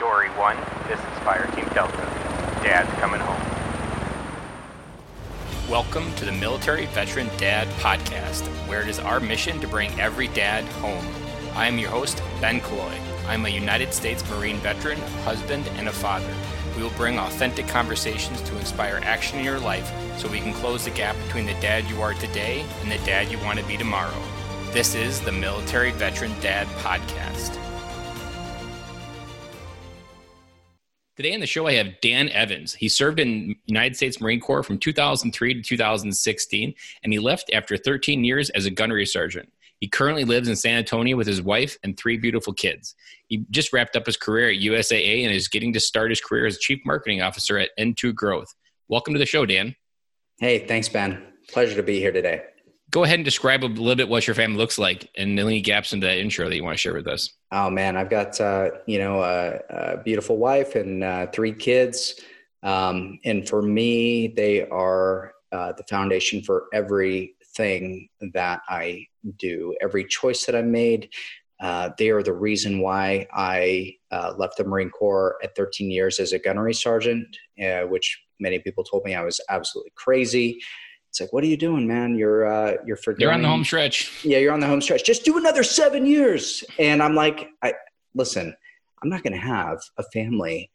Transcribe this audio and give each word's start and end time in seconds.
Dory 0.00 0.30
1, 0.30 0.56
this 0.88 0.98
is 0.98 1.18
Fire 1.24 1.46
Team 1.54 1.68
Delta. 1.74 1.98
Dad's 2.64 2.90
coming 2.98 3.20
home. 3.20 3.38
Welcome 5.70 6.14
to 6.14 6.24
the 6.24 6.32
Military 6.32 6.86
Veteran 6.86 7.28
Dad 7.36 7.68
Podcast, 7.82 8.46
where 8.66 8.80
it 8.80 8.88
is 8.88 8.98
our 8.98 9.20
mission 9.20 9.60
to 9.60 9.68
bring 9.68 9.90
every 10.00 10.28
dad 10.28 10.64
home. 10.80 11.04
I 11.54 11.66
am 11.66 11.78
your 11.78 11.90
host, 11.90 12.22
Ben 12.40 12.62
Killoy. 12.62 12.98
I'm 13.26 13.44
a 13.44 13.50
United 13.50 13.92
States 13.92 14.26
Marine 14.30 14.56
veteran, 14.60 14.98
husband, 15.22 15.68
and 15.76 15.88
a 15.88 15.92
father. 15.92 16.32
We 16.78 16.82
will 16.82 16.96
bring 16.96 17.18
authentic 17.18 17.68
conversations 17.68 18.40
to 18.40 18.56
inspire 18.56 19.02
action 19.04 19.40
in 19.40 19.44
your 19.44 19.60
life 19.60 19.92
so 20.16 20.30
we 20.30 20.40
can 20.40 20.54
close 20.54 20.86
the 20.86 20.92
gap 20.92 21.14
between 21.26 21.44
the 21.44 21.60
dad 21.60 21.84
you 21.90 22.00
are 22.00 22.14
today 22.14 22.64
and 22.80 22.90
the 22.90 23.04
dad 23.04 23.30
you 23.30 23.38
want 23.40 23.58
to 23.58 23.66
be 23.66 23.76
tomorrow. 23.76 24.22
This 24.72 24.94
is 24.94 25.20
the 25.20 25.32
Military 25.32 25.90
Veteran 25.90 26.32
Dad 26.40 26.66
Podcast. 26.78 27.58
Today 31.20 31.34
on 31.34 31.40
the 31.40 31.46
show, 31.46 31.66
I 31.66 31.74
have 31.74 32.00
Dan 32.00 32.30
Evans. 32.30 32.72
He 32.72 32.88
served 32.88 33.20
in 33.20 33.54
United 33.66 33.94
States 33.94 34.22
Marine 34.22 34.40
Corps 34.40 34.62
from 34.62 34.78
2003 34.78 35.52
to 35.52 35.60
2016, 35.60 36.74
and 37.04 37.12
he 37.12 37.18
left 37.18 37.50
after 37.52 37.76
13 37.76 38.24
years 38.24 38.48
as 38.48 38.64
a 38.64 38.70
gunnery 38.70 39.04
sergeant. 39.04 39.52
He 39.80 39.86
currently 39.86 40.24
lives 40.24 40.48
in 40.48 40.56
San 40.56 40.78
Antonio 40.78 41.18
with 41.18 41.26
his 41.26 41.42
wife 41.42 41.76
and 41.84 41.94
three 41.94 42.16
beautiful 42.16 42.54
kids. 42.54 42.94
He 43.26 43.44
just 43.50 43.70
wrapped 43.70 43.96
up 43.96 44.06
his 44.06 44.16
career 44.16 44.48
at 44.48 44.62
USAA 44.62 45.26
and 45.26 45.34
is 45.34 45.46
getting 45.46 45.74
to 45.74 45.80
start 45.80 46.10
his 46.10 46.22
career 46.22 46.46
as 46.46 46.56
Chief 46.56 46.80
Marketing 46.86 47.20
Officer 47.20 47.58
at 47.58 47.68
N2 47.78 48.14
Growth. 48.14 48.54
Welcome 48.88 49.12
to 49.12 49.20
the 49.20 49.26
show, 49.26 49.44
Dan. 49.44 49.76
Hey, 50.38 50.66
thanks, 50.66 50.88
Ben. 50.88 51.22
Pleasure 51.50 51.76
to 51.76 51.82
be 51.82 51.98
here 51.98 52.12
today. 52.12 52.44
Go 52.90 53.04
ahead 53.04 53.16
and 53.16 53.24
describe 53.24 53.64
a 53.64 53.66
little 53.66 53.94
bit 53.94 54.08
what 54.08 54.26
your 54.26 54.34
family 54.34 54.56
looks 54.56 54.78
like 54.78 55.08
and 55.16 55.38
any 55.38 55.60
gaps 55.60 55.92
in 55.92 56.00
the 56.00 56.18
intro 56.18 56.48
that 56.48 56.56
you 56.56 56.64
want 56.64 56.76
to 56.76 56.80
share 56.80 56.94
with 56.94 57.06
us. 57.06 57.30
Oh 57.52 57.70
man, 57.70 57.96
I've 57.96 58.10
got 58.10 58.40
uh, 58.40 58.70
you 58.86 58.98
know 58.98 59.22
a, 59.22 59.58
a, 59.68 59.96
beautiful 59.98 60.38
wife 60.38 60.74
and 60.74 61.04
uh, 61.04 61.26
three 61.28 61.52
kids, 61.52 62.20
um, 62.62 63.18
and 63.24 63.48
for 63.48 63.62
me, 63.62 64.28
they 64.28 64.66
are 64.68 65.32
uh, 65.52 65.72
the 65.72 65.84
foundation 65.84 66.42
for 66.42 66.64
everything 66.72 68.08
that 68.32 68.62
I 68.68 69.06
do. 69.38 69.76
Every 69.80 70.04
choice 70.04 70.46
that 70.46 70.56
I 70.56 70.62
made, 70.62 71.10
uh, 71.60 71.90
they 71.98 72.10
are 72.10 72.22
the 72.22 72.32
reason 72.32 72.80
why 72.80 73.26
I 73.32 73.96
uh, 74.10 74.34
left 74.38 74.56
the 74.56 74.64
Marine 74.64 74.90
Corps 74.90 75.36
at 75.42 75.54
13 75.56 75.90
years 75.90 76.18
as 76.18 76.32
a 76.32 76.38
gunnery 76.38 76.74
sergeant, 76.74 77.36
uh, 77.62 77.82
which 77.82 78.18
many 78.40 78.58
people 78.58 78.82
told 78.82 79.04
me 79.04 79.14
I 79.14 79.22
was 79.22 79.40
absolutely 79.48 79.92
crazy. 79.94 80.60
It's 81.10 81.20
like, 81.20 81.32
what 81.32 81.42
are 81.42 81.48
you 81.48 81.56
doing, 81.56 81.88
man? 81.88 82.14
You're 82.14 82.46
uh, 82.46 82.76
you're 82.86 82.96
forgetting. 82.96 83.22
You're 83.22 83.32
on 83.32 83.42
the 83.42 83.48
home 83.48 83.64
stretch. 83.64 84.24
Yeah, 84.24 84.38
you're 84.38 84.52
on 84.52 84.60
the 84.60 84.68
home 84.68 84.80
stretch. 84.80 85.04
Just 85.04 85.24
do 85.24 85.38
another 85.38 85.64
seven 85.64 86.06
years. 86.06 86.62
And 86.78 87.02
I'm 87.02 87.16
like, 87.16 87.48
I 87.62 87.74
listen. 88.14 88.54
I'm 89.02 89.08
not 89.08 89.24
going 89.24 89.32
to 89.32 89.38
have 89.38 89.80
a 89.98 90.04
family 90.12 90.70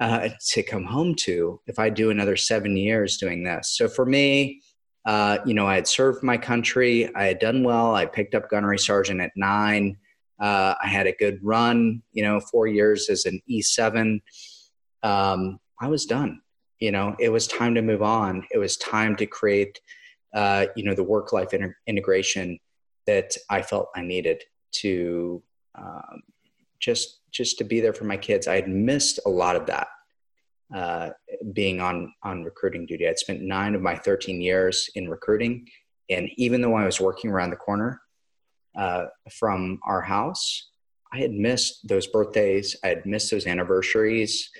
uh, 0.00 0.30
to 0.48 0.62
come 0.64 0.84
home 0.84 1.14
to 1.14 1.60
if 1.66 1.78
I 1.78 1.88
do 1.88 2.10
another 2.10 2.36
seven 2.36 2.76
years 2.76 3.16
doing 3.18 3.44
this. 3.44 3.76
So 3.76 3.86
for 3.86 4.04
me, 4.04 4.60
uh, 5.06 5.38
you 5.46 5.54
know, 5.54 5.68
I 5.68 5.76
had 5.76 5.86
served 5.86 6.24
my 6.24 6.36
country. 6.36 7.14
I 7.14 7.24
had 7.24 7.38
done 7.38 7.62
well. 7.62 7.94
I 7.94 8.06
picked 8.06 8.34
up 8.34 8.50
gunnery 8.50 8.78
sergeant 8.78 9.20
at 9.20 9.30
nine. 9.36 9.96
Uh, 10.40 10.74
I 10.82 10.88
had 10.88 11.06
a 11.06 11.12
good 11.12 11.38
run. 11.42 12.02
You 12.12 12.24
know, 12.24 12.40
four 12.40 12.66
years 12.66 13.08
as 13.08 13.24
an 13.24 13.40
E7. 13.48 14.20
Um, 15.04 15.60
I 15.80 15.86
was 15.86 16.06
done 16.06 16.40
you 16.80 16.92
know 16.92 17.16
it 17.18 17.30
was 17.30 17.46
time 17.46 17.74
to 17.74 17.82
move 17.82 18.02
on. 18.02 18.46
It 18.52 18.58
was 18.58 18.76
time 18.76 19.16
to 19.16 19.26
create 19.26 19.80
uh, 20.34 20.66
you 20.76 20.84
know 20.84 20.94
the 20.94 21.02
work 21.02 21.32
life 21.32 21.54
inter- 21.54 21.76
integration 21.86 22.58
that 23.06 23.36
i 23.50 23.60
felt 23.60 23.88
i 23.94 24.00
needed 24.00 24.42
to 24.72 25.42
um, 25.74 26.22
just 26.80 27.20
just 27.30 27.58
to 27.58 27.64
be 27.64 27.80
there 27.80 27.92
for 27.92 28.04
my 28.04 28.16
kids. 28.16 28.48
I 28.48 28.54
had 28.56 28.68
missed 28.68 29.20
a 29.26 29.28
lot 29.28 29.56
of 29.56 29.66
that 29.66 29.88
uh, 30.74 31.10
being 31.52 31.80
on 31.80 32.12
on 32.22 32.44
recruiting 32.44 32.86
duty. 32.86 33.08
I'd 33.08 33.18
spent 33.18 33.42
nine 33.42 33.74
of 33.74 33.82
my 33.82 33.96
13 33.96 34.40
years 34.40 34.88
in 34.94 35.08
recruiting 35.08 35.66
and 36.10 36.28
even 36.36 36.60
though 36.60 36.74
i 36.74 36.84
was 36.84 37.00
working 37.00 37.30
around 37.30 37.50
the 37.50 37.56
corner 37.56 38.00
uh, 38.76 39.06
from 39.30 39.78
our 39.86 40.00
house 40.00 40.70
i 41.12 41.18
had 41.18 41.32
missed 41.32 41.86
those 41.88 42.06
birthdays. 42.08 42.76
I 42.82 42.88
had 42.88 43.06
missed 43.06 43.30
those 43.30 43.46
anniversaries 43.46 44.50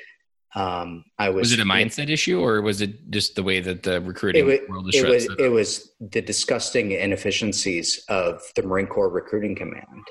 um, 0.55 1.05
I 1.19 1.31
was. 1.31 1.51
Was 1.51 1.53
it 1.53 1.61
a 1.61 1.65
mindset 1.65 2.09
issue, 2.09 2.41
or 2.41 2.63
was 2.63 2.81
it 2.81 3.11
just 3.11 3.35
the 3.35 3.43
way 3.43 3.61
that 3.61 3.83
the 3.83 4.01
recruiting 4.01 4.49
it, 4.49 4.69
world 4.69 4.89
is? 4.89 5.03
It 5.03 5.09
was. 5.09 5.29
It 5.39 5.49
was 5.49 5.93
the 6.01 6.23
disgusting 6.23 6.93
inefficiencies 6.93 8.05
of 8.09 8.41
the 8.55 8.63
Marine 8.63 8.87
Corps 8.87 9.09
Recruiting 9.09 9.57
Command 9.57 10.07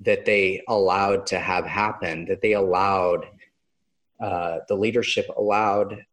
that 0.00 0.24
they 0.24 0.62
allowed 0.68 1.26
to 1.26 1.38
have 1.38 1.66
happen. 1.66 2.26
That 2.26 2.42
they 2.42 2.52
allowed 2.52 3.26
uh, 4.22 4.58
the 4.68 4.76
leadership 4.76 5.26
allowed. 5.36 6.04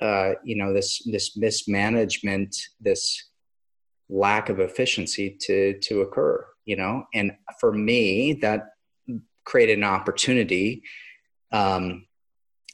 Uh, 0.00 0.34
you 0.44 0.56
know 0.56 0.72
this 0.72 1.02
this 1.10 1.36
mismanagement, 1.36 2.56
this 2.80 3.30
lack 4.08 4.48
of 4.48 4.60
efficiency 4.60 5.36
to 5.40 5.78
to 5.80 6.02
occur. 6.02 6.46
You 6.64 6.76
know, 6.76 7.04
and 7.14 7.32
for 7.58 7.72
me, 7.72 8.34
that 8.34 8.68
created 9.44 9.78
an 9.78 9.84
opportunity. 9.84 10.84
Um, 11.50 12.06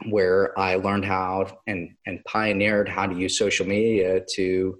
where 0.06 0.58
I 0.58 0.76
learned 0.76 1.04
how 1.04 1.58
and, 1.66 1.90
and 2.06 2.24
pioneered 2.24 2.88
how 2.88 3.06
to 3.06 3.14
use 3.14 3.38
social 3.38 3.66
media 3.66 4.22
to 4.34 4.78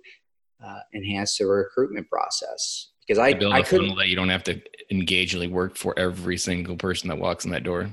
uh, 0.65 0.81
enhance 0.95 1.39
the 1.39 1.47
recruitment 1.47 2.09
process. 2.09 2.91
Because 3.07 3.19
I, 3.19 3.33
build 3.33 3.55
I 3.55 3.61
a 3.61 3.65
funnel 3.65 3.97
that 3.97 4.09
you 4.09 4.17
don't 4.17 4.29
have 4.29 4.45
to 4.45 4.61
engagingly 4.91 5.49
work 5.49 5.77
for 5.77 5.99
every 5.99 6.37
single 6.37 6.77
person 6.77 7.09
that 7.09 7.19
walks 7.19 7.45
in 7.45 7.51
that 7.53 7.65
door. 7.65 7.91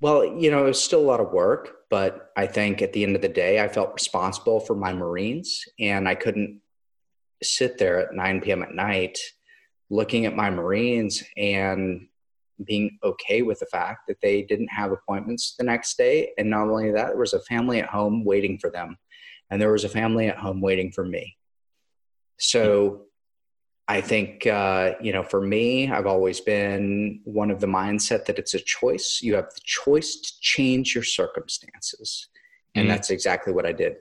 Well, 0.00 0.24
you 0.24 0.50
know, 0.50 0.64
it 0.64 0.68
was 0.68 0.82
still 0.82 1.00
a 1.00 1.06
lot 1.06 1.20
of 1.20 1.32
work, 1.32 1.76
but 1.90 2.30
I 2.36 2.46
think 2.46 2.82
at 2.82 2.92
the 2.92 3.04
end 3.04 3.14
of 3.14 3.22
the 3.22 3.28
day, 3.28 3.60
I 3.60 3.68
felt 3.68 3.94
responsible 3.94 4.60
for 4.60 4.74
my 4.74 4.92
Marines 4.92 5.64
and 5.78 6.08
I 6.08 6.14
couldn't 6.14 6.60
sit 7.42 7.78
there 7.78 8.00
at 8.00 8.14
9 8.14 8.40
p.m. 8.40 8.62
at 8.62 8.74
night 8.74 9.18
looking 9.90 10.26
at 10.26 10.34
my 10.34 10.50
Marines 10.50 11.22
and 11.36 12.08
being 12.64 12.98
okay 13.02 13.42
with 13.42 13.58
the 13.58 13.66
fact 13.66 14.06
that 14.08 14.20
they 14.22 14.42
didn't 14.42 14.68
have 14.68 14.92
appointments 14.92 15.54
the 15.58 15.64
next 15.64 15.96
day. 15.98 16.30
And 16.38 16.48
not 16.50 16.68
only 16.68 16.92
that, 16.92 17.08
there 17.08 17.16
was 17.16 17.32
a 17.32 17.40
family 17.40 17.80
at 17.80 17.88
home 17.88 18.24
waiting 18.24 18.58
for 18.58 18.70
them, 18.70 18.96
and 19.50 19.60
there 19.60 19.72
was 19.72 19.84
a 19.84 19.88
family 19.88 20.28
at 20.28 20.38
home 20.38 20.60
waiting 20.60 20.92
for 20.92 21.04
me. 21.04 21.36
So 22.38 23.06
I 23.86 24.00
think, 24.00 24.46
uh, 24.46 24.92
you 25.00 25.12
know, 25.12 25.22
for 25.22 25.40
me, 25.40 25.90
I've 25.90 26.06
always 26.06 26.40
been 26.40 27.20
one 27.24 27.50
of 27.50 27.60
the 27.60 27.66
mindset 27.66 28.24
that 28.26 28.38
it's 28.38 28.54
a 28.54 28.60
choice. 28.60 29.20
You 29.22 29.34
have 29.34 29.50
the 29.54 29.60
choice 29.64 30.16
to 30.16 30.32
change 30.40 30.94
your 30.94 31.04
circumstances. 31.04 32.28
And 32.76 32.88
mm 32.88 32.90
that's 32.90 33.10
exactly 33.10 33.52
what 33.52 33.66
I 33.66 33.72
did. 33.72 33.94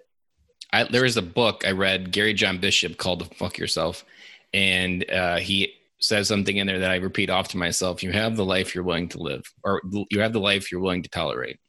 I, 0.71 0.85
there 0.85 1.05
is 1.05 1.15
a 1.15 1.21
book 1.21 1.63
I 1.63 1.71
read, 1.71 2.11
Gary 2.11 2.33
John 2.33 2.57
Bishop, 2.57 2.97
called 2.97 3.19
The 3.19 3.25
"Fuck 3.35 3.59
Yourself," 3.59 4.03
and 4.51 5.07
uh, 5.11 5.37
he 5.37 5.75
says 6.03 6.27
something 6.27 6.57
in 6.57 6.67
there 6.67 6.79
that 6.79 6.91
I 6.91 6.97
repeat 6.97 7.29
off 7.29 7.47
to 7.49 7.57
myself. 7.57 8.03
You 8.03 8.11
have 8.11 8.35
the 8.35 8.45
life 8.45 8.75
you're 8.75 8.83
willing 8.83 9.09
to 9.09 9.19
live, 9.19 9.43
or 9.63 9.81
you 10.09 10.19
have 10.19 10.33
the 10.33 10.39
life 10.39 10.71
you're 10.71 10.81
willing 10.81 11.03
to 11.03 11.09
tolerate. 11.09 11.59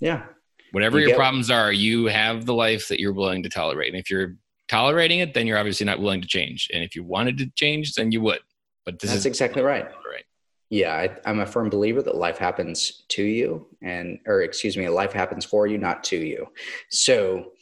Yeah. 0.00 0.24
Whatever 0.72 0.98
you 0.98 1.08
your 1.08 1.16
problems 1.16 1.50
are, 1.50 1.72
you 1.72 2.06
have 2.06 2.46
the 2.46 2.54
life 2.54 2.88
that 2.88 2.98
you're 2.98 3.12
willing 3.12 3.42
to 3.42 3.48
tolerate. 3.48 3.92
And 3.92 4.00
if 4.00 4.10
you're 4.10 4.36
tolerating 4.68 5.20
it, 5.20 5.34
then 5.34 5.46
you're 5.46 5.58
obviously 5.58 5.86
not 5.86 6.00
willing 6.00 6.22
to 6.22 6.26
change. 6.26 6.68
And 6.72 6.82
if 6.82 6.96
you 6.96 7.04
wanted 7.04 7.38
to 7.38 7.50
change, 7.54 7.94
then 7.94 8.10
you 8.10 8.20
would. 8.22 8.40
But 8.84 8.98
this 8.98 9.10
that's 9.10 9.20
is 9.20 9.26
exactly 9.26 9.62
right. 9.62 9.84
Right. 9.84 10.24
Yeah, 10.70 10.94
I, 10.94 11.16
I'm 11.26 11.40
a 11.40 11.46
firm 11.46 11.68
believer 11.68 12.02
that 12.02 12.16
life 12.16 12.38
happens 12.38 13.04
to 13.10 13.22
you, 13.22 13.66
and 13.82 14.18
or 14.26 14.40
excuse 14.40 14.76
me, 14.76 14.88
life 14.88 15.12
happens 15.12 15.44
for 15.44 15.66
you, 15.66 15.78
not 15.78 16.02
to 16.04 16.16
you. 16.16 16.48
So, 16.90 17.52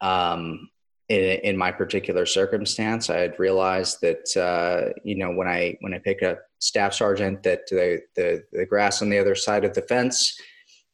um, 0.00 0.68
in, 1.08 1.40
in 1.40 1.56
my 1.56 1.70
particular 1.70 2.26
circumstance, 2.26 3.10
I 3.10 3.18
had 3.18 3.38
realized 3.38 4.00
that 4.00 4.36
uh, 4.36 4.92
you 5.04 5.16
know 5.16 5.30
when 5.32 5.48
I 5.48 5.76
when 5.80 5.94
I 5.94 5.98
pick 5.98 6.22
a 6.22 6.38
staff 6.58 6.94
sergeant 6.94 7.42
that 7.42 7.66
the 7.68 8.00
the, 8.16 8.44
the 8.52 8.66
grass 8.66 9.02
on 9.02 9.10
the 9.10 9.18
other 9.18 9.34
side 9.34 9.64
of 9.64 9.74
the 9.74 9.82
fence 9.82 10.38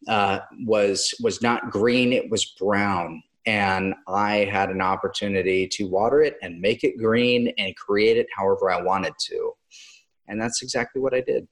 uh, 0.09 0.41
was 0.67 1.15
was 1.21 1.43
not 1.43 1.71
green; 1.71 2.13
it 2.13 2.31
was 2.31 2.55
brown, 2.59 3.23
and 3.47 3.95
I 4.09 4.49
had 4.51 4.71
an 4.71 4.81
opportunity 4.81 5.69
to 5.69 5.85
water 5.85 6.23
it 6.23 6.37
and 6.43 6.61
make 6.61 6.83
it 6.83 6.99
green 6.99 7.53
and 7.59 7.77
create 7.77 8.17
it 8.17 8.27
however 8.37 8.71
I 8.71 8.83
wanted 8.83 9.15
to, 9.27 9.53
and 10.27 10.41
that's 10.41 10.63
exactly 10.63 11.01
what 11.01 11.15
I 11.15 11.21
did. 11.21 11.47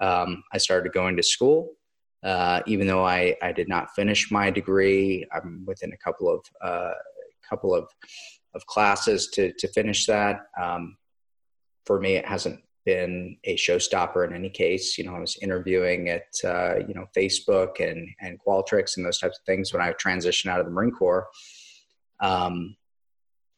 Um, 0.00 0.42
I 0.52 0.58
started 0.58 0.92
going 0.92 1.16
to 1.16 1.22
school. 1.22 1.72
Uh, 2.22 2.60
even 2.66 2.86
though 2.86 3.02
I, 3.02 3.34
I 3.40 3.50
did 3.50 3.66
not 3.66 3.94
finish 3.94 4.30
my 4.30 4.50
degree, 4.50 5.26
I'm 5.32 5.64
within 5.66 5.94
a 5.94 5.96
couple 5.96 6.28
of 6.28 6.44
uh, 6.60 6.92
couple 7.50 7.74
of 7.74 7.88
of 8.54 8.64
classes 8.66 9.28
to 9.34 9.52
to 9.58 9.68
finish 9.68 10.06
that. 10.06 10.36
Um, 10.60 10.96
for 11.86 12.00
me, 12.00 12.14
it 12.14 12.26
hasn't 12.26 12.60
been 12.86 13.36
a 13.44 13.56
showstopper 13.56 14.26
in 14.26 14.34
any 14.34 14.50
case. 14.50 14.96
You 14.96 15.04
know, 15.04 15.14
I 15.14 15.20
was 15.20 15.36
interviewing 15.42 16.08
at 16.08 16.32
uh, 16.44 16.76
you 16.86 16.94
know 16.94 17.06
Facebook 17.16 17.80
and 17.80 18.08
and 18.20 18.38
Qualtrics 18.46 18.96
and 18.96 19.04
those 19.04 19.18
types 19.18 19.38
of 19.38 19.44
things 19.44 19.72
when 19.72 19.82
I 19.82 19.92
transitioned 19.92 20.50
out 20.50 20.60
of 20.60 20.66
the 20.66 20.72
Marine 20.72 20.92
Corps. 20.92 21.26
Um, 22.20 22.76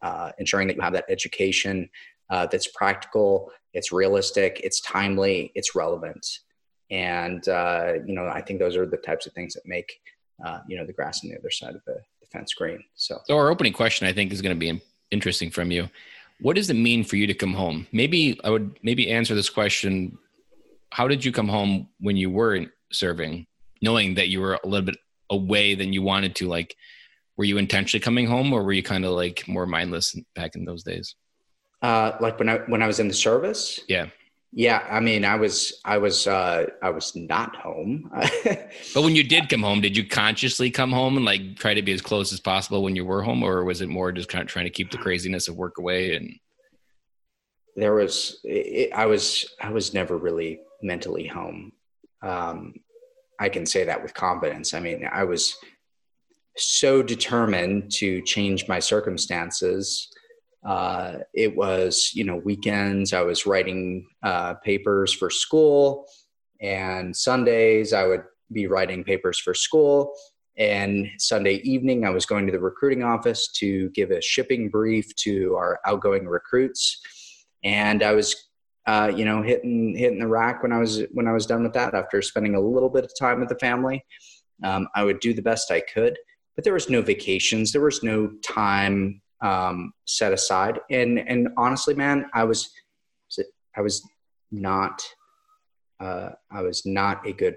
uh, 0.02 0.32
ensuring 0.38 0.66
that 0.66 0.76
you 0.76 0.82
have 0.82 0.92
that 0.92 1.04
education 1.08 1.88
uh, 2.30 2.46
that's 2.46 2.66
practical, 2.68 3.50
it's 3.72 3.92
realistic, 3.92 4.60
it's 4.64 4.80
timely, 4.80 5.52
it's 5.54 5.74
relevant, 5.74 6.26
And, 6.90 7.46
uh, 7.48 7.94
you 8.06 8.14
know, 8.14 8.26
I 8.26 8.42
think 8.42 8.58
those 8.58 8.76
are 8.76 8.86
the 8.86 8.98
types 8.98 9.26
of 9.26 9.32
things 9.32 9.54
that 9.54 9.62
make, 9.64 9.90
uh, 10.44 10.58
you 10.68 10.76
know, 10.76 10.84
the 10.84 10.92
grass 10.92 11.24
on 11.24 11.30
the 11.30 11.38
other 11.38 11.50
side 11.50 11.74
of 11.74 11.82
the, 11.86 12.00
the 12.32 12.38
fence 12.38 12.55
green. 12.55 12.84
So. 12.94 13.19
so 13.25 13.37
our 13.37 13.50
opening 13.50 13.73
question, 13.73 14.06
I 14.06 14.12
think, 14.12 14.32
is 14.32 14.43
going 14.43 14.55
to 14.55 14.58
be 14.58 14.81
interesting 15.11 15.50
from 15.50 15.70
you. 15.70 15.88
What 16.40 16.56
does 16.56 16.70
it 16.70 16.75
mean 16.75 17.05
for 17.05 17.17
you 17.17 17.26
to 17.26 17.34
come 17.34 17.55
home? 17.55 17.87
Maybe 17.93 18.40
I 18.43 18.50
would 18.50 18.79
maybe 18.82 19.11
answer 19.11 19.34
this 19.34 19.50
question. 19.50 20.19
How 20.90 21.08
did 21.08 21.25
you 21.25 21.32
come 21.32 21.49
home 21.49 21.88
when 22.00 22.17
you 22.17 22.31
weren't 22.31 22.70
serving, 22.90 23.46
knowing 23.81 24.14
that 24.14 24.29
you 24.29 24.40
were 24.40 24.58
a 24.64 24.67
little 24.67 24.87
bit 24.87 24.96
away 25.31 25.75
than 25.75 25.93
you 25.93 26.02
wanted 26.02 26.34
to? 26.37 26.49
Like, 26.49 26.76
were 27.37 27.44
you 27.44 27.58
intentionally 27.58 28.02
coming 28.02 28.26
home, 28.26 28.52
or 28.52 28.62
were 28.62 28.73
you 28.73 28.82
kind 28.82 29.05
of 29.05 29.12
like 29.12 29.46
more 29.46 29.67
mindless 29.67 30.17
back 30.35 30.56
in 30.56 30.64
those 30.64 30.82
days? 30.82 31.14
Uh, 31.81 32.12
like 32.20 32.38
when 32.38 32.49
I 32.49 32.58
when 32.67 32.82
I 32.82 32.87
was 32.87 32.99
in 32.99 33.08
the 33.08 33.14
service. 33.14 33.81
Yeah. 33.88 34.06
Yeah, 34.54 34.87
I 34.90 35.00
mean, 35.00 35.25
I 35.25 35.37
was, 35.37 35.81
I 35.82 35.96
was, 35.96 36.26
uh, 36.26 36.66
I 36.82 36.90
was 36.90 37.16
not 37.16 37.56
home. 37.56 38.10
but 38.44 39.02
when 39.02 39.16
you 39.16 39.25
did 39.25 39.49
come 39.49 39.62
home, 39.62 39.81
did 39.81 39.96
you 39.96 40.06
consciously 40.06 40.70
come 40.70 40.93
home 40.93 41.16
and 41.16 41.25
like 41.25 41.56
try 41.56 41.72
to 41.72 41.81
be 41.81 41.93
as 41.93 42.02
close 42.02 42.34
as 42.34 42.40
possible 42.40 42.82
when 42.82 42.94
you 42.94 43.06
were 43.06 43.22
home, 43.22 43.43
or 43.43 43.64
was 43.64 43.81
it 43.81 43.88
more 43.88 44.12
just 44.12 44.28
kind 44.28 44.43
of 44.43 44.49
trying 44.49 44.66
to 44.66 44.70
keep 44.70 44.90
the 44.90 44.99
craziness 44.99 45.49
of 45.49 45.56
work 45.56 45.78
away? 45.78 46.14
And 46.16 46.38
there 47.76 47.94
was, 47.94 48.40
it, 48.44 48.93
I 48.93 49.06
was, 49.06 49.49
I 49.58 49.70
was 49.70 49.94
never 49.94 50.19
really 50.19 50.60
mentally 50.82 51.26
home. 51.26 51.72
Um, 52.22 52.75
I 53.40 53.49
can 53.49 53.64
say 53.64 53.84
that 53.84 54.02
with 54.02 54.12
confidence. 54.12 54.75
I 54.75 54.81
mean, 54.81 55.08
I 55.10 55.25
was 55.25 55.56
so 56.58 57.02
determined 57.02 57.90
to 57.93 58.20
change 58.22 58.69
my 58.69 58.81
circumstances 58.81 60.12
uh, 60.64 61.19
it 61.35 61.56
was, 61.56 62.12
you 62.14 62.25
know, 62.25 62.37
weekends. 62.37 63.12
I 63.12 63.23
was 63.23 63.47
writing 63.47 64.06
uh, 64.23 64.55
papers 64.55 65.12
for 65.12 65.31
school, 65.31 66.06
and 66.61 67.17
Sundays 67.17 67.93
I 67.93 68.06
would 68.06 68.23
be 68.53 68.67
writing 68.67 69.03
papers 69.03 69.38
for 69.38 69.55
school. 69.55 70.14
And 70.59 71.09
Sunday 71.19 71.55
evening, 71.64 72.05
I 72.05 72.11
was 72.11 72.26
going 72.26 72.47
to 72.47 72.53
the 72.53 72.61
recruiting 72.61 73.03
office 73.03 73.49
to 73.53 73.88
give 73.91 74.11
a 74.11 74.20
shipping 74.20 74.69
brief 74.69 75.14
to 75.17 75.55
our 75.55 75.81
outgoing 75.87 76.26
recruits. 76.26 77.00
And 77.64 78.03
I 78.03 78.12
was, 78.12 78.37
uh, 78.87 79.11
you 79.14 79.25
know, 79.25 79.43
hitting 79.43 79.97
hitting 79.97 80.19
the 80.19 80.29
rack 80.29 80.62
when 80.62 80.73
I 80.73 80.79
was 80.79 81.05
when 81.12 81.26
I 81.26 81.32
was 81.32 81.47
done 81.47 81.62
with 81.62 81.73
that. 81.73 81.94
After 81.94 82.20
spending 82.20 82.55
a 82.55 82.61
little 82.61 82.91
bit 82.91 83.05
of 83.05 83.12
time 83.19 83.41
with 83.41 83.49
the 83.49 83.59
family, 83.59 84.05
um, 84.62 84.88
I 84.94 85.05
would 85.05 85.20
do 85.20 85.32
the 85.32 85.43
best 85.43 85.70
I 85.70 85.81
could. 85.81 86.19
But 86.55 86.64
there 86.64 86.75
was 86.75 86.91
no 86.91 87.00
vacations. 87.00 87.73
There 87.73 87.81
was 87.81 88.03
no 88.03 88.31
time 88.44 89.21
um, 89.42 89.92
set 90.06 90.32
aside. 90.32 90.80
And 90.90 91.18
and 91.18 91.48
honestly, 91.56 91.94
man, 91.94 92.26
I 92.32 92.44
was 92.44 92.70
I 93.76 93.80
was 93.80 94.06
not 94.50 95.02
uh, 96.00 96.30
I 96.50 96.62
was 96.62 96.86
not 96.86 97.26
a 97.26 97.32
good 97.32 97.56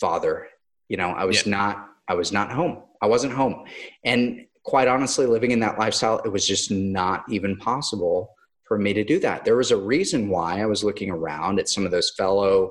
father. 0.00 0.48
You 0.88 0.96
know, 0.96 1.10
I 1.10 1.24
was 1.24 1.46
yeah. 1.46 1.56
not 1.56 1.88
I 2.08 2.14
was 2.14 2.32
not 2.32 2.50
home. 2.52 2.82
I 3.02 3.06
wasn't 3.06 3.32
home, 3.32 3.64
and 4.04 4.46
quite 4.62 4.88
honestly, 4.88 5.26
living 5.26 5.52
in 5.52 5.60
that 5.60 5.78
lifestyle, 5.78 6.18
it 6.24 6.28
was 6.28 6.46
just 6.46 6.70
not 6.70 7.24
even 7.28 7.56
possible 7.56 8.34
for 8.64 8.78
me 8.78 8.92
to 8.92 9.02
do 9.02 9.18
that. 9.18 9.44
There 9.44 9.56
was 9.56 9.70
a 9.70 9.76
reason 9.76 10.28
why 10.28 10.60
I 10.60 10.66
was 10.66 10.84
looking 10.84 11.10
around 11.10 11.58
at 11.58 11.68
some 11.68 11.84
of 11.84 11.90
those 11.90 12.10
fellow 12.10 12.70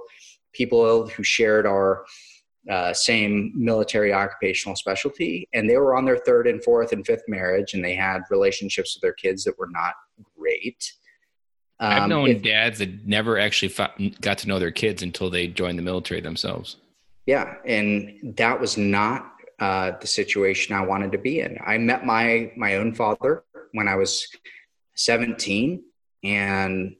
people 0.53 1.07
who 1.07 1.23
shared 1.23 1.65
our 1.65 2.05
uh, 2.69 2.93
same 2.93 3.51
military 3.55 4.13
occupational 4.13 4.75
specialty, 4.75 5.47
and 5.53 5.69
they 5.69 5.77
were 5.77 5.95
on 5.95 6.05
their 6.05 6.17
third 6.17 6.47
and 6.47 6.63
fourth 6.63 6.91
and 6.91 7.05
fifth 7.05 7.23
marriage, 7.27 7.73
and 7.73 7.83
they 7.83 7.95
had 7.95 8.21
relationships 8.29 8.95
with 8.95 9.01
their 9.01 9.13
kids 9.13 9.43
that 9.43 9.57
were 9.57 9.69
not 9.71 9.95
great. 10.37 10.93
Um, 11.79 11.91
I've 11.91 12.09
known 12.09 12.29
if, 12.29 12.41
dads 12.43 12.79
that 12.79 13.07
never 13.07 13.39
actually 13.39 13.69
fought, 13.69 13.99
got 14.21 14.37
to 14.39 14.47
know 14.47 14.59
their 14.59 14.71
kids 14.71 15.01
until 15.01 15.29
they 15.29 15.47
joined 15.47 15.79
the 15.79 15.83
military 15.83 16.21
themselves. 16.21 16.75
Yeah, 17.25 17.55
and 17.65 18.35
that 18.37 18.59
was 18.59 18.77
not 18.77 19.33
uh, 19.59 19.93
the 19.99 20.07
situation 20.07 20.75
I 20.75 20.81
wanted 20.81 21.11
to 21.13 21.17
be 21.17 21.39
in. 21.39 21.57
I 21.65 21.77
met 21.77 22.05
my 22.05 22.51
my 22.55 22.75
own 22.75 22.93
father 22.93 23.43
when 23.71 23.87
I 23.87 23.95
was 23.95 24.27
17, 24.95 25.83
and 26.23 26.95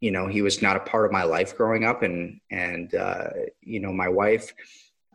you 0.00 0.10
know 0.10 0.26
he 0.26 0.42
was 0.42 0.62
not 0.62 0.76
a 0.76 0.80
part 0.80 1.06
of 1.06 1.12
my 1.12 1.22
life 1.22 1.56
growing 1.56 1.84
up, 1.84 2.02
and 2.02 2.40
and 2.50 2.94
uh, 2.94 3.28
you 3.60 3.78
know 3.80 3.92
my 3.92 4.08
wife 4.08 4.52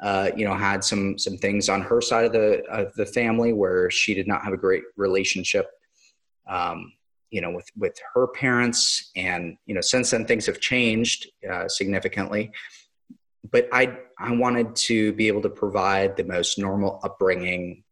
uh, 0.02 0.32
you 0.36 0.46
know, 0.46 0.56
had 0.56 0.84
some 0.84 1.18
some 1.18 1.38
things 1.38 1.70
on 1.70 1.82
her 1.82 2.02
side 2.02 2.26
of 2.26 2.32
the 2.32 2.64
of 2.66 2.94
the 2.96 3.06
family 3.06 3.54
where 3.54 3.90
she 3.92 4.14
did 4.14 4.28
not 4.28 4.44
have 4.44 4.54
a 4.54 4.58
great 4.58 4.84
relationship, 4.98 5.68
um, 6.48 6.92
you 7.30 7.40
know, 7.40 7.52
with 7.52 7.68
with 7.78 7.96
her 8.14 8.28
parents, 8.28 9.12
and 9.16 9.58
you 9.68 9.76
know, 9.76 9.82
since 9.82 10.10
then 10.10 10.26
things 10.26 10.48
have 10.48 10.60
changed 10.60 11.28
uh, 11.50 11.68
significantly. 11.68 12.52
But 13.52 13.70
I 13.72 13.98
I 14.18 14.32
wanted 14.32 14.76
to 14.88 15.14
be 15.14 15.28
able 15.28 15.44
to 15.44 15.50
provide 15.50 16.18
the 16.18 16.24
most 16.24 16.58
normal 16.58 17.00
upbringing 17.04 17.84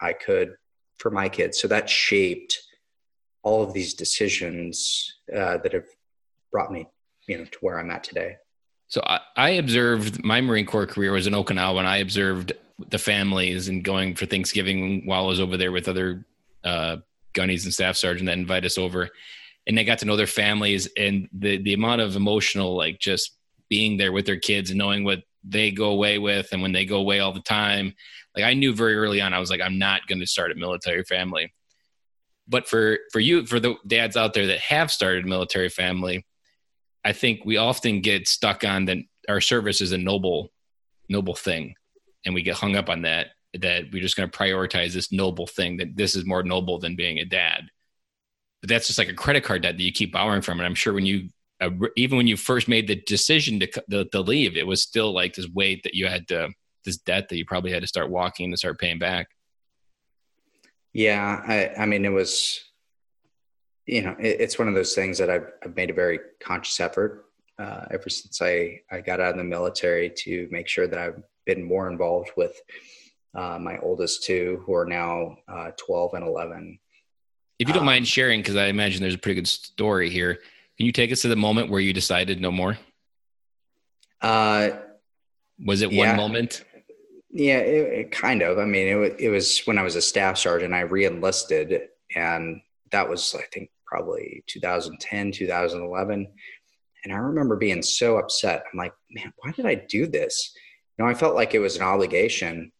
I 0.00 0.12
could 0.12 0.56
for 0.98 1.10
my 1.10 1.30
kids, 1.30 1.58
so 1.58 1.68
that 1.68 1.88
shaped 1.88 2.58
all 3.42 3.62
of 3.62 3.72
these 3.72 3.94
decisions 3.94 5.14
uh, 5.34 5.58
that 5.58 5.72
have 5.72 5.86
brought 6.52 6.72
me, 6.72 6.86
you 7.26 7.38
know, 7.38 7.44
to 7.44 7.58
where 7.60 7.78
I'm 7.78 7.90
at 7.90 8.04
today. 8.04 8.36
So 8.94 9.02
I, 9.04 9.18
I 9.36 9.50
observed 9.50 10.24
my 10.24 10.40
Marine 10.40 10.66
Corps 10.66 10.86
career 10.86 11.10
was 11.10 11.26
in 11.26 11.32
Okinawa, 11.32 11.80
and 11.80 11.88
I 11.88 11.96
observed 11.96 12.52
the 12.90 12.98
families 12.98 13.66
and 13.66 13.82
going 13.82 14.14
for 14.14 14.24
Thanksgiving 14.24 15.04
while 15.04 15.24
I 15.24 15.26
was 15.26 15.40
over 15.40 15.56
there 15.56 15.72
with 15.72 15.88
other 15.88 16.24
uh, 16.62 16.98
gunnies 17.32 17.64
and 17.64 17.74
staff 17.74 17.96
sergeant 17.96 18.26
that 18.26 18.38
invite 18.38 18.64
us 18.64 18.78
over, 18.78 19.08
and 19.66 19.76
they 19.76 19.82
got 19.82 19.98
to 19.98 20.04
know 20.04 20.14
their 20.14 20.28
families 20.28 20.88
and 20.96 21.28
the 21.32 21.60
the 21.60 21.74
amount 21.74 22.02
of 22.02 22.14
emotional 22.14 22.76
like 22.76 23.00
just 23.00 23.36
being 23.68 23.96
there 23.96 24.12
with 24.12 24.26
their 24.26 24.38
kids 24.38 24.70
and 24.70 24.78
knowing 24.78 25.02
what 25.02 25.24
they 25.42 25.72
go 25.72 25.90
away 25.90 26.20
with 26.20 26.52
and 26.52 26.62
when 26.62 26.70
they 26.70 26.84
go 26.84 26.98
away 26.98 27.18
all 27.18 27.32
the 27.32 27.40
time. 27.40 27.94
Like 28.36 28.44
I 28.44 28.54
knew 28.54 28.72
very 28.72 28.94
early 28.94 29.20
on, 29.20 29.34
I 29.34 29.40
was 29.40 29.50
like, 29.50 29.60
I'm 29.60 29.80
not 29.80 30.06
going 30.06 30.20
to 30.20 30.26
start 30.28 30.52
a 30.52 30.54
military 30.54 31.02
family. 31.02 31.52
But 32.46 32.68
for 32.68 33.00
for 33.10 33.18
you, 33.18 33.44
for 33.44 33.58
the 33.58 33.74
dads 33.88 34.16
out 34.16 34.34
there 34.34 34.46
that 34.46 34.60
have 34.60 34.92
started 34.92 35.26
military 35.26 35.68
family, 35.68 36.24
I 37.04 37.12
think 37.12 37.44
we 37.44 37.56
often 37.56 38.00
get 38.00 38.28
stuck 38.28 38.64
on 38.64 38.86
that 38.86 38.98
our 39.28 39.40
service 39.40 39.80
is 39.80 39.92
a 39.92 39.98
noble, 39.98 40.50
noble 41.08 41.34
thing, 41.34 41.74
and 42.24 42.34
we 42.34 42.42
get 42.42 42.56
hung 42.56 42.76
up 42.76 42.88
on 42.88 43.02
that. 43.02 43.28
That 43.60 43.84
we're 43.92 44.02
just 44.02 44.16
going 44.16 44.28
to 44.28 44.36
prioritize 44.36 44.92
this 44.92 45.12
noble 45.12 45.46
thing. 45.46 45.76
That 45.76 45.96
this 45.96 46.16
is 46.16 46.24
more 46.24 46.42
noble 46.42 46.78
than 46.78 46.96
being 46.96 47.18
a 47.18 47.24
dad. 47.24 47.68
But 48.60 48.70
that's 48.70 48.86
just 48.86 48.98
like 48.98 49.08
a 49.08 49.14
credit 49.14 49.44
card 49.44 49.62
debt 49.62 49.76
that 49.76 49.82
you 49.82 49.92
keep 49.92 50.12
borrowing 50.12 50.40
from. 50.40 50.58
And 50.58 50.66
I'm 50.66 50.74
sure 50.74 50.94
when 50.94 51.06
you, 51.06 51.28
uh, 51.60 51.70
even 51.96 52.16
when 52.16 52.26
you 52.26 52.36
first 52.36 52.66
made 52.66 52.88
the 52.88 52.96
decision 52.96 53.60
to, 53.60 53.66
to 53.90 54.04
to 54.06 54.20
leave, 54.20 54.56
it 54.56 54.66
was 54.66 54.82
still 54.82 55.12
like 55.12 55.34
this 55.34 55.48
weight 55.48 55.82
that 55.84 55.94
you 55.94 56.06
had 56.06 56.26
to, 56.28 56.48
this 56.84 56.96
debt 56.96 57.28
that 57.28 57.36
you 57.36 57.44
probably 57.44 57.70
had 57.70 57.82
to 57.82 57.86
start 57.86 58.10
walking 58.10 58.50
to 58.50 58.56
start 58.56 58.80
paying 58.80 58.98
back. 58.98 59.28
Yeah, 60.92 61.42
I, 61.46 61.82
I 61.82 61.86
mean, 61.86 62.04
it 62.04 62.10
was 62.10 62.64
you 63.86 64.02
know, 64.02 64.16
it, 64.18 64.40
it's 64.40 64.58
one 64.58 64.68
of 64.68 64.74
those 64.74 64.94
things 64.94 65.18
that 65.18 65.30
I've, 65.30 65.50
I've 65.62 65.76
made 65.76 65.90
a 65.90 65.94
very 65.94 66.18
conscious 66.40 66.80
effort 66.80 67.26
uh, 67.58 67.84
ever 67.90 68.08
since 68.08 68.40
I, 68.42 68.80
I 68.90 69.00
got 69.00 69.20
out 69.20 69.32
of 69.32 69.36
the 69.36 69.44
military 69.44 70.10
to 70.18 70.48
make 70.50 70.68
sure 70.68 70.86
that 70.86 70.98
I've 70.98 71.22
been 71.46 71.62
more 71.62 71.88
involved 71.88 72.30
with 72.36 72.60
uh, 73.34 73.58
my 73.58 73.78
oldest 73.78 74.24
two, 74.24 74.62
who 74.64 74.74
are 74.74 74.86
now 74.86 75.36
uh, 75.48 75.70
12 75.76 76.14
and 76.14 76.26
11. 76.26 76.78
If 77.58 77.68
you 77.68 77.74
don't 77.74 77.80
um, 77.80 77.86
mind 77.86 78.08
sharing, 78.08 78.40
because 78.40 78.56
I 78.56 78.66
imagine 78.66 79.00
there's 79.00 79.14
a 79.14 79.18
pretty 79.18 79.36
good 79.36 79.48
story 79.48 80.10
here, 80.10 80.34
can 80.76 80.86
you 80.86 80.92
take 80.92 81.12
us 81.12 81.22
to 81.22 81.28
the 81.28 81.36
moment 81.36 81.70
where 81.70 81.80
you 81.80 81.92
decided 81.92 82.40
no 82.40 82.50
more? 82.50 82.78
Uh, 84.20 84.70
was 85.64 85.82
it 85.82 85.92
yeah, 85.92 86.08
one 86.08 86.16
moment? 86.16 86.64
Yeah, 87.30 87.58
it, 87.58 87.92
it 87.92 88.10
kind 88.10 88.42
of. 88.42 88.58
I 88.58 88.64
mean, 88.64 88.88
it, 88.88 89.16
it 89.20 89.28
was 89.28 89.60
when 89.66 89.78
I 89.78 89.82
was 89.82 89.96
a 89.96 90.02
staff 90.02 90.38
sergeant. 90.38 90.74
I 90.74 90.80
reenlisted, 90.80 91.88
and 92.16 92.60
that 92.94 93.08
was, 93.08 93.34
I 93.36 93.42
think, 93.52 93.70
probably 93.86 94.44
2010, 94.46 95.32
2011. 95.32 96.28
And 97.04 97.12
I 97.12 97.16
remember 97.16 97.56
being 97.56 97.82
so 97.82 98.18
upset. 98.18 98.62
I'm 98.72 98.78
like, 98.78 98.94
man, 99.10 99.32
why 99.38 99.50
did 99.50 99.66
I 99.66 99.74
do 99.74 100.06
this? 100.06 100.54
You 100.96 101.04
know, 101.04 101.10
I 101.10 101.14
felt 101.14 101.34
like 101.34 101.54
it 101.54 101.58
was 101.58 101.76
an 101.76 101.82
obligation. 101.82 102.70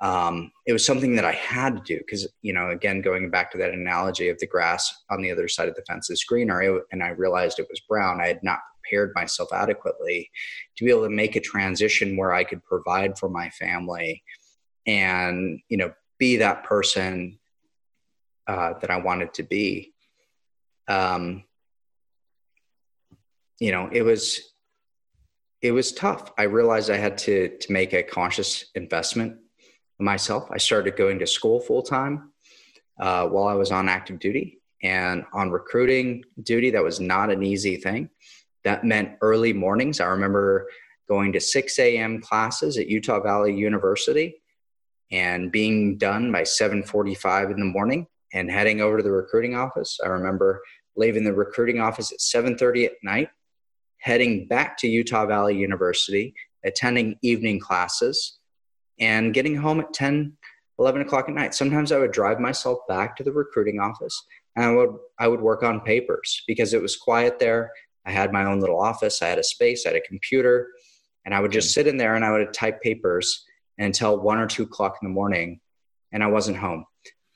Um, 0.00 0.52
it 0.64 0.72
was 0.72 0.86
something 0.86 1.16
that 1.16 1.24
I 1.24 1.32
had 1.32 1.76
to 1.76 1.82
do 1.82 1.98
because, 1.98 2.28
you 2.42 2.52
know, 2.52 2.70
again, 2.70 3.02
going 3.02 3.28
back 3.28 3.50
to 3.50 3.58
that 3.58 3.72
analogy 3.74 4.28
of 4.28 4.38
the 4.38 4.46
grass 4.46 4.94
on 5.10 5.22
the 5.22 5.32
other 5.32 5.48
side 5.48 5.68
of 5.68 5.74
the 5.74 5.84
fence 5.88 6.08
is 6.08 6.22
greener, 6.22 6.80
and 6.92 7.02
I 7.02 7.08
realized 7.08 7.58
it 7.58 7.66
was 7.68 7.80
brown. 7.88 8.20
I 8.20 8.28
had 8.28 8.44
not 8.44 8.60
prepared 8.80 9.10
myself 9.16 9.48
adequately 9.52 10.30
to 10.76 10.84
be 10.84 10.90
able 10.90 11.02
to 11.02 11.10
make 11.10 11.34
a 11.34 11.40
transition 11.40 12.16
where 12.16 12.32
I 12.32 12.44
could 12.44 12.62
provide 12.64 13.18
for 13.18 13.28
my 13.28 13.50
family 13.50 14.22
and, 14.86 15.58
you 15.68 15.78
know, 15.78 15.92
be 16.18 16.36
that 16.36 16.62
person 16.62 17.38
uh, 18.46 18.74
that 18.80 18.90
I 18.90 18.98
wanted 18.98 19.34
to 19.34 19.42
be 19.42 19.92
um, 20.88 21.44
you 23.58 23.72
know, 23.72 23.88
it 23.92 24.02
was 24.02 24.40
it 25.62 25.72
was 25.72 25.92
tough. 25.92 26.32
I 26.38 26.44
realized 26.44 26.90
I 26.90 26.96
had 26.96 27.18
to 27.18 27.56
to 27.58 27.72
make 27.72 27.92
a 27.92 28.02
conscious 28.02 28.66
investment 28.74 29.38
in 29.98 30.04
myself. 30.04 30.48
I 30.50 30.58
started 30.58 30.96
going 30.96 31.18
to 31.20 31.26
school 31.26 31.60
full 31.60 31.82
time 31.82 32.32
uh, 33.00 33.26
while 33.28 33.48
I 33.48 33.54
was 33.54 33.72
on 33.72 33.88
active 33.88 34.18
duty 34.18 34.60
and 34.82 35.24
on 35.32 35.50
recruiting 35.50 36.24
duty. 36.42 36.70
That 36.70 36.84
was 36.84 37.00
not 37.00 37.30
an 37.30 37.42
easy 37.42 37.76
thing. 37.76 38.10
That 38.64 38.84
meant 38.84 39.16
early 39.22 39.52
mornings. 39.52 40.00
I 40.00 40.06
remember 40.06 40.68
going 41.08 41.32
to 41.32 41.40
6 41.40 41.78
a.m. 41.78 42.20
classes 42.20 42.76
at 42.76 42.88
Utah 42.88 43.20
Valley 43.20 43.54
University 43.54 44.42
and 45.12 45.52
being 45.52 45.96
done 45.98 46.32
by 46.32 46.42
7:45 46.42 47.52
in 47.52 47.60
the 47.60 47.64
morning 47.64 48.06
and 48.32 48.50
heading 48.50 48.80
over 48.80 48.96
to 48.98 49.02
the 49.02 49.12
recruiting 49.12 49.54
office. 49.54 49.98
I 50.04 50.08
remember 50.08 50.62
leaving 50.96 51.24
the 51.24 51.34
recruiting 51.34 51.80
office 51.80 52.12
at 52.12 52.20
7:30 52.20 52.86
at 52.86 52.92
night, 53.02 53.28
heading 53.98 54.46
back 54.46 54.76
to 54.78 54.88
Utah 54.88 55.26
Valley 55.26 55.56
University, 55.56 56.34
attending 56.64 57.16
evening 57.22 57.60
classes, 57.60 58.38
and 58.98 59.34
getting 59.34 59.56
home 59.56 59.80
at 59.80 59.92
10, 59.92 60.36
11 60.78 61.02
o'clock 61.02 61.28
at 61.28 61.34
night. 61.34 61.54
Sometimes 61.54 61.92
I 61.92 61.98
would 61.98 62.12
drive 62.12 62.40
myself 62.40 62.78
back 62.88 63.16
to 63.16 63.24
the 63.24 63.32
recruiting 63.32 63.80
office 63.80 64.26
and 64.56 64.64
I 64.64 64.72
would 64.72 64.94
I 65.18 65.28
would 65.28 65.40
work 65.40 65.62
on 65.62 65.80
papers 65.80 66.42
because 66.46 66.74
it 66.74 66.82
was 66.82 66.96
quiet 66.96 67.38
there. 67.38 67.70
I 68.04 68.10
had 68.10 68.32
my 68.32 68.44
own 68.44 68.60
little 68.60 68.80
office. 68.80 69.22
I 69.22 69.28
had 69.28 69.38
a 69.38 69.44
space. 69.44 69.84
I 69.84 69.90
had 69.90 69.96
a 69.96 70.08
computer, 70.08 70.68
and 71.24 71.34
I 71.34 71.40
would 71.40 71.52
just 71.52 71.72
sit 71.72 71.86
in 71.86 71.96
there 71.96 72.14
and 72.14 72.24
I 72.24 72.32
would 72.32 72.52
type 72.52 72.80
papers 72.80 73.44
until 73.78 74.18
one 74.18 74.38
or 74.38 74.46
two 74.46 74.62
o'clock 74.64 74.98
in 75.00 75.08
the 75.08 75.14
morning, 75.14 75.60
and 76.12 76.24
I 76.24 76.28
wasn't 76.28 76.56
home. 76.56 76.86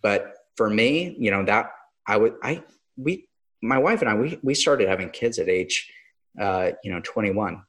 But 0.02 0.34
for 0.60 0.68
me, 0.68 1.16
you 1.18 1.30
know 1.30 1.42
that 1.44 1.72
I 2.06 2.18
would 2.18 2.34
I 2.42 2.62
we 2.98 3.26
my 3.62 3.78
wife 3.78 4.02
and 4.02 4.10
I 4.10 4.14
we 4.14 4.38
we 4.42 4.54
started 4.54 4.90
having 4.90 5.08
kids 5.08 5.38
at 5.38 5.48
age 5.48 5.90
uh, 6.38 6.72
you 6.84 6.92
know 6.92 7.00
21. 7.02 7.62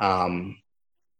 Um, 0.00 0.56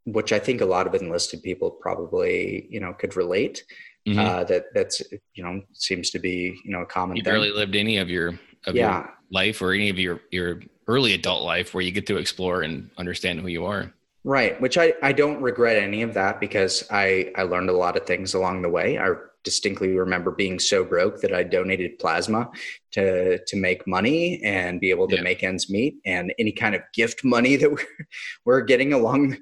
which 0.06 0.32
I 0.32 0.38
think 0.38 0.62
a 0.62 0.64
lot 0.64 0.87
of 0.87 0.94
enlisted 0.94 1.42
people 1.42 1.70
probably 1.70 2.66
you 2.70 2.80
know 2.80 2.94
could 2.94 3.16
relate. 3.16 3.64
Mm-hmm. 4.08 4.18
Uh, 4.18 4.44
that 4.44 4.64
that's 4.73 5.02
you 5.34 5.44
know 5.44 5.61
seems 5.75 6.08
to 6.12 6.18
be 6.18 6.58
you 6.64 6.73
know 6.73 6.80
a 6.80 6.87
common. 6.87 7.18
You 7.18 7.23
thing. 7.23 7.32
barely 7.32 7.50
lived 7.50 7.76
any 7.76 7.99
of 7.99 8.08
your 8.08 8.28
of 8.66 8.75
yeah. 8.75 9.00
your 9.00 9.14
life 9.30 9.61
or 9.61 9.75
any 9.75 9.90
of 9.90 9.99
your 9.99 10.23
your 10.30 10.62
early 10.88 11.12
adult 11.12 11.42
life 11.42 11.75
where 11.75 11.84
you 11.84 11.92
get 11.92 12.06
to 12.06 12.16
explore 12.16 12.62
and 12.62 12.88
understand 12.96 13.40
who 13.40 13.49
you 13.49 13.66
are. 13.66 13.92
Right, 14.25 14.58
which 14.58 14.78
I 14.78 14.94
I 15.02 15.12
don't 15.12 15.42
regret 15.42 15.76
any 15.76 16.00
of 16.00 16.14
that 16.14 16.40
because 16.40 16.88
I 16.90 17.30
I 17.37 17.42
learned 17.42 17.68
a 17.68 17.76
lot 17.76 17.99
of 17.99 18.06
things 18.06 18.32
along 18.32 18.62
the 18.62 18.70
way. 18.70 18.96
I 18.96 19.12
distinctly 19.45 19.97
remember 19.97 20.31
being 20.31 20.59
so 20.59 20.85
broke 20.85 21.21
that 21.21 21.33
I 21.33 21.45
donated 21.45 21.99
plasma 21.99 22.51
to 22.93 23.39
to 23.45 23.57
make 23.57 23.87
money 23.87 24.43
and 24.43 24.81
be 24.81 24.91
able 24.91 25.07
to 25.09 25.17
yeah. 25.17 25.23
make 25.23 25.43
ends 25.45 25.71
meet. 25.71 25.97
And 26.05 26.35
any 26.39 26.53
kind 26.53 26.75
of 26.75 26.83
gift 26.93 27.23
money 27.23 27.57
that 27.57 27.71
we're, 27.71 27.87
we're 28.45 28.61
getting 28.63 28.93
along 28.93 29.37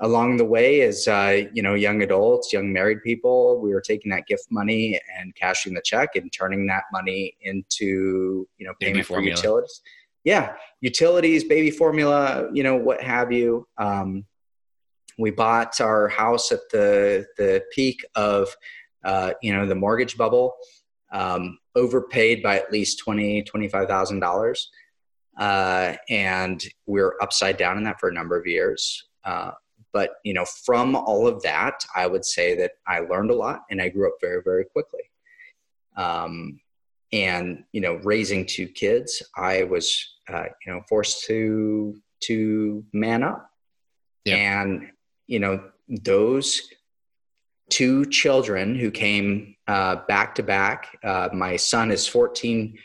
along 0.00 0.36
the 0.36 0.44
way 0.44 0.80
as 0.82 1.06
uh, 1.06 1.44
you 1.52 1.62
know 1.62 1.74
young 1.74 2.02
adults 2.02 2.52
young 2.52 2.72
married 2.72 3.02
people 3.02 3.60
we 3.60 3.72
were 3.72 3.80
taking 3.80 4.10
that 4.10 4.26
gift 4.26 4.46
money 4.50 5.00
and 5.18 5.34
cashing 5.36 5.72
the 5.72 5.82
check 5.82 6.10
and 6.16 6.32
turning 6.32 6.66
that 6.66 6.82
money 6.92 7.34
into 7.42 8.46
you 8.58 8.66
know 8.66 8.72
payment 8.80 9.06
for 9.06 9.20
utilities. 9.20 9.80
Yeah 10.24 10.54
utilities 10.80 11.44
baby 11.44 11.70
formula 11.70 12.48
you 12.52 12.62
know 12.62 12.76
what 12.76 13.00
have 13.00 13.32
you. 13.32 13.66
Um, 13.78 14.24
we 15.16 15.30
bought 15.30 15.80
our 15.80 16.08
house 16.08 16.50
at 16.50 16.60
the 16.72 17.26
the 17.36 17.62
peak 17.72 18.04
of 18.14 18.48
uh, 19.04 19.32
you 19.42 19.54
know 19.54 19.66
the 19.66 19.74
mortgage 19.74 20.16
bubble 20.16 20.54
um, 21.12 21.58
overpaid 21.74 22.42
by 22.42 22.56
at 22.56 22.72
least 22.72 22.98
20 22.98 23.42
25000 23.42 24.20
dollars 24.20 24.70
uh, 25.38 25.94
and 26.08 26.64
we 26.86 27.00
we're 27.00 27.14
upside 27.20 27.56
down 27.56 27.76
in 27.76 27.84
that 27.84 27.98
for 28.00 28.08
a 28.08 28.14
number 28.14 28.38
of 28.38 28.46
years 28.46 29.04
uh, 29.24 29.52
but 29.94 30.16
you 30.24 30.34
know, 30.34 30.44
from 30.44 30.96
all 30.96 31.26
of 31.26 31.40
that, 31.42 31.84
I 31.94 32.08
would 32.08 32.24
say 32.24 32.56
that 32.56 32.72
I 32.86 32.98
learned 32.98 33.30
a 33.30 33.34
lot 33.34 33.60
and 33.70 33.80
I 33.80 33.88
grew 33.88 34.08
up 34.08 34.16
very, 34.20 34.42
very 34.42 34.64
quickly. 34.64 35.02
Um, 35.96 36.60
and 37.12 37.62
you 37.72 37.80
know, 37.80 38.00
raising 38.02 38.44
two 38.44 38.66
kids, 38.66 39.22
I 39.36 39.62
was 39.62 40.16
uh, 40.28 40.46
you 40.66 40.72
know 40.72 40.80
forced 40.88 41.24
to 41.26 41.96
to 42.24 42.84
man 42.92 43.22
up. 43.22 43.48
Yeah. 44.24 44.36
And 44.36 44.90
you 45.28 45.38
know, 45.38 45.62
those 45.88 46.60
two 47.74 48.06
children 48.06 48.76
who 48.76 48.88
came 48.88 49.56
uh, 49.66 49.96
back 50.06 50.32
to 50.36 50.44
back. 50.44 50.96
Uh, 51.02 51.28
my 51.32 51.56
son 51.56 51.90
is 51.90 52.06
14 52.06 52.78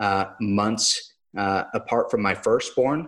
uh, 0.00 0.24
months 0.40 1.12
uh, 1.38 1.62
apart 1.74 2.10
from 2.10 2.22
my 2.22 2.34
firstborn. 2.34 3.06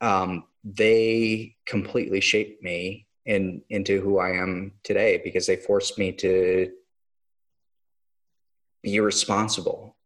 Um, 0.00 0.44
they 0.62 1.56
completely 1.66 2.20
shaped 2.20 2.62
me 2.62 3.08
in 3.24 3.62
into 3.68 4.00
who 4.00 4.18
I 4.18 4.30
am 4.40 4.74
today 4.84 5.20
because 5.24 5.44
they 5.48 5.56
forced 5.56 5.98
me 5.98 6.12
to 6.12 6.70
be 8.84 9.00
responsible, 9.00 9.96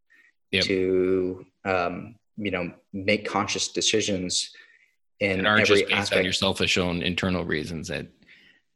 yep. 0.51 0.65
to 0.65 1.45
um, 1.67 2.15
you 2.39 2.51
know 2.51 2.73
make 2.95 3.29
conscious 3.29 3.69
decisions 3.69 4.51
in 5.19 5.41
and 5.41 5.47
aren't 5.47 5.63
every 5.63 5.81
just 5.81 5.89
based 5.91 6.01
aspect. 6.01 6.19
on 6.21 6.25
your 6.25 6.33
selfish 6.33 6.79
own 6.79 7.03
internal 7.03 7.45
reasons 7.45 7.89
that 7.89 8.07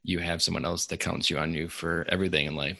you 0.07 0.19
have 0.19 0.41
someone 0.41 0.65
else 0.65 0.85
that 0.87 0.99
counts 0.99 1.29
you 1.29 1.37
on 1.37 1.53
you 1.53 1.67
for 1.67 2.05
everything 2.09 2.47
in 2.47 2.55
life. 2.55 2.79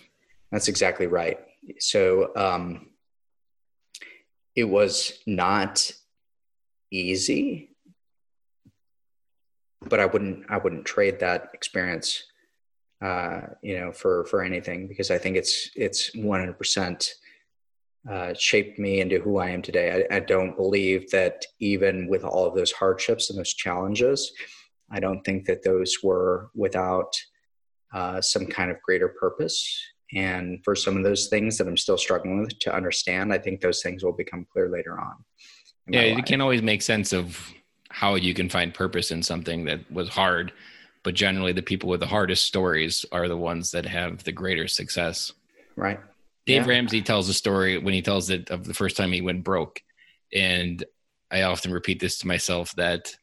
That's 0.52 0.68
exactly 0.68 1.08
right. 1.08 1.40
So 1.80 2.32
um, 2.36 2.90
it 4.56 4.66
was 4.66 5.20
not 5.26 5.92
easy 6.92 7.76
but 9.90 10.00
I 10.00 10.06
wouldn't 10.06 10.46
I 10.50 10.58
wouldn't 10.58 10.86
trade 10.86 11.20
that 11.20 11.50
experience, 11.54 12.24
uh, 13.02 13.42
you 13.62 13.80
know, 13.80 13.92
for 13.92 14.26
for 14.26 14.44
anything 14.44 14.88
because 14.88 15.12
I 15.12 15.18
think 15.18 15.38
it's 15.38 15.70
it's 15.76 16.14
100 16.16 16.50
uh, 16.50 16.54
percent 16.54 17.14
shaped 18.38 18.78
me 18.80 19.02
into 19.02 19.20
who 19.20 19.38
I 19.38 19.50
am 19.50 19.62
today. 19.62 20.06
I, 20.12 20.18
I, 20.18 20.20
don't 20.20 20.56
believe 20.56 21.10
that 21.10 21.44
even 21.60 22.08
with 22.08 22.24
all 22.24 22.46
of 22.46 22.54
those 22.54 22.72
hardships 22.72 23.32
and 23.32 23.40
those 23.40 23.56
challenges, 23.56 24.32
I 24.92 25.00
don't 25.00 25.24
think 25.24 25.46
that 25.46 25.64
those 25.64 25.98
were 26.04 26.50
without 26.56 27.12
uh, 27.94 28.22
some 28.22 28.46
kind 28.46 28.72
of 28.72 28.82
greater 28.82 29.10
purpose. 29.10 29.68
And 30.14 30.60
for 30.64 30.76
some 30.76 30.98
of 30.98 31.04
those 31.04 31.28
things 31.28 31.58
that 31.58 31.68
I'm 31.68 31.78
still 31.78 31.98
struggling 31.98 32.42
with 32.42 32.58
to 32.60 32.76
understand, 32.76 33.34
I 33.34 33.38
think 33.38 33.62
those 33.62 33.82
things 33.82 34.04
will 34.04 34.14
become 34.14 34.46
clear 34.52 34.70
later 34.70 35.00
on. 35.00 35.16
Yeah, 35.88 36.04
you 36.04 36.24
can't 36.24 36.42
always 36.42 36.62
make 36.62 36.82
sense 36.82 37.14
of 37.14 37.54
how 37.90 38.16
you 38.16 38.34
can 38.34 38.50
find 38.50 38.74
purpose 38.74 39.12
in 39.12 39.24
something 39.24 39.66
that 39.66 39.90
was 39.92 40.10
hard 40.10 40.52
but 41.06 41.14
generally 41.14 41.54
the 41.54 41.62
people 41.62 41.88
with 41.88 42.00
the 42.00 42.08
hardest 42.08 42.46
stories 42.46 43.06
are 43.12 43.28
the 43.28 43.38
ones 43.38 43.70
that 43.72 43.86
have 43.86 44.24
the 44.24 44.32
greater 44.32 44.68
success 44.68 45.32
right 45.78 46.00
dave 46.46 46.64
yeah. 46.64 46.70
ramsey 46.70 47.02
tells 47.02 47.30
a 47.30 47.34
story 47.34 47.78
when 47.78 47.94
he 47.94 48.02
tells 48.02 48.30
it 48.30 48.50
of 48.50 48.66
the 48.66 48.74
first 48.74 48.98
time 48.98 49.14
he 49.14 49.22
went 49.22 49.44
broke 49.44 49.82
and 50.34 50.84
i 51.32 51.44
often 51.44 51.72
repeat 51.72 52.02
this 52.02 52.18
to 52.18 52.28
myself 52.28 52.76
that 52.76 53.16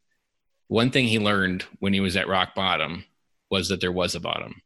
one 0.73 0.91
thing 0.91 1.07
he 1.07 1.19
learned 1.19 1.65
when 1.81 1.93
he 1.93 2.01
was 2.01 2.17
at 2.17 2.29
rock 2.29 2.55
bottom 2.55 3.05
was 3.51 3.69
that 3.69 3.81
there 3.81 3.93
was 3.93 4.15
a 4.15 4.21
bottom 4.21 4.63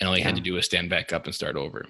and 0.00 0.08
all 0.08 0.14
he 0.14 0.20
yeah. 0.20 0.26
had 0.26 0.36
to 0.36 0.42
do 0.42 0.54
was 0.54 0.66
stand 0.66 0.90
back 0.90 1.12
up 1.12 1.24
and 1.24 1.34
start 1.34 1.56
over 1.56 1.86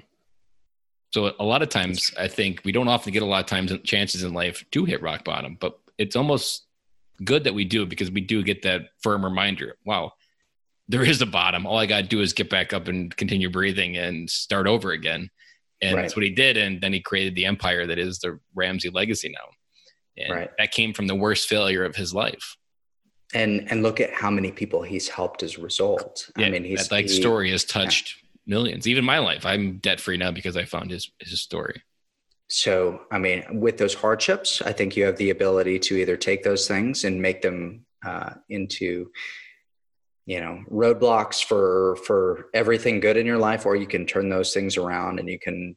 so 1.13 1.33
a 1.39 1.45
lot 1.45 1.63
of 1.63 1.69
times 1.69 2.13
i 2.19 2.29
think 2.29 2.61
we 2.65 2.73
don't 2.73 2.89
often 2.89 3.13
get 3.13 3.23
a 3.23 3.27
lot 3.27 3.41
of 3.41 3.47
times 3.47 3.73
chances 3.85 4.23
in 4.23 4.33
life 4.33 4.65
to 4.71 4.85
hit 4.85 5.03
rock 5.03 5.25
bottom 5.25 5.57
but 5.61 5.79
it's 5.99 6.17
almost 6.17 6.67
good 7.25 7.45
that 7.45 7.55
we 7.55 7.65
do 7.65 7.87
because 7.87 8.11
we 8.11 8.21
do 8.21 8.43
get 8.43 8.63
that 8.63 8.91
firm 9.03 9.25
reminder. 9.25 9.77
Wow, 9.85 10.13
there 10.89 11.03
is 11.03 11.23
a 11.23 11.27
bottom. 11.27 11.67
All 11.67 11.79
I 11.79 11.87
got 11.87 12.03
to 12.03 12.09
do 12.09 12.21
is 12.21 12.33
get 12.33 12.51
back 12.51 12.73
up 12.73 12.89
and 12.89 13.15
continue 13.17 13.51
breathing 13.51 13.97
and 13.97 14.29
start 14.29 14.67
over 14.67 14.93
again. 14.93 15.31
And 15.83 15.95
right. 15.95 16.03
that's 16.03 16.17
what 16.17 16.25
he 16.25 16.31
did. 16.31 16.57
And 16.57 16.81
then 16.81 16.93
he 16.93 17.01
created 17.01 17.35
the 17.35 17.45
empire 17.45 17.87
that 17.87 17.99
is 17.99 18.19
the 18.19 18.39
Ramsey 18.55 18.91
legacy 18.91 19.29
now. 19.29 20.25
And 20.25 20.35
right. 20.35 20.51
that 20.59 20.73
came 20.73 20.95
from 20.95 21.07
the 21.07 21.15
worst 21.15 21.49
failure 21.49 21.85
of 21.85 21.97
his 21.97 22.15
life. 22.15 22.57
And 23.35 23.71
and 23.71 23.83
look 23.83 24.01
at 24.01 24.13
how 24.13 24.31
many 24.31 24.53
people 24.53 24.83
he's 24.83 25.09
helped 25.09 25.43
as 25.43 25.59
a 25.59 25.61
result. 25.61 26.31
Yeah, 26.37 26.47
I 26.47 26.51
mean, 26.51 26.65
he's 26.65 26.89
that 26.89 26.95
like 26.95 27.07
he, 27.07 27.21
story 27.21 27.51
has 27.51 27.65
touched 27.65 28.17
yeah. 28.17 28.55
millions. 28.55 28.87
Even 28.87 29.05
my 29.05 29.19
life, 29.19 29.45
I'm 29.45 29.79
debt 29.79 30.01
free 30.01 30.17
now 30.17 30.31
because 30.31 30.57
I 30.57 30.65
found 30.65 30.93
his 30.93 31.11
his 31.19 31.41
story. 31.41 31.83
So, 32.49 33.01
I 33.11 33.19
mean, 33.19 33.45
with 33.61 33.79
those 33.79 33.95
hardships, 33.95 34.63
I 34.63 34.73
think 34.73 34.97
you 34.97 35.05
have 35.05 35.17
the 35.17 35.31
ability 35.31 35.81
to 35.81 35.97
either 35.97 36.17
take 36.17 36.45
those 36.45 36.69
things 36.69 37.05
and 37.05 37.21
make 37.21 37.43
them 37.43 37.85
uh, 38.05 38.35
into, 38.49 39.11
you 40.27 40.39
know, 40.39 40.63
roadblocks 40.71 41.45
for 41.45 41.97
for 42.07 42.49
everything 42.55 43.01
good 43.01 43.17
in 43.17 43.27
your 43.27 43.39
life, 43.39 43.67
or 43.67 43.75
you 43.75 43.89
can 43.89 44.07
turn 44.07 44.29
those 44.29 44.55
things 44.55 44.77
around 44.77 45.19
and 45.19 45.29
you 45.29 45.41
can 45.41 45.77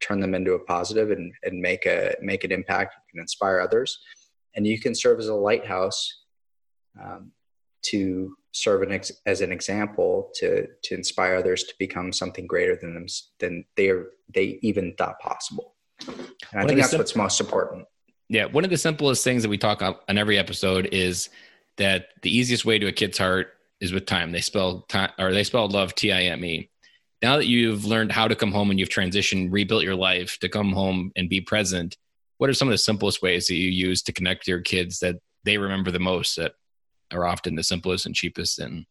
turn 0.00 0.20
them 0.20 0.34
into 0.34 0.52
a 0.52 0.58
positive 0.58 1.10
and, 1.10 1.32
and 1.44 1.58
make 1.58 1.86
a 1.86 2.14
make 2.20 2.44
an 2.44 2.52
impact. 2.52 2.94
You 2.94 3.12
can 3.12 3.22
inspire 3.22 3.60
others, 3.60 3.98
and 4.54 4.66
you 4.66 4.78
can 4.78 4.94
serve 4.94 5.18
as 5.18 5.28
a 5.28 5.34
lighthouse 5.34 6.21
um, 7.00 7.32
to 7.82 8.36
serve 8.52 8.82
an 8.82 8.92
ex- 8.92 9.12
as 9.26 9.40
an 9.40 9.50
example 9.50 10.30
to 10.34 10.66
to 10.82 10.94
inspire 10.94 11.36
others 11.36 11.64
to 11.64 11.74
become 11.78 12.12
something 12.12 12.46
greater 12.46 12.76
than 12.76 12.94
them 12.94 13.06
than 13.38 13.64
they 13.76 13.92
they 14.32 14.58
even 14.62 14.94
thought 14.96 15.18
possible. 15.20 15.74
And 16.06 16.60
I 16.60 16.66
think 16.66 16.78
that's 16.78 16.90
sim- 16.90 16.98
what's 16.98 17.16
most 17.16 17.40
important. 17.40 17.86
Yeah. 18.28 18.46
One 18.46 18.64
of 18.64 18.70
the 18.70 18.78
simplest 18.78 19.24
things 19.24 19.42
that 19.42 19.48
we 19.48 19.58
talk 19.58 19.82
on, 19.82 19.96
on 20.08 20.16
every 20.16 20.38
episode 20.38 20.88
is 20.90 21.28
that 21.76 22.08
the 22.22 22.34
easiest 22.34 22.64
way 22.64 22.78
to 22.78 22.86
a 22.86 22.92
kid's 22.92 23.18
heart 23.18 23.48
is 23.80 23.92
with 23.92 24.06
time. 24.06 24.32
They 24.32 24.40
spell 24.40 24.82
time 24.88 25.10
or 25.18 25.32
they 25.32 25.44
spell 25.44 25.68
love 25.68 25.94
T 25.94 26.12
I 26.12 26.22
M 26.22 26.44
E. 26.44 26.70
Now 27.22 27.36
that 27.36 27.46
you've 27.46 27.84
learned 27.84 28.10
how 28.10 28.26
to 28.26 28.34
come 28.34 28.50
home 28.50 28.70
and 28.70 28.80
you've 28.80 28.88
transitioned, 28.88 29.52
rebuilt 29.52 29.84
your 29.84 29.94
life 29.94 30.38
to 30.40 30.48
come 30.48 30.72
home 30.72 31.12
and 31.14 31.28
be 31.28 31.40
present, 31.40 31.96
what 32.38 32.50
are 32.50 32.54
some 32.54 32.68
of 32.68 32.72
the 32.72 32.78
simplest 32.78 33.22
ways 33.22 33.46
that 33.46 33.54
you 33.54 33.70
use 33.70 34.02
to 34.02 34.12
connect 34.12 34.44
to 34.44 34.50
your 34.50 34.60
kids 34.60 34.98
that 35.00 35.16
they 35.44 35.58
remember 35.58 35.90
the 35.90 36.00
most 36.00 36.36
that 36.36 36.54
are 37.14 37.26
often 37.26 37.54
the 37.54 37.62
simplest 37.62 38.06
and 38.06 38.14
cheapest 38.14 38.58
and 38.58 38.86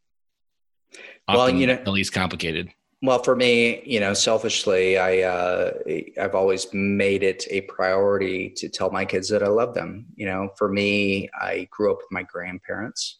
well, 1.27 1.49
you 1.49 1.67
know, 1.67 1.81
the 1.83 1.91
least 1.91 2.13
complicated. 2.13 2.69
Well, 3.03 3.23
for 3.23 3.35
me, 3.35 3.81
you 3.83 3.99
know, 3.99 4.13
selfishly, 4.13 4.97
I 4.97 5.21
uh, 5.21 5.71
I've 6.19 6.35
always 6.35 6.71
made 6.73 7.23
it 7.23 7.47
a 7.49 7.61
priority 7.61 8.49
to 8.57 8.69
tell 8.69 8.91
my 8.91 9.05
kids 9.05 9.27
that 9.29 9.41
I 9.41 9.47
love 9.47 9.73
them. 9.73 10.05
You 10.15 10.27
know, 10.27 10.49
for 10.57 10.69
me, 10.69 11.29
I 11.39 11.67
grew 11.71 11.91
up 11.91 11.97
with 11.97 12.11
my 12.11 12.23
grandparents, 12.23 13.19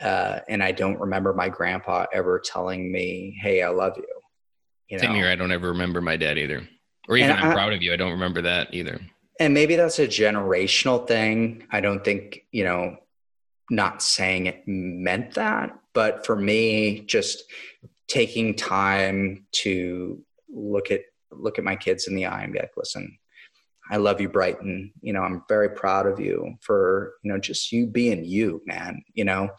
uh, 0.00 0.40
and 0.48 0.62
I 0.62 0.72
don't 0.72 0.98
remember 0.98 1.34
my 1.34 1.48
grandpa 1.48 2.06
ever 2.12 2.40
telling 2.42 2.90
me, 2.90 3.36
"Hey, 3.40 3.62
I 3.62 3.68
love 3.68 3.94
you." 3.96 4.06
you 4.88 4.96
know? 4.98 5.02
Same 5.02 5.14
here. 5.14 5.28
I 5.28 5.36
don't 5.36 5.52
ever 5.52 5.68
remember 5.68 6.00
my 6.00 6.16
dad 6.16 6.38
either, 6.38 6.66
or 7.08 7.16
even 7.16 7.32
I'm 7.32 7.52
proud 7.52 7.72
of 7.72 7.82
you. 7.82 7.92
I 7.92 7.96
don't 7.96 8.12
remember 8.12 8.42
that 8.42 8.72
either. 8.72 9.00
And 9.40 9.52
maybe 9.52 9.76
that's 9.76 9.98
a 9.98 10.06
generational 10.06 11.06
thing. 11.06 11.66
I 11.70 11.80
don't 11.80 12.02
think 12.02 12.46
you 12.52 12.64
know, 12.64 12.96
not 13.70 14.02
saying 14.02 14.46
it 14.46 14.62
meant 14.66 15.34
that, 15.34 15.78
but 15.92 16.26
for 16.26 16.36
me, 16.36 17.00
just 17.00 17.44
taking 18.08 18.54
time 18.54 19.46
to 19.52 20.22
look 20.48 20.90
at 20.90 21.00
look 21.30 21.58
at 21.58 21.64
my 21.64 21.74
kids 21.74 22.06
in 22.06 22.14
the 22.14 22.26
eye 22.26 22.42
and 22.42 22.52
be 22.52 22.58
like, 22.60 22.72
listen, 22.76 23.18
I 23.90 23.96
love 23.96 24.20
you, 24.20 24.28
Brighton. 24.28 24.92
You 25.00 25.12
know, 25.12 25.22
I'm 25.22 25.42
very 25.48 25.68
proud 25.68 26.06
of 26.06 26.20
you 26.20 26.54
for, 26.60 27.14
you 27.22 27.32
know, 27.32 27.38
just 27.38 27.72
you 27.72 27.86
being 27.86 28.24
you, 28.24 28.62
man. 28.66 29.02
You 29.14 29.24
know, 29.24 29.50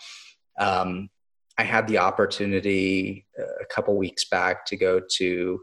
um, 0.57 1.09
I 1.57 1.63
had 1.63 1.88
the 1.88 2.00
opportunity 2.00 3.25
uh, 3.39 3.43
a 3.62 3.65
couple 3.65 3.95
weeks 3.97 4.25
back 4.25 4.65
to 4.67 4.77
go 4.77 5.01
to 5.17 5.62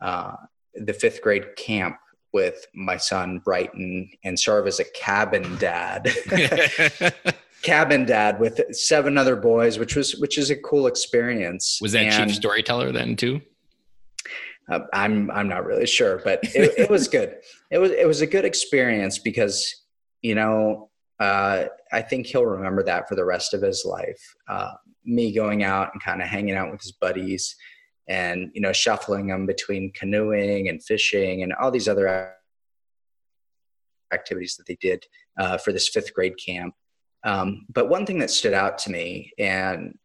uh, 0.00 0.36
the 0.74 0.92
fifth 0.92 1.22
grade 1.22 1.56
camp 1.56 1.96
with 2.32 2.66
my 2.74 2.96
son 2.96 3.38
Brighton 3.38 4.10
and 4.24 4.38
serve 4.38 4.66
as 4.66 4.80
a 4.80 4.84
cabin 4.84 5.56
dad. 5.56 6.12
cabin 7.64 8.04
dad 8.04 8.38
with 8.38 8.60
seven 8.72 9.18
other 9.18 9.34
boys, 9.34 9.78
which 9.78 9.96
was 9.96 10.14
which 10.16 10.38
is 10.38 10.50
a 10.50 10.56
cool 10.56 10.86
experience. 10.86 11.78
Was 11.82 11.92
that 11.92 12.04
and, 12.04 12.30
chief 12.30 12.36
storyteller 12.36 12.92
then 12.92 13.16
too? 13.16 13.40
Uh, 14.70 14.80
I'm 14.92 15.30
I'm 15.30 15.48
not 15.48 15.64
really 15.64 15.86
sure, 15.86 16.20
but 16.24 16.40
it, 16.42 16.78
it, 16.78 16.90
was 16.90 17.08
good. 17.08 17.36
It 17.70 17.78
was 17.78 17.90
it 17.90 18.06
was 18.06 18.20
a 18.20 18.26
good 18.26 18.44
experience 18.44 19.18
because 19.18 19.82
you 20.22 20.34
know 20.34 20.90
uh, 21.18 21.64
I 21.92 22.02
think 22.02 22.26
he'll 22.26 22.46
remember 22.46 22.82
that 22.84 23.08
for 23.08 23.14
the 23.14 23.24
rest 23.24 23.54
of 23.54 23.62
his 23.62 23.84
life. 23.84 24.36
Uh, 24.48 24.72
me 25.04 25.32
going 25.32 25.64
out 25.64 25.90
and 25.92 26.02
kind 26.02 26.22
of 26.22 26.28
hanging 26.28 26.54
out 26.54 26.70
with 26.70 26.82
his 26.82 26.92
buddies, 26.92 27.56
and 28.08 28.50
you 28.54 28.60
know 28.60 28.72
shuffling 28.72 29.26
them 29.26 29.46
between 29.46 29.92
canoeing 29.92 30.68
and 30.68 30.82
fishing 30.82 31.42
and 31.42 31.52
all 31.54 31.70
these 31.70 31.88
other 31.88 32.34
activities 34.12 34.56
that 34.56 34.66
they 34.66 34.76
did 34.80 35.04
uh, 35.38 35.58
for 35.58 35.72
this 35.72 35.88
fifth 35.88 36.14
grade 36.14 36.34
camp. 36.44 36.74
Um, 37.24 37.66
but 37.72 37.88
one 37.88 38.06
thing 38.06 38.18
that 38.18 38.30
stood 38.30 38.52
out 38.52 38.78
to 38.78 38.90
me 38.90 39.32
and 39.38 39.98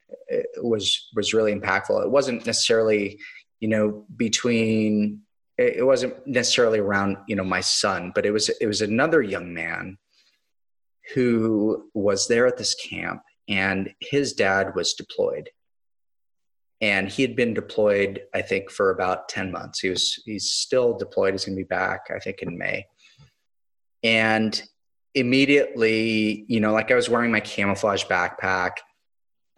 was 0.61 1.09
was 1.15 1.33
really 1.33 1.53
impactful. 1.53 2.03
It 2.03 2.11
wasn't 2.11 2.45
necessarily, 2.45 3.19
you 3.59 3.67
know, 3.67 4.05
between. 4.15 5.21
It 5.57 5.85
wasn't 5.85 6.25
necessarily 6.25 6.79
around, 6.79 7.17
you 7.27 7.35
know, 7.35 7.43
my 7.43 7.59
son, 7.59 8.13
but 8.15 8.25
it 8.25 8.31
was 8.31 8.47
it 8.47 8.65
was 8.65 8.81
another 8.81 9.21
young 9.21 9.53
man 9.53 9.97
who 11.13 11.89
was 11.93 12.29
there 12.29 12.47
at 12.47 12.55
this 12.55 12.75
camp, 12.75 13.21
and 13.49 13.93
his 13.99 14.31
dad 14.31 14.73
was 14.73 14.93
deployed, 14.93 15.49
and 16.79 17.09
he 17.09 17.23
had 17.23 17.35
been 17.35 17.53
deployed, 17.53 18.21
I 18.33 18.41
think, 18.41 18.71
for 18.71 18.91
about 18.91 19.27
ten 19.27 19.51
months. 19.51 19.81
He 19.81 19.89
was 19.89 20.21
he's 20.23 20.49
still 20.49 20.97
deployed. 20.97 21.33
He's 21.33 21.43
going 21.43 21.57
to 21.57 21.63
be 21.63 21.67
back, 21.67 22.07
I 22.09 22.19
think, 22.19 22.41
in 22.41 22.57
May, 22.57 22.85
and 24.01 24.63
immediately, 25.19 26.45
you 26.47 26.59
know, 26.59 26.73
like 26.73 26.91
I 26.91 26.95
was 26.95 27.09
wearing 27.09 27.31
my 27.31 27.39
camouflage 27.39 28.05
backpack. 28.05 28.71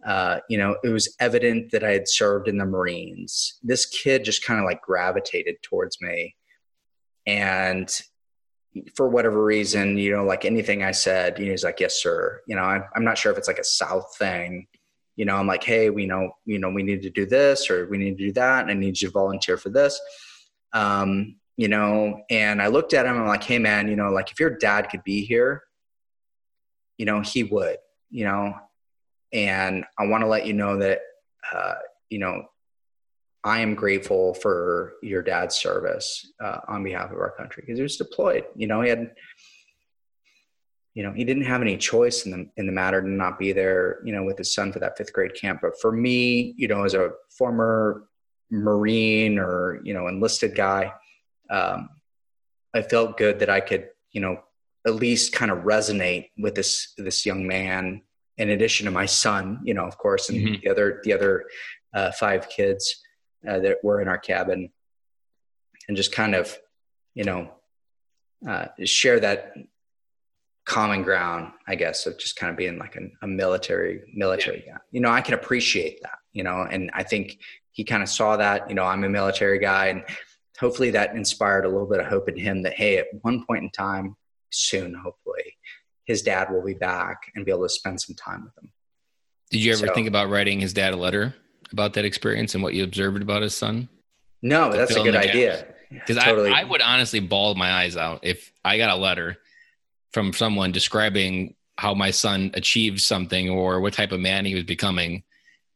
Uh, 0.05 0.39
you 0.49 0.57
know, 0.57 0.75
it 0.83 0.89
was 0.89 1.15
evident 1.19 1.71
that 1.71 1.83
I 1.83 1.91
had 1.91 2.07
served 2.07 2.47
in 2.47 2.57
the 2.57 2.65
Marines. 2.65 3.59
This 3.61 3.85
kid 3.85 4.23
just 4.23 4.43
kind 4.43 4.59
of 4.59 4.65
like 4.65 4.81
gravitated 4.81 5.57
towards 5.61 6.01
me. 6.01 6.35
And 7.27 7.89
for 8.95 9.09
whatever 9.09 9.43
reason, 9.43 9.97
you 9.97 10.11
know, 10.11 10.23
like 10.23 10.45
anything 10.45 10.83
I 10.83 10.91
said, 10.91 11.37
you 11.37 11.45
know, 11.45 11.51
he's 11.51 11.63
like, 11.63 11.79
yes, 11.79 12.01
sir. 12.01 12.41
You 12.47 12.55
know, 12.55 12.63
I'm, 12.63 12.83
I'm 12.95 13.03
not 13.03 13.17
sure 13.17 13.31
if 13.31 13.37
it's 13.37 13.47
like 13.47 13.59
a 13.59 13.63
South 13.63 14.15
thing. 14.17 14.67
You 15.17 15.25
know, 15.25 15.35
I'm 15.35 15.47
like, 15.47 15.63
hey, 15.63 15.89
we 15.89 16.05
know, 16.05 16.31
you 16.45 16.57
know, 16.57 16.69
we 16.69 16.83
need 16.83 17.01
to 17.03 17.09
do 17.09 17.25
this 17.25 17.69
or 17.69 17.87
we 17.89 17.97
need 17.97 18.17
to 18.17 18.25
do 18.27 18.33
that. 18.33 18.61
And 18.61 18.71
I 18.71 18.73
need 18.73 18.99
you 18.99 19.09
to 19.09 19.11
volunteer 19.11 19.57
for 19.57 19.69
this. 19.69 19.99
Um, 20.73 21.35
you 21.57 21.67
know, 21.67 22.23
and 22.29 22.61
I 22.61 22.67
looked 22.67 22.93
at 22.93 23.05
him 23.05 23.17
I'm 23.17 23.27
like, 23.27 23.43
hey 23.43 23.59
man, 23.59 23.87
you 23.87 23.95
know, 23.95 24.09
like 24.09 24.31
if 24.31 24.39
your 24.39 24.49
dad 24.49 24.89
could 24.89 25.03
be 25.03 25.23
here, 25.23 25.63
you 26.97 27.05
know, 27.05 27.21
he 27.21 27.43
would, 27.43 27.77
you 28.09 28.25
know, 28.25 28.55
and 29.33 29.85
I 29.97 30.07
want 30.07 30.23
to 30.23 30.27
let 30.27 30.45
you 30.45 30.53
know 30.53 30.77
that, 30.77 31.01
uh, 31.53 31.75
you 32.09 32.19
know, 32.19 32.45
I 33.43 33.59
am 33.59 33.73
grateful 33.73 34.33
for 34.35 34.93
your 35.01 35.23
dad's 35.23 35.55
service 35.55 36.31
uh, 36.43 36.59
on 36.67 36.83
behalf 36.83 37.11
of 37.11 37.17
our 37.17 37.31
country 37.31 37.63
because 37.65 37.79
he 37.79 37.83
was 37.83 37.97
deployed. 37.97 38.45
You 38.55 38.67
know, 38.67 38.81
he 38.81 38.89
had, 38.89 39.11
you 40.93 41.03
know, 41.03 41.11
he 41.11 41.23
didn't 41.23 41.45
have 41.45 41.61
any 41.61 41.77
choice 41.77 42.25
in 42.25 42.31
the 42.31 42.49
in 42.57 42.67
the 42.67 42.71
matter 42.71 43.01
to 43.01 43.09
not 43.09 43.39
be 43.39 43.51
there. 43.51 43.99
You 44.03 44.13
know, 44.13 44.23
with 44.23 44.37
his 44.37 44.53
son 44.53 44.71
for 44.71 44.79
that 44.79 44.97
fifth 44.97 45.13
grade 45.13 45.33
camp. 45.33 45.61
But 45.61 45.79
for 45.81 45.91
me, 45.91 46.53
you 46.57 46.67
know, 46.67 46.83
as 46.83 46.93
a 46.93 47.11
former 47.35 48.03
Marine 48.51 49.39
or 49.39 49.79
you 49.83 49.93
know 49.93 50.07
enlisted 50.07 50.53
guy, 50.53 50.93
um, 51.51 51.89
I 52.73 52.81
felt 52.81 53.17
good 53.17 53.39
that 53.39 53.49
I 53.49 53.59
could, 53.59 53.89
you 54.11 54.21
know, 54.21 54.37
at 54.87 54.95
least 54.95 55.33
kind 55.33 55.51
of 55.51 55.59
resonate 55.59 56.29
with 56.37 56.55
this 56.55 56.93
this 56.97 57.25
young 57.25 57.45
man. 57.45 58.01
In 58.37 58.49
addition 58.49 58.85
to 58.85 58.91
my 58.91 59.05
son, 59.05 59.59
you 59.63 59.75
know, 59.75 59.85
of 59.85 59.97
course, 59.97 60.29
and 60.29 60.39
mm-hmm. 60.39 60.61
the 60.63 60.71
other 60.71 61.01
the 61.03 61.13
other 61.13 61.45
uh, 61.93 62.11
five 62.11 62.49
kids 62.49 62.95
uh, 63.47 63.59
that 63.59 63.83
were 63.83 64.01
in 64.01 64.07
our 64.07 64.17
cabin, 64.17 64.71
and 65.87 65.97
just 65.97 66.11
kind 66.11 66.33
of, 66.33 66.57
you 67.13 67.23
know, 67.23 67.51
uh, 68.47 68.67
share 68.85 69.19
that 69.19 69.53
common 70.65 71.03
ground, 71.03 71.51
I 71.67 71.75
guess, 71.75 72.07
of 72.07 72.17
just 72.17 72.35
kind 72.37 72.49
of 72.49 72.57
being 72.57 72.79
like 72.79 72.95
a, 72.95 73.01
a 73.21 73.27
military 73.27 74.01
military 74.15 74.63
yeah. 74.65 74.73
guy. 74.73 74.79
You 74.91 75.01
know, 75.01 75.11
I 75.11 75.21
can 75.21 75.35
appreciate 75.35 76.01
that. 76.01 76.17
You 76.33 76.43
know, 76.43 76.65
and 76.67 76.89
I 76.93 77.03
think 77.03 77.37
he 77.71 77.83
kind 77.83 78.01
of 78.01 78.09
saw 78.09 78.37
that. 78.37 78.69
You 78.69 78.75
know, 78.75 78.85
I'm 78.85 79.03
a 79.03 79.09
military 79.09 79.59
guy, 79.59 79.87
and 79.87 80.03
hopefully 80.59 80.91
that 80.91 81.15
inspired 81.15 81.65
a 81.65 81.69
little 81.69 81.87
bit 81.87 81.99
of 81.99 82.07
hope 82.07 82.29
in 82.29 82.37
him 82.37 82.61
that 82.63 82.73
hey 82.73 82.97
at 82.97 83.07
one 83.21 83.45
point 83.45 83.63
in 83.63 83.69
time 83.71 84.15
soon 84.51 84.93
hopefully 84.93 85.57
his 86.05 86.21
dad 86.21 86.49
will 86.51 86.63
be 86.63 86.73
back 86.73 87.17
and 87.35 87.45
be 87.45 87.51
able 87.51 87.63
to 87.63 87.69
spend 87.69 87.99
some 87.99 88.15
time 88.15 88.43
with 88.43 88.63
him 88.63 88.71
did 89.49 89.63
you 89.63 89.71
ever 89.73 89.87
so, 89.87 89.93
think 89.93 90.07
about 90.07 90.29
writing 90.29 90.59
his 90.59 90.73
dad 90.73 90.93
a 90.93 90.97
letter 90.97 91.33
about 91.71 91.93
that 91.93 92.05
experience 92.05 92.53
and 92.53 92.63
what 92.63 92.73
you 92.73 92.83
observed 92.83 93.21
about 93.21 93.41
his 93.41 93.55
son 93.55 93.87
no 94.41 94.69
but 94.69 94.77
that's 94.77 94.95
a 94.95 95.03
good 95.03 95.15
idea 95.15 95.67
because 95.89 96.17
totally. 96.17 96.51
I, 96.51 96.61
I 96.61 96.63
would 96.63 96.81
honestly 96.81 97.19
bawl 97.19 97.55
my 97.55 97.71
eyes 97.71 97.97
out 97.97 98.19
if 98.23 98.51
i 98.63 98.77
got 98.77 98.89
a 98.89 98.95
letter 98.95 99.37
from 100.11 100.33
someone 100.33 100.71
describing 100.71 101.55
how 101.77 101.93
my 101.93 102.11
son 102.11 102.51
achieved 102.53 102.99
something 102.99 103.49
or 103.49 103.79
what 103.79 103.93
type 103.93 104.11
of 104.11 104.19
man 104.19 104.45
he 104.45 104.53
was 104.53 104.63
becoming 104.63 105.23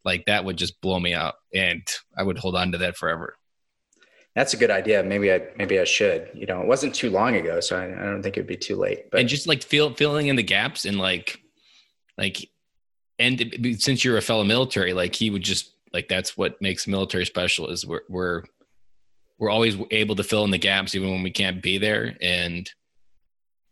like 0.04 0.26
that 0.26 0.46
would 0.46 0.58
just 0.58 0.80
blow 0.82 1.00
me 1.00 1.14
up. 1.14 1.40
and 1.54 1.82
i 2.18 2.24
would 2.24 2.38
hold 2.38 2.56
on 2.56 2.72
to 2.74 2.78
that 2.78 2.98
forever 2.98 3.38
that's 4.36 4.54
a 4.54 4.58
good 4.58 4.72
idea. 4.72 5.02
Maybe 5.04 5.32
I 5.32 5.48
maybe 5.58 5.80
I 5.80 5.86
should. 5.86 6.30
You 6.34 6.46
know, 6.46 6.62
it 6.62 6.68
wasn't 6.68 6.94
too 6.94 7.10
long 7.10 7.36
ago, 7.36 7.60
so 7.60 7.78
I, 7.78 7.86
I 7.86 8.06
don't 8.06 8.22
think 8.22 8.38
it'd 8.38 8.48
be 8.48 8.58
too 8.58 8.76
late. 8.76 9.10
But 9.12 9.22
and 9.22 9.30
just 9.30 9.48
like 9.48 9.64
fill, 9.64 9.94
filling 9.94 10.28
in 10.28 10.36
the 10.36 10.44
gaps 10.44 10.86
and 10.86 11.00
like 11.00 11.40
like 12.18 12.50
and 13.18 13.78
since 13.80 14.04
you're 14.04 14.18
a 14.18 14.22
fellow 14.22 14.44
military, 14.44 14.94
like 14.94 15.16
he 15.16 15.30
would 15.30 15.44
just 15.44 15.72
like 15.94 16.10
that's 16.10 16.36
what 16.36 16.62
makes 16.62 16.88
military 16.88 17.26
special 17.26 17.70
is 17.70 17.86
we're 17.86 18.02
we're 18.10 18.44
we're 19.38 19.50
always 19.50 19.78
able 19.92 20.16
to 20.16 20.24
fill 20.24 20.44
in 20.44 20.52
the 20.52 20.58
gaps 20.58 20.94
even 20.94 21.10
when 21.10 21.24
we 21.24 21.32
can't 21.32 21.64
be 21.64 21.78
there 21.78 22.16
and 22.22 22.70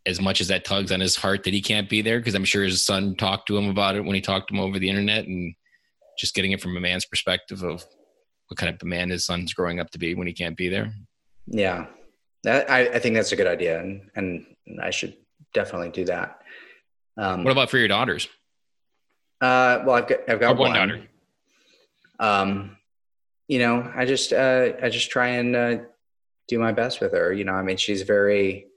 as 0.06 0.20
much 0.20 0.42
as 0.42 0.48
that 0.48 0.66
tugs 0.66 0.92
on 0.92 1.00
his 1.00 1.16
heart 1.16 1.44
that 1.44 1.54
he 1.54 1.62
can't 1.62 1.90
be 1.90 2.02
there 2.02 2.20
because 2.20 2.36
i'm 2.36 2.46
sure 2.46 2.64
his 2.64 2.86
son 2.86 3.16
talked 3.16 3.48
to 3.48 3.58
him 3.58 3.70
about 3.70 3.96
it 3.96 4.04
when 4.04 4.16
he 4.16 4.22
talked 4.22 4.48
to 4.48 4.54
him 4.54 4.60
over 4.60 4.80
the 4.80 4.90
internet 4.90 5.26
and 5.28 5.54
just 6.18 6.36
getting 6.36 6.52
it 6.52 6.62
from 6.62 6.76
a 6.78 6.80
man's 6.80 7.06
perspective 7.06 7.64
of 7.64 7.86
what 8.54 8.60
kind 8.60 8.74
of 8.74 8.80
a 8.84 8.86
man 8.86 9.10
his 9.10 9.26
son's 9.26 9.52
growing 9.52 9.80
up 9.80 9.90
to 9.90 9.98
be 9.98 10.14
when 10.14 10.28
he 10.28 10.34
can't 10.34 10.56
be 10.56 10.70
there. 10.70 10.94
Yeah, 11.48 11.88
that, 12.44 12.70
I, 12.70 12.82
I 12.82 13.00
think 13.00 13.16
that's 13.16 13.32
a 13.32 13.36
good 13.36 13.48
idea, 13.48 13.80
and 13.80 14.10
and 14.16 14.46
I 14.82 14.92
should 14.92 15.16
definitely 15.54 15.90
do 15.90 16.06
that. 16.06 16.40
Um, 17.18 17.44
what 17.44 17.52
about 17.52 17.72
for 17.72 17.80
your 17.80 17.88
daughters? 17.88 18.28
Uh, 19.42 19.82
well, 19.86 19.96
I've 19.96 20.08
got 20.08 20.20
I've 20.30 20.40
got 20.40 20.56
one, 20.56 20.70
one 20.70 20.78
daughter. 20.78 21.08
Um, 22.20 22.78
you 23.48 23.58
know, 23.58 23.92
I 23.96 24.06
just 24.06 24.32
uh, 24.32 24.74
I 24.82 24.90
just 24.90 25.10
try 25.10 25.30
and 25.30 25.56
uh, 25.56 25.78
do 26.48 26.60
my 26.60 26.72
best 26.72 27.02
with 27.02 27.14
her. 27.14 27.34
You 27.34 27.46
know, 27.46 27.54
I 27.54 27.64
mean, 27.64 27.78
she's 27.78 28.04
very 28.04 28.68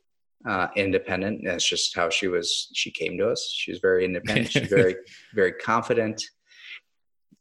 uh, 0.48 0.68
independent. 0.74 1.42
That's 1.44 1.68
just 1.68 1.94
how 1.94 2.08
she 2.08 2.28
was. 2.28 2.70
She 2.72 2.90
came 2.90 3.18
to 3.18 3.28
us. 3.28 3.52
She 3.54 3.72
was 3.72 3.80
very 3.80 4.06
independent. 4.06 4.52
She's 4.52 4.68
very 4.68 4.96
very 5.34 5.52
confident 5.52 6.24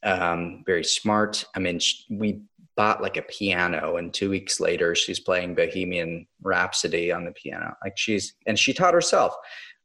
um, 0.05 0.63
very 0.65 0.83
smart. 0.83 1.43
I 1.55 1.59
mean, 1.59 1.79
we 2.09 2.41
bought 2.77 3.01
like 3.01 3.17
a 3.17 3.23
piano, 3.23 3.97
and 3.97 4.13
two 4.13 4.29
weeks 4.29 4.59
later, 4.59 4.95
she's 4.95 5.19
playing 5.19 5.55
Bohemian 5.55 6.27
Rhapsody 6.41 7.11
on 7.11 7.25
the 7.25 7.31
piano. 7.31 7.75
Like 7.83 7.97
she's 7.97 8.35
and 8.45 8.57
she 8.57 8.73
taught 8.73 8.93
herself. 8.93 9.35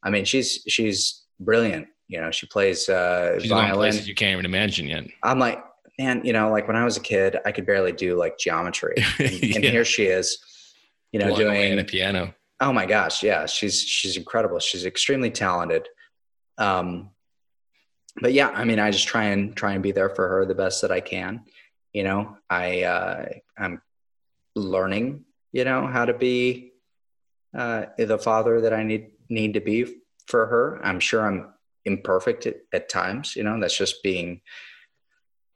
I 0.03 0.11
mean, 0.11 0.25
she's 0.25 0.63
she's 0.69 1.25
brilliant. 1.41 1.89
You 2.09 2.21
know, 2.21 2.31
she 2.31 2.47
plays 2.47 2.89
uh, 2.89 3.39
She's 3.41 3.51
violin. 3.51 3.93
places 3.93 4.09
you 4.09 4.15
can't 4.15 4.33
even 4.33 4.45
imagine 4.45 4.87
yet. 4.87 5.05
I'm 5.23 5.39
like, 5.39 5.63
man, 5.99 6.23
you 6.25 6.33
know, 6.33 6.51
like 6.51 6.67
when 6.67 6.77
I 6.77 6.85
was 6.85 6.97
a 6.97 7.01
kid, 7.01 7.39
I 7.47 7.53
could 7.53 7.67
barely 7.67 7.93
do 7.93 8.17
like 8.17 8.37
geometry, 8.39 8.95
and, 9.19 9.31
and 9.31 9.65
here 9.65 9.85
she 9.85 10.05
is, 10.05 10.39
you 11.13 11.21
know, 11.21 11.29
Blowing 11.29 11.55
doing 11.55 11.77
the 11.77 11.85
piano. 11.85 12.35
Oh 12.61 12.73
my 12.73 12.85
gosh, 12.85 13.23
yeah, 13.23 13.47
she's 13.47 13.81
she's 13.81 14.17
incredible. 14.17 14.59
She's 14.59 14.85
extremely 14.85 15.31
talented. 15.31 15.89
Um, 16.59 17.11
but 18.21 18.33
yeah, 18.33 18.49
I 18.49 18.65
mean, 18.65 18.79
I 18.79 18.91
just 18.91 19.07
try 19.07 19.25
and 19.25 19.55
try 19.55 19.73
and 19.73 19.83
be 19.83 19.93
there 19.93 20.11
for 20.11 20.29
her 20.29 20.47
the 20.47 20.55
best 20.55 20.83
that 20.83 20.91
I 20.91 21.01
can. 21.01 21.43
You 21.93 22.05
know, 22.05 22.37
I 22.49 22.83
uh, 22.83 23.27
I'm 23.59 23.81
learning, 24.57 25.25
you 25.53 25.65
know, 25.65 25.87
how 25.87 26.05
to 26.05 26.15
be 26.15 26.73
uh, 27.57 27.87
the 27.99 28.19
father 28.19 28.61
that 28.63 28.73
I 28.73 28.83
need 28.83 29.11
need 29.29 29.55
to 29.55 29.61
be 29.61 29.87
for 30.27 30.47
her. 30.47 30.81
I'm 30.85 31.01
sure 31.01 31.27
I'm 31.27 31.53
imperfect 31.85 32.47
at, 32.47 32.57
at 32.73 32.89
times. 32.89 33.37
You 33.37 33.45
know, 33.45 33.59
that's 33.61 33.77
just 33.77 34.03
being 34.03 34.41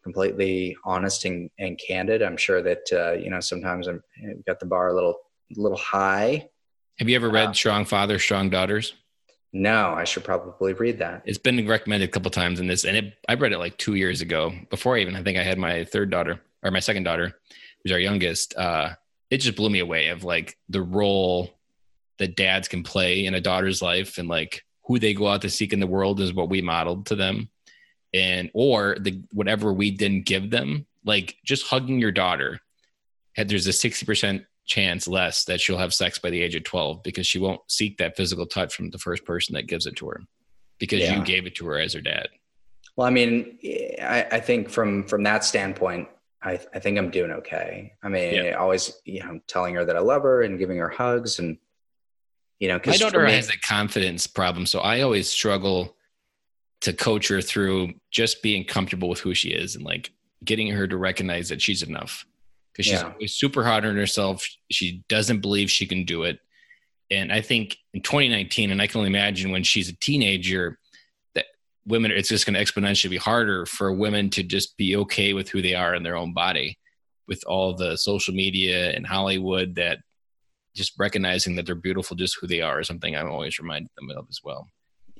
completely 0.02 0.76
honest 0.84 1.24
and, 1.24 1.50
and 1.58 1.80
candid. 1.84 2.22
I'm 2.22 2.36
sure 2.36 2.62
that 2.62 2.82
uh, 2.92 3.12
you 3.12 3.30
know 3.30 3.40
sometimes 3.40 3.86
I'm 3.86 4.02
I've 4.30 4.44
got 4.44 4.60
the 4.60 4.66
bar 4.66 4.88
a 4.88 4.94
little 4.94 5.16
little 5.56 5.78
high. 5.78 6.48
Have 6.98 7.08
you 7.08 7.16
ever 7.16 7.30
read 7.30 7.48
Uh, 7.48 7.52
Strong 7.52 7.86
Father, 7.86 8.18
Strong 8.18 8.50
Daughters? 8.50 8.94
No, 9.56 9.94
I 9.94 10.02
should 10.02 10.24
probably 10.24 10.72
read 10.72 10.98
that. 10.98 11.22
It's 11.24 11.38
been 11.38 11.68
recommended 11.68 12.08
a 12.08 12.12
couple 12.12 12.28
times 12.32 12.58
in 12.58 12.66
this, 12.66 12.84
and 12.84 12.96
it, 12.96 13.14
I 13.28 13.34
read 13.34 13.52
it 13.52 13.58
like 13.58 13.78
two 13.78 13.94
years 13.94 14.20
ago. 14.20 14.52
Before 14.68 14.96
I 14.96 15.00
even, 15.00 15.14
I 15.14 15.22
think 15.22 15.38
I 15.38 15.44
had 15.44 15.58
my 15.58 15.84
third 15.84 16.10
daughter 16.10 16.40
or 16.64 16.72
my 16.72 16.80
second 16.80 17.04
daughter, 17.04 17.38
who's 17.80 17.92
our 17.92 18.00
youngest. 18.00 18.56
Uh, 18.56 18.94
it 19.30 19.38
just 19.38 19.56
blew 19.56 19.70
me 19.70 19.78
away 19.78 20.08
of 20.08 20.24
like 20.24 20.58
the 20.68 20.82
role 20.82 21.56
that 22.18 22.34
dads 22.34 22.66
can 22.66 22.82
play 22.82 23.26
in 23.26 23.34
a 23.34 23.40
daughter's 23.40 23.80
life, 23.80 24.18
and 24.18 24.28
like 24.28 24.64
who 24.86 24.98
they 24.98 25.14
go 25.14 25.28
out 25.28 25.42
to 25.42 25.50
seek 25.50 25.72
in 25.72 25.78
the 25.78 25.86
world 25.86 26.20
is 26.20 26.34
what 26.34 26.48
we 26.48 26.60
modeled 26.60 27.06
to 27.06 27.14
them, 27.14 27.48
and 28.12 28.50
or 28.54 28.96
the 28.98 29.22
whatever 29.30 29.72
we 29.72 29.92
didn't 29.92 30.26
give 30.26 30.50
them, 30.50 30.84
like 31.04 31.36
just 31.44 31.68
hugging 31.68 32.00
your 32.00 32.12
daughter. 32.12 32.58
Had 33.36 33.48
there's 33.48 33.68
a 33.68 33.72
sixty 33.72 34.04
percent 34.04 34.46
chance 34.66 35.06
less 35.06 35.44
that 35.44 35.60
she'll 35.60 35.78
have 35.78 35.92
sex 35.94 36.18
by 36.18 36.30
the 36.30 36.40
age 36.40 36.54
of 36.54 36.64
12 36.64 37.02
because 37.02 37.26
she 37.26 37.38
won't 37.38 37.60
seek 37.68 37.98
that 37.98 38.16
physical 38.16 38.46
touch 38.46 38.74
from 38.74 38.90
the 38.90 38.98
first 38.98 39.24
person 39.24 39.54
that 39.54 39.66
gives 39.66 39.86
it 39.86 39.96
to 39.96 40.08
her 40.08 40.20
because 40.78 41.00
Yeah. 41.00 41.18
you 41.18 41.24
gave 41.24 41.46
it 41.46 41.54
to 41.56 41.66
her 41.66 41.78
as 41.78 41.92
her 41.92 42.00
dad. 42.00 42.28
Well, 42.96 43.06
I 43.06 43.10
mean, 43.10 43.58
I, 44.00 44.26
I 44.32 44.40
think 44.40 44.70
from 44.70 45.04
from 45.04 45.22
that 45.24 45.44
standpoint, 45.44 46.08
I, 46.42 46.60
I 46.74 46.78
think 46.78 46.96
I'm 46.98 47.10
doing 47.10 47.30
okay. 47.32 47.92
I 48.02 48.08
mean, 48.08 48.34
Yeah. 48.34 48.52
always, 48.52 48.92
you 49.04 49.20
know, 49.24 49.40
telling 49.46 49.74
her 49.74 49.84
that 49.84 49.96
I 49.96 50.00
love 50.00 50.22
her 50.22 50.42
and 50.42 50.58
giving 50.58 50.78
her 50.78 50.88
hugs, 50.88 51.38
and 51.38 51.58
you 52.60 52.68
know, 52.68 52.80
My 52.86 52.96
daughter 52.96 53.26
has 53.26 53.50
a 53.50 53.58
confidence 53.58 54.26
problem, 54.26 54.64
so 54.66 54.78
I 54.80 55.00
always 55.00 55.28
struggle 55.28 55.96
to 56.82 56.92
coach 56.92 57.28
her 57.28 57.40
through 57.42 57.94
just 58.10 58.42
being 58.42 58.64
comfortable 58.64 59.08
with 59.08 59.18
who 59.20 59.34
she 59.34 59.50
is 59.50 59.74
and 59.74 59.84
like 59.84 60.12
getting 60.44 60.68
her 60.68 60.86
to 60.86 60.96
recognize 60.96 61.48
that 61.48 61.60
she's 61.60 61.82
enough. 61.82 62.24
Because 62.74 62.86
she's 62.86 63.00
Yeah. 63.00 63.12
always 63.12 63.32
super 63.34 63.62
hard 63.64 63.84
on 63.86 63.96
herself. 63.96 64.44
She 64.70 65.02
doesn't 65.08 65.40
believe 65.40 65.70
she 65.70 65.86
can 65.86 66.04
do 66.04 66.24
it. 66.24 66.40
And 67.10 67.32
I 67.32 67.40
think 67.40 67.76
in 67.92 68.02
2019, 68.02 68.70
and 68.72 68.82
I 68.82 68.88
can 68.88 68.98
only 68.98 69.10
imagine 69.10 69.52
when 69.52 69.62
she's 69.62 69.88
a 69.88 69.96
teenager, 69.96 70.78
that 71.34 71.46
women, 71.86 72.10
it's 72.10 72.28
just 72.28 72.46
going 72.46 72.54
to 72.54 72.60
exponentially 72.64 73.10
be 73.10 73.16
harder 73.16 73.64
for 73.66 73.92
women 73.92 74.28
to 74.30 74.42
just 74.42 74.76
be 74.76 74.96
okay 74.96 75.32
with 75.34 75.48
who 75.50 75.62
they 75.62 75.74
are 75.74 75.94
in 75.94 76.02
their 76.02 76.16
own 76.16 76.32
body 76.32 76.78
with 77.28 77.44
all 77.46 77.74
the 77.74 77.96
social 77.96 78.34
media 78.34 78.90
and 78.92 79.06
Hollywood 79.06 79.76
that 79.76 80.00
just 80.74 80.94
recognizing 80.98 81.54
that 81.54 81.66
they're 81.66 81.74
beautiful 81.76 82.16
just 82.16 82.36
who 82.40 82.48
they 82.48 82.60
are 82.60 82.80
is 82.80 82.88
something 82.88 83.14
I'm 83.14 83.30
always 83.30 83.58
reminded 83.60 83.90
them 83.96 84.10
of 84.16 84.26
as 84.28 84.40
well. 84.42 84.68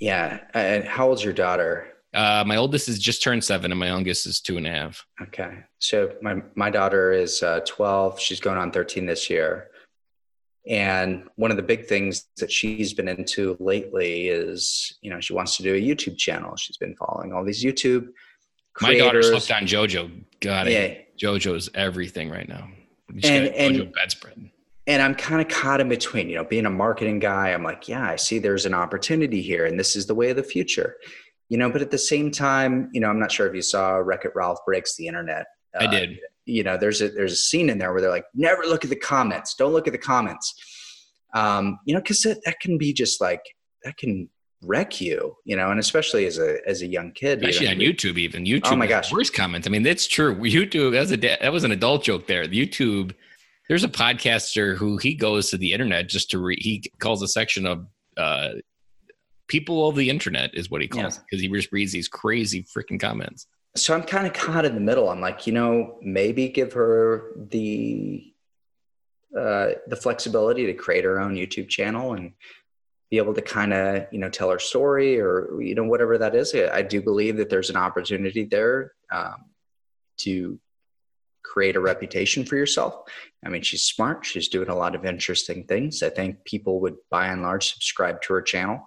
yeah. 0.01 0.41
And 0.55 0.85
how 0.85 1.09
old's 1.09 1.23
your 1.23 1.33
daughter? 1.33 1.87
Uh, 2.15 2.45
my 2.47 2.57
oldest 2.57 2.89
is 2.89 2.99
just 2.99 3.23
turned 3.23 3.43
seven, 3.43 3.73
and 3.73 3.79
my 3.81 3.87
youngest 3.89 4.27
is 4.27 4.41
two 4.41 4.57
and 4.57 4.67
a 4.67 4.71
half. 4.71 5.05
Okay, 5.21 5.59
so 5.81 6.13
my 6.23 6.37
my 6.55 6.71
daughter 6.71 7.13
is 7.13 7.43
uh, 7.43 7.61
12. 7.67 8.21
She's 8.21 8.41
going 8.41 8.57
on 8.57 8.71
13 8.71 9.05
this 9.05 9.29
year, 9.29 9.69
and 10.69 11.29
one 11.37 11.51
of 11.51 11.57
the 11.57 11.63
big 11.63 11.87
things 11.87 12.27
that 12.39 12.51
she's 12.53 12.95
been 12.95 13.09
into 13.09 13.57
lately 13.61 14.29
is, 14.29 14.97
you 15.03 15.11
know, 15.11 15.21
she 15.21 15.33
wants 15.33 15.57
to 15.57 15.63
do 15.63 15.75
a 15.75 15.81
YouTube 15.81 16.17
channel. 16.17 16.57
She's 16.57 16.77
been 16.77 16.95
following 16.97 17.33
all 17.33 17.45
these 17.45 17.63
YouTube. 17.65 18.09
My 18.81 18.97
daughter 18.97 19.21
creators. 19.21 19.45
slipped 19.45 19.61
on 19.63 19.67
JoJo. 19.69 20.25
God, 20.41 20.69
Yeah, 20.69 20.95
JoJo's 21.21 21.69
everything 21.75 22.31
right 22.31 22.49
now. 22.49 22.69
She's 23.13 23.25
And- 23.31 23.47
and- 23.49 23.77
JoJo 23.77 23.93
bedspread. 23.95 24.51
and 24.87 25.01
I'm 25.03 25.15
kind 25.15 25.41
of 25.41 25.49
caught 25.49 25.81
in 25.81 25.89
between, 25.89 26.29
you 26.29 26.37
know, 26.37 26.45
being 26.45 26.67
a 26.67 26.71
marketing 26.71 27.19
guy, 27.21 27.51
I'm 27.51 27.63
like, 27.63 27.87
yeah, 27.89 28.09
I 28.09 28.17
see 28.17 28.39
there's 28.41 28.67
an 28.67 28.75
opportunity 28.75 29.43
here 29.43 29.65
and 29.67 29.79
this 29.79 29.95
is 29.97 30.07
the 30.07 30.15
way 30.15 30.31
of 30.31 30.37
the 30.37 30.43
future. 30.43 30.97
You 31.49 31.59
know, 31.59 31.71
but 31.71 31.83
at 31.83 31.91
the 31.91 31.99
same 31.99 32.31
time, 32.31 32.91
you 32.93 33.01
know, 33.01 33.09
I'm 33.09 33.21
not 33.21 33.31
sure 33.31 33.47
if 33.47 33.55
you 33.55 33.63
saw 33.63 33.97
Wreck 33.97 34.25
It 34.25 34.33
Ralph 34.35 34.59
Breaks 34.67 34.97
the 34.97 35.07
Internet. 35.07 35.47
I 35.79 35.85
Uh, 35.85 35.91
did. 35.91 36.19
You 36.47 36.63
know, 36.63 36.77
there's 36.77 37.01
a 37.01 37.09
there's 37.09 37.33
a 37.33 37.37
scene 37.37 37.71
in 37.71 37.79
there 37.79 37.93
where 37.93 38.01
they're 38.01 38.11
like, 38.11 38.27
never 38.35 38.65
look 38.65 38.85
at 38.85 38.91
the 38.91 38.97
comments. 38.97 39.55
Don't 39.55 39.73
look 39.73 39.87
at 39.87 39.93
the 39.93 39.99
comments. 39.99 40.55
Um, 41.35 41.79
you 41.87 41.95
know, 41.95 42.01
because 42.01 42.21
that, 42.23 42.39
that 42.45 42.61
can 42.61 42.79
be 42.79 42.93
just 42.93 43.21
like 43.21 43.43
that 43.83 43.97
can 43.97 44.29
wreck 44.63 45.01
you, 45.01 45.37
you 45.45 45.57
know, 45.57 45.71
and 45.71 45.81
especially 45.81 46.27
as 46.27 46.39
a 46.39 46.59
as 46.67 46.83
a 46.83 46.87
young 46.87 47.13
kid. 47.13 47.43
Especially 47.43 47.69
on 47.69 47.77
YouTube, 47.77 48.19
even 48.19 48.45
YouTube. 48.45 48.73
Oh 48.73 48.77
my 48.77 48.87
gosh. 48.87 49.13
worst 49.13 49.35
comments. 49.35 49.67
I 49.67 49.71
mean, 49.71 49.83
that's 49.83 50.07
true. 50.07 50.35
YouTube. 50.37 50.93
That 50.93 51.01
was 51.01 51.13
a 51.13 51.17
that 51.17 51.53
was 51.53 51.65
an 51.65 51.73
adult 51.73 52.05
joke 52.05 52.27
there. 52.27 52.45
YouTube. 52.47 53.13
There's 53.69 53.85
a 53.85 53.89
podcaster 53.89 54.77
who 54.77 54.99
he 54.99 55.15
goes 55.15 55.51
to 55.51 55.57
the 55.57 55.73
internet 55.73 56.09
just 56.09 56.31
to 56.33 56.39
read. 56.39 56.59
He 56.61 56.85
calls 56.99 57.23
a 57.23 57.29
section 57.29 57.67
of 57.67 57.87
uh, 58.17 58.51
people 59.49 59.89
of 59.89 59.95
the 59.97 60.09
internet 60.11 60.55
is 60.55 60.71
what 60.71 60.81
he 60.81 60.89
calls 60.89 61.17
Yeah. 61.17 61.23
because 61.29 61.41
he 61.43 61.49
just 61.49 61.73
reads 61.73 61.93
these 61.93 62.09
crazy 62.09 62.63
freaking 62.65 62.99
comments. 63.01 63.47
so 63.77 63.95
I'm 63.95 64.03
kind 64.05 64.27
of 64.27 64.33
caught 64.33 64.65
in 64.65 64.75
the 64.75 64.81
middle. 64.81 65.09
I'm 65.11 65.21
like, 65.21 65.47
you 65.47 65.53
know, 65.53 65.99
maybe 66.03 66.49
give 66.49 66.73
her 66.75 67.33
the 67.51 68.31
uh, 69.37 69.71
the 69.89 69.97
flexibility 69.97 70.67
to 70.67 70.75
create 70.75 71.03
her 71.05 71.19
own 71.19 71.35
YouTube 71.35 71.69
channel 71.69 72.13
and 72.15 72.33
be 73.11 73.17
able 73.17 73.35
to 73.35 73.43
kind 73.43 73.73
of 73.75 74.07
you 74.13 74.19
know 74.21 74.31
tell 74.31 74.49
her 74.51 74.61
story 74.61 75.21
or 75.21 75.61
you 75.61 75.75
know 75.75 75.85
whatever 75.85 76.17
that 76.19 76.35
is. 76.37 76.55
I 76.55 76.83
do 76.83 77.03
believe 77.03 77.37
that 77.39 77.51
there's 77.51 77.69
an 77.71 77.77
opportunity 77.77 78.45
there 78.45 78.93
um, 79.11 79.47
to 80.19 80.59
create 81.43 81.75
a 81.77 81.81
reputation 81.81 82.45
for 82.45 82.57
yourself. 82.57 82.95
I 83.45 83.49
mean, 83.49 83.63
she's 83.63 83.83
smart. 83.83 84.25
She's 84.25 84.49
doing 84.49 84.69
a 84.69 84.75
lot 84.77 84.95
of 84.95 85.05
interesting 85.05 85.65
things. 85.65 86.03
I 86.03 86.09
think 86.11 86.45
people 86.45 86.81
would 86.81 86.95
by 87.11 87.27
and 87.27 87.43
large 87.43 87.73
subscribe 87.75 88.23
to 88.23 88.35
her 88.35 88.43
channel. 88.43 88.87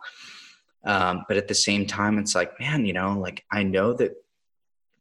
Um, 0.88 1.26
but 1.28 1.38
at 1.38 1.48
the 1.50 1.54
same 1.54 1.86
time, 1.86 2.18
it's 2.18 2.34
like, 2.34 2.60
man, 2.60 2.86
you 2.86 2.94
know, 2.94 3.20
like 3.20 3.44
I 3.52 3.64
know 3.64 3.94
that 3.94 4.16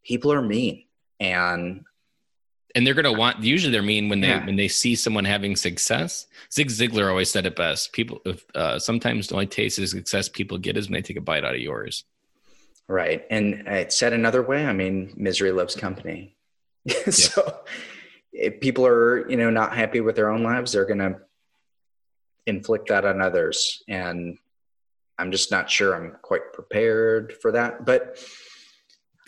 people 0.04 0.32
are 0.32 0.42
mean 0.42 0.84
and 1.20 1.84
and 2.74 2.86
they're 2.86 2.92
gonna 2.94 3.12
want 3.12 3.42
usually 3.42 3.72
they're 3.72 3.82
mean 3.82 4.08
when 4.08 4.20
they 4.20 4.28
Yeah. 4.28 4.44
when 4.44 4.56
they 4.56 4.68
see 4.68 4.94
someone 4.96 5.24
having 5.24 5.56
success. 5.56 6.26
Zig 6.52 6.68
ziglar 6.68 7.08
always 7.08 7.30
said 7.30 7.46
it 7.46 7.56
best 7.56 7.92
people 7.92 8.20
if, 8.26 8.44
uh, 8.54 8.78
sometimes 8.78 9.28
the 9.28 9.34
only 9.34 9.46
taste 9.46 9.78
of 9.78 9.88
success 9.88 10.28
people 10.28 10.58
get 10.58 10.76
is 10.76 10.88
when 10.88 10.94
they 10.94 11.02
take 11.02 11.16
a 11.16 11.20
bite 11.22 11.44
out 11.44 11.54
of 11.54 11.60
yours. 11.60 12.04
Right. 12.88 13.24
And 13.30 13.66
it 13.66 13.92
said 13.92 14.12
another 14.12 14.42
way 14.42 14.66
i 14.66 14.72
mean 14.72 15.12
misery 15.16 15.52
loves 15.52 15.74
company. 15.76 16.36
So 17.10 17.60
if 18.32 18.60
people 18.60 18.86
are 18.86 19.28
you 19.30 19.36
know 19.36 19.50
not 19.50 19.74
happy 19.74 20.00
with 20.00 20.16
their 20.16 20.30
own 20.30 20.42
lives 20.42 20.72
they're 20.72 20.84
going 20.84 20.98
to 20.98 21.16
inflict 22.46 22.88
that 22.88 23.04
on 23.04 23.20
others. 23.22 23.82
And 23.88 24.38
i'm 25.18 25.30
just 25.30 25.50
not 25.50 25.70
sure 25.70 25.94
i'm 25.94 26.16
quite 26.22 26.52
prepared 26.52 27.34
for 27.42 27.52
that 27.52 27.84
but 27.84 28.18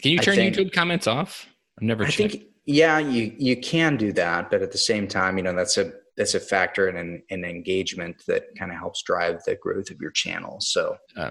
can 0.03 0.13
you 0.13 0.19
turn 0.19 0.37
think- 0.37 0.57
youtube 0.57 0.73
comments 0.73 1.07
off 1.07 1.47
i've 1.79 1.87
never 1.87 2.05
I 2.05 2.11
checked 2.11 2.33
think 2.33 2.45
yeah, 2.71 2.99
you 2.99 3.35
you 3.39 3.57
can 3.57 3.97
do 3.97 4.13
that, 4.13 4.51
but 4.51 4.61
at 4.61 4.73
the 4.73 4.77
same 4.77 5.09
time, 5.09 5.39
you 5.39 5.43
know 5.43 5.55
that's 5.55 5.79
a 5.79 5.91
that's 6.19 6.35
a 6.35 6.41
factor 6.41 6.87
in 6.91 6.97
an, 6.99 7.23
an 7.31 7.43
engagement 7.43 8.23
that 8.27 8.43
kind 8.59 8.71
of 8.71 8.77
helps 8.77 9.03
drive 9.05 9.43
the 9.45 9.57
growth 9.57 9.89
of 9.91 9.99
your 10.03 10.11
channel. 10.11 10.59
So 10.61 10.99
Uh. 11.17 11.31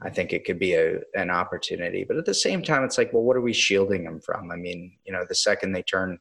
I 0.00 0.10
think 0.10 0.32
it 0.32 0.44
could 0.44 0.60
be 0.60 0.74
a 0.74 1.00
an 1.16 1.28
opportunity, 1.30 2.04
but 2.06 2.18
at 2.18 2.24
the 2.24 2.34
same 2.34 2.62
time, 2.62 2.84
it's 2.84 2.98
like, 2.98 3.12
well, 3.12 3.24
what 3.24 3.36
are 3.36 3.40
we 3.40 3.52
shielding 3.52 4.04
them 4.04 4.20
from? 4.20 4.52
I 4.52 4.56
mean, 4.56 4.92
you 5.04 5.12
know, 5.12 5.24
the 5.28 5.34
second 5.34 5.72
they 5.72 5.82
turn, 5.82 6.20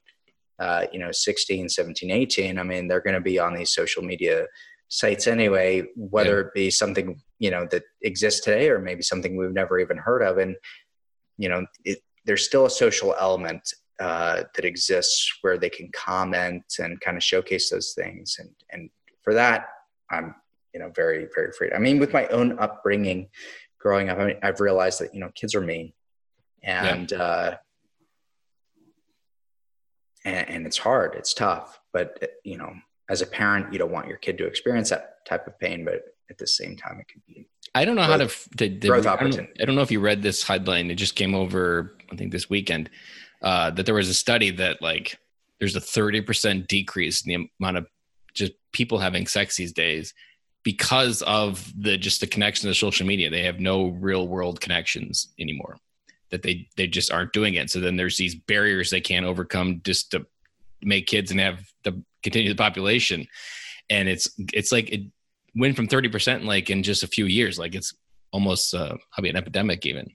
uh, 0.57 0.87
you 0.91 0.97
know, 0.97 1.11
16, 1.11 1.69
17, 1.69 2.09
18, 2.09 2.57
I 2.57 2.63
mean, 2.63 2.87
they're 2.87 3.01
going 3.01 3.13
to 3.13 3.21
be 3.21 3.37
on 3.37 3.53
these 3.53 3.69
social 3.69 4.01
media 4.01 4.47
sites 4.93 5.25
anyway, 5.25 5.83
whether 5.95 6.39
it 6.39 6.53
be 6.53 6.69
something 6.69 7.19
you 7.39 7.49
know 7.49 7.67
that 7.71 7.83
exists 8.03 8.41
today 8.41 8.69
or 8.69 8.79
maybe 8.79 9.01
something 9.01 9.35
we've 9.35 9.51
never 9.51 9.79
even 9.79 9.97
heard 9.97 10.21
of, 10.21 10.37
and 10.37 10.55
you 11.37 11.49
know, 11.49 11.65
it, 11.83 11.99
there's 12.25 12.45
still 12.45 12.67
a 12.67 12.69
social 12.69 13.15
element 13.19 13.73
uh, 13.99 14.43
that 14.55 14.65
exists 14.65 15.39
where 15.41 15.57
they 15.57 15.69
can 15.69 15.89
comment 15.93 16.63
and 16.79 17.01
kind 17.01 17.17
of 17.17 17.23
showcase 17.23 17.69
those 17.69 17.93
things. 17.93 18.37
And 18.39 18.49
and 18.69 18.89
for 19.23 19.33
that, 19.33 19.65
I'm 20.11 20.35
you 20.73 20.79
know 20.79 20.91
very 20.95 21.27
very 21.33 21.51
free. 21.57 21.71
I 21.75 21.79
mean, 21.79 21.97
with 21.97 22.13
my 22.13 22.27
own 22.27 22.59
upbringing, 22.59 23.29
growing 23.79 24.09
up, 24.09 24.19
I 24.19 24.25
mean, 24.25 24.37
I've 24.43 24.59
realized 24.59 25.01
that 25.01 25.13
you 25.15 25.21
know 25.21 25.31
kids 25.33 25.55
are 25.55 25.61
mean, 25.61 25.91
and 26.61 27.11
uh, 27.11 27.57
and, 30.23 30.49
and 30.49 30.67
it's 30.67 30.77
hard, 30.77 31.15
it's 31.15 31.33
tough. 31.33 31.79
But 31.91 32.23
you 32.43 32.57
know, 32.57 32.73
as 33.09 33.21
a 33.21 33.25
parent, 33.25 33.71
you 33.73 33.79
don't 33.79 33.91
want 33.91 34.07
your 34.07 34.17
kid 34.17 34.37
to 34.37 34.45
experience 34.45 34.89
that 34.89 35.25
type 35.25 35.47
of 35.47 35.59
pain, 35.59 35.85
but 35.85 36.01
at 36.29 36.37
the 36.37 36.47
same 36.47 36.75
time, 36.75 36.99
it 36.99 37.07
can 37.07 37.21
be 37.27 37.47
I 37.75 37.85
don't 37.85 37.95
know 37.95 38.05
growth, 38.05 38.21
how 38.21 38.27
to, 38.27 38.57
to, 38.57 38.79
to 38.79 38.87
growth 38.87 39.05
opportunity. 39.05 39.41
I 39.41 39.45
don't, 39.45 39.61
I 39.61 39.65
don't, 39.65 39.75
know 39.75 39.81
if 39.81 39.91
you 39.91 39.99
read 39.99 40.21
this 40.21 40.43
headline. 40.43 40.91
It 40.91 40.95
just 40.95 41.15
came 41.15 41.33
over, 41.33 41.97
I 42.11 42.15
think, 42.15 42.31
this 42.31 42.49
weekend. 42.49 42.89
Uh, 43.41 43.71
that 43.71 43.85
there 43.85 43.95
was 43.95 44.09
a 44.09 44.13
study 44.13 44.51
that 44.51 44.81
like 44.81 45.17
there's 45.59 45.75
a 45.75 45.81
30% 45.81 46.67
decrease 46.67 47.25
in 47.25 47.29
the 47.29 47.49
amount 47.59 47.77
of 47.77 47.87
just 48.33 48.53
people 48.71 48.99
having 48.99 49.27
sex 49.27 49.57
these 49.57 49.73
days 49.73 50.13
because 50.63 51.21
of 51.23 51.71
the 51.77 51.97
just 51.97 52.21
the 52.21 52.27
connection 52.27 52.69
to 52.69 52.75
social 52.75 53.05
media. 53.05 53.29
They 53.29 53.43
have 53.43 53.59
no 53.59 53.87
real 53.87 54.27
world 54.27 54.61
connections 54.61 55.33
anymore. 55.39 55.77
That 56.29 56.41
they 56.41 56.67
they 56.77 56.87
just 56.87 57.11
aren't 57.11 57.33
doing 57.33 57.55
it. 57.55 57.69
So 57.69 57.79
then 57.79 57.95
there's 57.95 58.17
these 58.17 58.35
barriers 58.35 58.89
they 58.89 59.01
can't 59.01 59.25
overcome 59.25 59.81
just 59.83 60.11
to 60.11 60.25
make 60.81 61.07
kids 61.07 61.31
and 61.31 61.39
have 61.39 61.59
the 61.83 62.03
continue 62.23 62.49
the 62.49 62.55
population. 62.55 63.27
And 63.89 64.07
it's 64.07 64.29
it's 64.53 64.71
like 64.71 64.89
it 64.89 65.01
went 65.55 65.75
from 65.75 65.87
30% 65.87 66.45
like 66.45 66.69
in 66.69 66.83
just 66.83 67.03
a 67.03 67.07
few 67.07 67.25
years. 67.25 67.59
Like 67.59 67.75
it's 67.75 67.93
almost 68.31 68.73
uh, 68.73 68.95
probably 69.11 69.29
an 69.29 69.35
epidemic 69.35 69.85
even. 69.85 70.09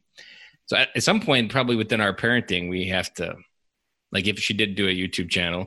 So 0.66 0.77
at, 0.77 0.88
at 0.94 1.03
some 1.03 1.21
point, 1.21 1.51
probably 1.51 1.77
within 1.77 2.01
our 2.01 2.14
parenting, 2.14 2.68
we 2.68 2.88
have 2.88 3.12
to 3.14 3.37
like 4.12 4.27
if 4.27 4.38
she 4.38 4.55
did 4.55 4.75
do 4.75 4.88
a 4.88 4.94
YouTube 4.94 5.31
channel, 5.31 5.66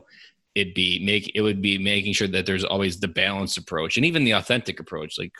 it'd 0.54 0.74
be 0.74 1.04
make 1.04 1.32
it 1.34 1.40
would 1.40 1.62
be 1.62 1.78
making 1.78 2.12
sure 2.12 2.28
that 2.28 2.46
there's 2.46 2.64
always 2.64 3.00
the 3.00 3.08
balanced 3.08 3.58
approach 3.58 3.96
and 3.96 4.06
even 4.06 4.24
the 4.24 4.32
authentic 4.32 4.80
approach, 4.80 5.18
like 5.18 5.32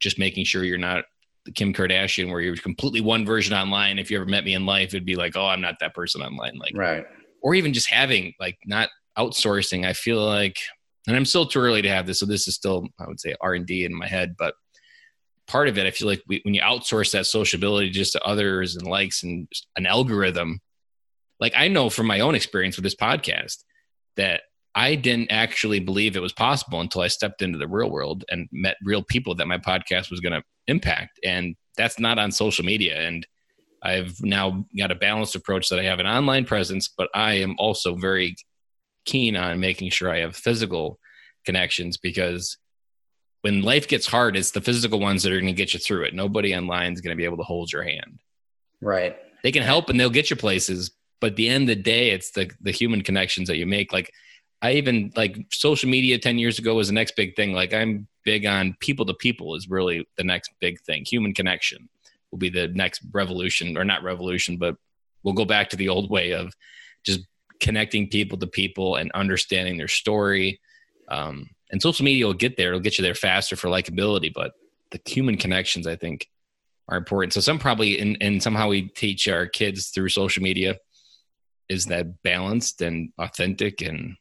just 0.00 0.18
making 0.18 0.44
sure 0.44 0.64
you're 0.64 0.78
not 0.78 1.04
the 1.44 1.52
Kim 1.52 1.72
Kardashian 1.72 2.30
where 2.30 2.40
you're 2.40 2.56
completely 2.56 3.00
one 3.00 3.24
version 3.24 3.54
online. 3.54 3.98
If 3.98 4.10
you 4.10 4.18
ever 4.18 4.26
met 4.26 4.44
me 4.44 4.54
in 4.54 4.66
life, 4.66 4.88
it'd 4.88 5.06
be 5.06 5.16
like, 5.16 5.36
oh, 5.36 5.46
I'm 5.46 5.60
not 5.60 5.76
that 5.80 5.94
person 5.94 6.22
online. 6.22 6.58
Like 6.58 6.76
right. 6.76 7.04
Or 7.42 7.54
even 7.54 7.72
just 7.72 7.90
having 7.90 8.34
like 8.38 8.58
not 8.66 8.90
outsourcing. 9.18 9.86
I 9.86 9.92
feel 9.92 10.24
like 10.24 10.56
and 11.08 11.16
I'm 11.16 11.24
still 11.24 11.46
too 11.46 11.58
early 11.58 11.80
to 11.80 11.88
have 11.88 12.06
this. 12.06 12.20
So 12.20 12.26
this 12.26 12.46
is 12.46 12.54
still, 12.54 12.86
I 13.00 13.06
would 13.06 13.18
say, 13.18 13.34
R 13.40 13.54
and 13.54 13.66
D 13.66 13.86
in 13.86 13.94
my 13.94 14.06
head. 14.06 14.36
But 14.38 14.54
part 15.46 15.68
of 15.68 15.78
it, 15.78 15.86
I 15.86 15.90
feel 15.90 16.06
like 16.06 16.22
we, 16.28 16.42
when 16.44 16.52
you 16.52 16.60
outsource 16.60 17.12
that 17.12 17.26
sociability 17.26 17.88
just 17.88 18.12
to 18.12 18.22
others 18.22 18.76
and 18.76 18.86
likes 18.86 19.22
and 19.22 19.48
an 19.76 19.86
algorithm, 19.86 20.60
like 21.40 21.54
I 21.56 21.68
know 21.68 21.88
from 21.88 22.06
my 22.06 22.20
own 22.20 22.34
experience 22.34 22.76
with 22.76 22.82
this 22.82 22.94
podcast 22.94 23.64
that 24.16 24.42
I 24.74 24.96
didn't 24.96 25.32
actually 25.32 25.80
believe 25.80 26.14
it 26.14 26.20
was 26.22 26.34
possible 26.34 26.82
until 26.82 27.00
I 27.00 27.08
stepped 27.08 27.40
into 27.40 27.56
the 27.56 27.66
real 27.66 27.90
world 27.90 28.26
and 28.30 28.46
met 28.52 28.76
real 28.84 29.02
people 29.02 29.34
that 29.36 29.48
my 29.48 29.56
podcast 29.56 30.10
was 30.10 30.20
going 30.20 30.34
to 30.34 30.42
impact. 30.66 31.18
And 31.24 31.56
that's 31.78 31.98
not 31.98 32.18
on 32.18 32.32
social 32.32 32.66
media. 32.66 33.00
And 33.00 33.26
I've 33.82 34.14
now 34.20 34.66
got 34.76 34.90
a 34.90 34.94
balanced 34.96 35.36
approach 35.36 35.70
that 35.70 35.78
I 35.78 35.84
have 35.84 36.00
an 36.00 36.06
online 36.06 36.44
presence, 36.44 36.88
but 36.88 37.08
I 37.14 37.34
am 37.34 37.54
also 37.58 37.94
very 37.94 38.36
keen 39.08 39.36
on 39.36 39.58
making 39.58 39.90
sure 39.90 40.10
I 40.10 40.18
have 40.18 40.36
physical 40.36 40.98
connections 41.46 41.96
because 41.96 42.58
when 43.40 43.62
life 43.62 43.88
gets 43.88 44.06
hard, 44.06 44.36
it's 44.36 44.50
the 44.50 44.60
physical 44.60 45.00
ones 45.00 45.22
that 45.22 45.32
are 45.32 45.40
going 45.40 45.46
to 45.46 45.62
get 45.62 45.72
you 45.72 45.80
through 45.80 46.04
it. 46.04 46.14
Nobody 46.14 46.54
online 46.54 46.92
is 46.92 47.00
going 47.00 47.16
to 47.16 47.20
be 47.20 47.24
able 47.24 47.38
to 47.38 47.42
hold 47.42 47.72
your 47.72 47.82
hand. 47.82 48.20
Right. 48.82 49.16
They 49.42 49.52
can 49.52 49.62
help 49.62 49.88
and 49.88 49.98
they'll 49.98 50.10
get 50.10 50.28
you 50.28 50.36
places, 50.36 50.90
but 51.20 51.30
at 51.30 51.36
the 51.36 51.48
end 51.48 51.62
of 51.70 51.76
the 51.76 51.82
day, 51.82 52.10
it's 52.10 52.32
the 52.32 52.50
the 52.60 52.70
human 52.70 53.02
connections 53.02 53.48
that 53.48 53.56
you 53.56 53.66
make. 53.66 53.92
Like 53.92 54.12
I 54.60 54.72
even 54.72 55.12
like 55.16 55.38
social 55.50 55.88
media 55.88 56.18
10 56.18 56.38
years 56.38 56.58
ago 56.58 56.74
was 56.74 56.88
the 56.88 56.94
next 56.94 57.16
big 57.16 57.34
thing. 57.36 57.52
Like 57.52 57.72
I'm 57.72 58.08
big 58.24 58.44
on 58.44 58.76
people 58.80 59.06
to 59.06 59.14
people 59.14 59.54
is 59.54 59.70
really 59.70 60.06
the 60.16 60.24
next 60.24 60.50
big 60.60 60.80
thing. 60.82 61.04
Human 61.04 61.32
connection 61.32 61.88
will 62.30 62.38
be 62.38 62.50
the 62.50 62.68
next 62.68 63.00
revolution 63.12 63.78
or 63.78 63.84
not 63.84 64.02
revolution, 64.02 64.58
but 64.58 64.76
we'll 65.22 65.34
go 65.34 65.44
back 65.44 65.70
to 65.70 65.76
the 65.76 65.88
old 65.88 66.10
way 66.10 66.32
of 66.32 66.52
just 67.04 67.20
connecting 67.60 68.08
people 68.08 68.38
to 68.38 68.46
people 68.46 68.96
and 68.96 69.10
understanding 69.12 69.76
their 69.76 69.88
story. 69.88 70.60
Um, 71.08 71.50
and 71.70 71.82
social 71.82 72.04
media 72.04 72.26
will 72.26 72.34
get 72.34 72.56
there. 72.56 72.68
It'll 72.68 72.80
get 72.80 72.98
you 72.98 73.02
there 73.02 73.14
faster 73.14 73.56
for 73.56 73.68
likability, 73.68 74.32
but 74.32 74.52
the 74.90 75.00
human 75.04 75.36
connections, 75.36 75.86
I 75.86 75.96
think, 75.96 76.26
are 76.88 76.96
important. 76.96 77.32
So 77.34 77.40
some 77.40 77.58
probably, 77.58 77.98
and, 77.98 78.16
and 78.20 78.42
somehow 78.42 78.68
we 78.68 78.88
teach 78.88 79.28
our 79.28 79.46
kids 79.46 79.88
through 79.88 80.08
social 80.08 80.42
media 80.42 80.76
is 81.68 81.86
that 81.86 82.22
balanced 82.22 82.82
and 82.82 83.12
authentic 83.18 83.82
and 83.82 84.16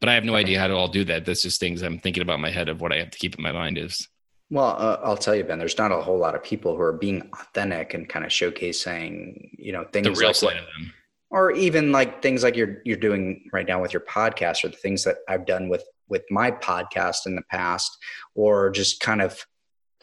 but 0.00 0.08
i 0.08 0.14
have 0.14 0.24
no 0.24 0.34
idea 0.34 0.58
how 0.58 0.66
to 0.66 0.74
all 0.74 0.88
do 0.88 1.04
that 1.04 1.24
that's 1.24 1.42
just 1.42 1.60
things 1.60 1.82
i'm 1.82 1.98
thinking 1.98 2.22
about 2.22 2.40
my 2.40 2.50
head 2.50 2.68
of 2.68 2.80
what 2.80 2.92
i 2.92 2.96
have 2.96 3.10
to 3.10 3.18
keep 3.18 3.36
in 3.36 3.42
my 3.42 3.52
mind 3.52 3.78
is 3.78 4.08
well 4.50 4.76
uh, 4.78 4.98
i'll 5.04 5.16
tell 5.16 5.34
you 5.34 5.44
ben 5.44 5.58
there's 5.58 5.78
not 5.78 5.92
a 5.92 6.00
whole 6.00 6.18
lot 6.18 6.34
of 6.34 6.42
people 6.42 6.74
who 6.74 6.82
are 6.82 6.92
being 6.92 7.28
authentic 7.40 7.94
and 7.94 8.08
kind 8.08 8.24
of 8.24 8.30
showcasing 8.30 9.50
you 9.58 9.72
know 9.72 9.84
things 9.92 10.06
the 10.06 10.12
real 10.12 10.28
like 10.28 10.36
side 10.36 10.56
of 10.56 10.64
them 10.64 10.92
or 11.30 11.50
even 11.52 11.92
like 11.92 12.22
things 12.22 12.42
like 12.42 12.56
you're 12.56 12.78
you're 12.84 12.96
doing 12.96 13.48
right 13.52 13.66
now 13.66 13.80
with 13.80 13.92
your 13.92 14.02
podcast 14.02 14.64
or 14.64 14.68
the 14.68 14.76
things 14.76 15.04
that 15.04 15.16
i've 15.28 15.46
done 15.46 15.68
with 15.68 15.84
with 16.08 16.22
my 16.30 16.50
podcast 16.50 17.26
in 17.26 17.34
the 17.34 17.42
past 17.50 17.96
or 18.34 18.70
just 18.70 19.00
kind 19.00 19.20
of 19.20 19.44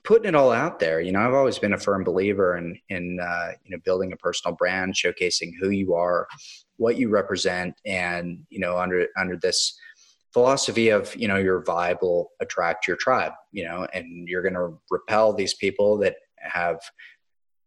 putting 0.03 0.27
it 0.27 0.35
all 0.35 0.51
out 0.51 0.79
there. 0.79 0.99
You 0.99 1.11
know, 1.11 1.19
I've 1.19 1.33
always 1.33 1.59
been 1.59 1.73
a 1.73 1.77
firm 1.77 2.03
believer 2.03 2.57
in 2.57 2.77
in 2.89 3.19
uh, 3.21 3.51
you 3.63 3.71
know 3.71 3.81
building 3.83 4.11
a 4.11 4.17
personal 4.17 4.55
brand, 4.55 4.95
showcasing 4.95 5.51
who 5.59 5.69
you 5.69 5.93
are, 5.93 6.27
what 6.77 6.97
you 6.97 7.09
represent, 7.09 7.75
and 7.85 8.39
you 8.49 8.59
know 8.59 8.77
under 8.77 9.07
under 9.17 9.37
this 9.37 9.77
philosophy 10.33 10.89
of 10.89 11.15
you 11.15 11.27
know 11.27 11.37
your 11.37 11.63
vibe 11.63 12.01
will 12.01 12.31
attract 12.41 12.87
your 12.87 12.97
tribe. 12.97 13.33
You 13.51 13.65
know, 13.65 13.87
and 13.93 14.27
you're 14.27 14.43
going 14.43 14.55
to 14.55 14.77
repel 14.89 15.33
these 15.33 15.53
people 15.53 15.97
that 15.99 16.15
have 16.37 16.79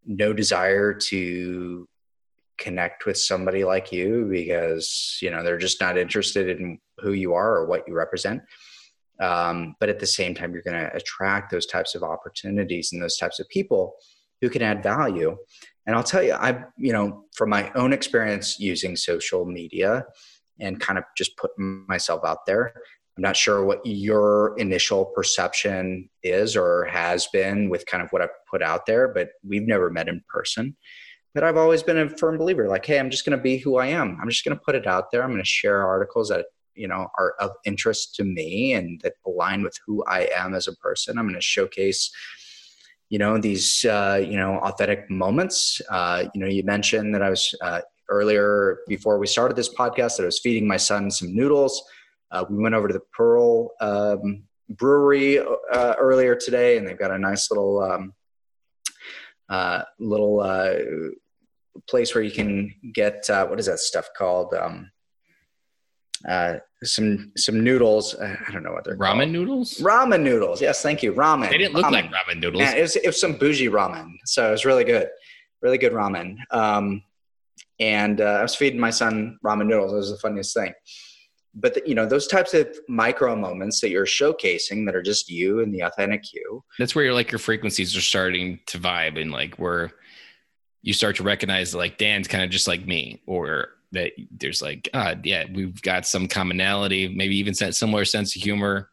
no 0.05 0.31
desire 0.31 0.93
to 0.93 1.87
connect 2.57 3.05
with 3.05 3.17
somebody 3.17 3.63
like 3.63 3.91
you 3.91 4.27
because 4.29 5.17
you 5.21 5.29
know 5.29 5.43
they're 5.43 5.57
just 5.57 5.79
not 5.79 5.97
interested 5.97 6.59
in 6.59 6.79
who 6.99 7.13
you 7.13 7.33
are 7.33 7.57
or 7.57 7.65
what 7.67 7.87
you 7.87 7.93
represent 7.93 8.41
um, 9.19 9.75
but 9.79 9.89
at 9.89 9.99
the 9.99 10.05
same 10.05 10.35
time, 10.35 10.53
you're 10.53 10.61
going 10.61 10.79
to 10.79 10.95
attract 10.95 11.51
those 11.51 11.65
types 11.65 11.95
of 11.95 12.03
opportunities 12.03 12.91
and 12.91 13.01
those 13.01 13.17
types 13.17 13.39
of 13.39 13.49
people 13.49 13.95
who 14.41 14.49
can 14.49 14.61
add 14.61 14.83
value. 14.83 15.35
And 15.85 15.95
I'll 15.95 16.03
tell 16.03 16.21
you, 16.21 16.33
I, 16.33 16.63
you 16.77 16.93
know, 16.93 17.25
from 17.33 17.49
my 17.49 17.71
own 17.73 17.93
experience 17.93 18.59
using 18.59 18.95
social 18.95 19.45
media 19.45 20.05
and 20.59 20.79
kind 20.79 20.99
of 20.99 21.05
just 21.17 21.37
putting 21.37 21.85
myself 21.87 22.21
out 22.25 22.45
there, 22.45 22.73
I'm 23.17 23.23
not 23.23 23.35
sure 23.35 23.65
what 23.65 23.81
your 23.83 24.55
initial 24.59 25.05
perception 25.05 26.09
is 26.21 26.55
or 26.55 26.85
has 26.85 27.27
been 27.33 27.69
with 27.69 27.85
kind 27.87 28.03
of 28.03 28.11
what 28.11 28.21
I've 28.21 28.29
put 28.49 28.61
out 28.61 28.85
there, 28.85 29.07
but 29.07 29.29
we've 29.43 29.65
never 29.65 29.89
met 29.89 30.07
in 30.07 30.21
person. 30.29 30.77
But 31.37 31.43
I've 31.43 31.55
always 31.55 31.83
been 31.83 31.99
a 31.99 32.09
firm 32.09 32.39
believer 32.39 32.67
like, 32.67 32.83
hey, 32.83 32.97
I'm 32.97 33.11
just 33.11 33.23
going 33.23 33.37
to 33.37 33.43
be 33.43 33.57
who 33.57 33.77
I 33.77 33.85
am. 33.85 34.17
I'm 34.19 34.27
just 34.27 34.43
going 34.43 34.57
to 34.57 34.63
put 34.65 34.73
it 34.73 34.87
out 34.87 35.11
there. 35.11 35.21
I'm 35.21 35.29
going 35.29 35.43
to 35.43 35.47
share 35.47 35.85
articles 35.85 36.29
that 36.29 36.47
you 36.73 36.87
know 36.87 37.11
are 37.19 37.35
of 37.39 37.51
interest 37.63 38.15
to 38.15 38.23
me 38.23 38.73
and 38.73 38.99
that 39.01 39.13
align 39.23 39.61
with 39.61 39.77
who 39.85 40.03
I 40.05 40.29
am 40.35 40.55
as 40.55 40.67
a 40.67 40.75
person. 40.77 41.15
I'm 41.15 41.25
going 41.25 41.35
to 41.35 41.41
showcase 41.41 42.09
you 43.09 43.19
know 43.19 43.37
these 43.37 43.85
uh, 43.85 44.19
you 44.27 44.35
know 44.35 44.57
authentic 44.63 45.11
moments. 45.11 45.79
Uh, 45.91 46.23
you 46.33 46.41
know, 46.41 46.47
you 46.47 46.63
mentioned 46.63 47.13
that 47.13 47.21
I 47.21 47.29
was 47.29 47.53
uh, 47.61 47.81
earlier 48.09 48.79
before 48.87 49.19
we 49.19 49.27
started 49.27 49.55
this 49.55 49.71
podcast 49.71 50.17
that 50.17 50.23
I 50.23 50.25
was 50.25 50.39
feeding 50.39 50.67
my 50.67 50.77
son 50.77 51.11
some 51.11 51.35
noodles. 51.35 51.83
Uh, 52.31 52.45
we 52.49 52.57
went 52.57 52.73
over 52.73 52.87
to 52.87 52.95
the 52.95 53.03
Pearl 53.15 53.69
um, 53.79 54.41
Brewery 54.71 55.37
uh, 55.37 55.93
earlier 55.99 56.35
today, 56.35 56.79
and 56.79 56.87
they've 56.87 56.97
got 56.97 57.11
a 57.11 57.19
nice 57.19 57.51
little 57.51 57.83
um, 57.83 58.13
uh, 59.49 59.83
little 59.99 60.41
place 61.89 62.13
where 62.13 62.23
you 62.23 62.31
can 62.31 62.73
get 62.93 63.25
what 63.27 63.59
is 63.59 63.65
that 63.67 63.79
stuff 63.79 64.09
called? 64.17 64.53
Um, 64.53 64.91
uh, 66.27 66.55
some 66.83 67.31
some 67.37 67.63
noodles. 67.63 68.15
Uh, 68.15 68.35
I 68.47 68.51
don't 68.51 68.63
know 68.63 68.71
what 68.71 68.83
they're 68.83 68.97
ramen 68.97 69.17
called. 69.17 69.29
noodles. 69.29 69.77
Ramen 69.79 70.21
noodles. 70.21 70.61
Yes, 70.61 70.81
thank 70.81 71.03
you. 71.03 71.13
Ramen. 71.13 71.49
They 71.49 71.57
didn't 71.57 71.73
look 71.73 71.85
ramen. 71.85 71.91
like 71.91 72.11
ramen 72.11 72.39
noodles. 72.39 72.61
Yeah, 72.61 72.75
it 72.75 72.81
was 72.81 72.95
it 72.95 73.05
was 73.05 73.19
some 73.19 73.33
bougie 73.33 73.69
ramen, 73.69 74.13
so 74.25 74.47
it 74.47 74.51
was 74.51 74.65
really 74.65 74.83
good, 74.83 75.09
really 75.61 75.77
good 75.77 75.93
ramen. 75.93 76.37
Um, 76.51 77.03
and 77.79 78.21
uh, 78.21 78.23
I 78.23 78.41
was 78.41 78.55
feeding 78.55 78.79
my 78.79 78.89
son 78.89 79.37
ramen 79.45 79.67
noodles. 79.67 79.93
It 79.93 79.97
was 79.97 80.11
the 80.11 80.17
funniest 80.17 80.55
thing. 80.55 80.73
But 81.53 81.73
the, 81.73 81.83
you 81.85 81.95
know 81.95 82.05
those 82.05 82.27
types 82.27 82.53
of 82.53 82.67
micro 82.87 83.35
moments 83.35 83.81
that 83.81 83.89
you're 83.89 84.05
showcasing 84.05 84.85
that 84.85 84.95
are 84.95 85.01
just 85.01 85.29
you 85.29 85.61
and 85.61 85.73
the 85.73 85.81
authentic 85.81 86.33
you. 86.33 86.63
That's 86.77 86.93
where 86.95 87.05
you're 87.05 87.13
like 87.13 87.31
your 87.31 87.39
frequencies 87.39 87.95
are 87.95 88.01
starting 88.01 88.59
to 88.67 88.79
vibe 88.79 89.19
and 89.19 89.31
like 89.31 89.55
where 89.55 89.91
you 90.87 90.93
start 90.93 91.17
to 91.17 91.23
recognize 91.23 91.75
like 91.75 91.97
Dan's 91.97 92.29
kind 92.29 92.45
of 92.45 92.49
just 92.49 92.65
like 92.65 92.87
me, 92.87 93.21
or 93.25 93.71
that 93.91 94.13
there's 94.31 94.61
like, 94.61 94.87
uh, 94.93 95.15
yeah, 95.21 95.43
we've 95.53 95.81
got 95.81 96.05
some 96.05 96.29
commonality, 96.29 97.09
maybe 97.13 97.35
even 97.35 97.53
similar 97.53 98.05
sense 98.05 98.33
of 98.33 98.41
humor. 98.41 98.89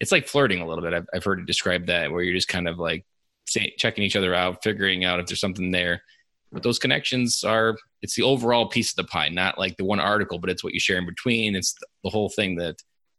It's 0.00 0.10
like 0.10 0.26
flirting 0.26 0.62
a 0.62 0.66
little 0.66 0.82
bit. 0.82 0.94
I've, 0.94 1.06
I've 1.12 1.22
heard 1.22 1.40
it 1.40 1.46
described 1.46 1.88
that 1.88 2.10
where 2.10 2.22
you're 2.22 2.34
just 2.34 2.48
kind 2.48 2.66
of 2.66 2.78
like 2.78 3.04
say, 3.46 3.74
checking 3.76 4.04
each 4.04 4.16
other 4.16 4.34
out, 4.34 4.62
figuring 4.62 5.04
out 5.04 5.20
if 5.20 5.26
there's 5.26 5.40
something 5.40 5.70
there. 5.70 6.02
But 6.50 6.62
those 6.62 6.78
connections 6.78 7.44
are, 7.44 7.76
it's 8.00 8.14
the 8.14 8.22
overall 8.22 8.70
piece 8.70 8.92
of 8.92 8.96
the 8.96 9.04
pie, 9.04 9.28
not 9.28 9.58
like 9.58 9.76
the 9.76 9.84
one 9.84 10.00
article, 10.00 10.38
but 10.38 10.48
it's 10.48 10.64
what 10.64 10.72
you 10.72 10.80
share 10.80 10.96
in 10.96 11.04
between. 11.04 11.56
It's 11.56 11.74
the 12.02 12.10
whole 12.10 12.30
thing 12.30 12.56
that 12.56 12.76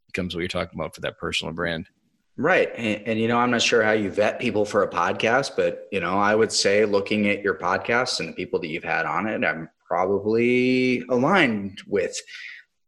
becomes 0.07 0.33
what 0.33 0.41
you're 0.41 0.47
talking 0.47 0.79
about 0.79 0.95
for 0.95 1.01
that 1.01 1.19
personal 1.19 1.53
brand. 1.53 1.87
Right. 2.37 2.69
And, 2.75 3.07
and, 3.07 3.19
you 3.19 3.27
know, 3.27 3.37
I'm 3.37 3.51
not 3.51 3.61
sure 3.61 3.81
how 3.81 3.93
you 3.93 4.11
vet 4.11 4.39
people 4.39 4.65
for 4.65 4.83
a 4.83 4.89
podcast, 4.89 5.51
but, 5.55 5.87
you 5.91 6.01
know, 6.01 6.17
I 6.17 6.35
would 6.35 6.51
say 6.51 6.83
looking 6.83 7.29
at 7.29 7.41
your 7.41 7.55
podcast 7.55 8.19
and 8.19 8.29
the 8.29 8.33
people 8.33 8.59
that 8.59 8.67
you've 8.67 8.83
had 8.83 9.05
on 9.05 9.27
it, 9.27 9.45
I'm 9.45 9.69
probably 9.87 11.01
aligned 11.09 11.81
with 11.87 12.15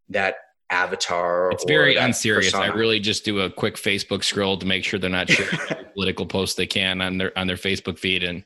that 0.10 0.36
avatar. 0.70 1.50
It's 1.52 1.64
very 1.64 1.96
unserious. 1.96 2.52
Persona. 2.52 2.74
I 2.74 2.76
really 2.76 3.00
just 3.00 3.24
do 3.24 3.42
a 3.42 3.50
quick 3.50 3.76
Facebook 3.76 4.24
scroll 4.24 4.58
to 4.58 4.66
make 4.66 4.84
sure 4.84 5.00
they're 5.00 5.10
not 5.10 5.30
sharing 5.30 5.58
political 5.94 6.26
posts 6.26 6.56
they 6.56 6.68
can 6.68 7.02
on 7.02 7.18
their 7.18 7.38
on 7.38 7.48
their 7.48 7.56
Facebook 7.56 7.98
feed. 7.98 8.24
And 8.24 8.44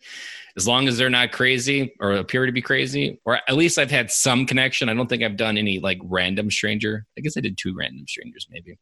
as 0.55 0.67
long 0.67 0.87
as 0.87 0.97
they're 0.97 1.09
not 1.09 1.31
crazy 1.31 1.93
or 1.99 2.13
appear 2.13 2.45
to 2.45 2.51
be 2.51 2.61
crazy, 2.61 3.19
or 3.25 3.39
at 3.47 3.55
least 3.55 3.77
I've 3.77 3.91
had 3.91 4.11
some 4.11 4.45
connection. 4.45 4.89
I 4.89 4.93
don't 4.93 5.07
think 5.07 5.23
I've 5.23 5.37
done 5.37 5.57
any 5.57 5.79
like 5.79 5.99
random 6.03 6.51
stranger. 6.51 7.05
I 7.17 7.21
guess 7.21 7.37
I 7.37 7.41
did 7.41 7.57
two 7.57 7.73
random 7.75 8.05
strangers 8.07 8.47
maybe. 8.49 8.77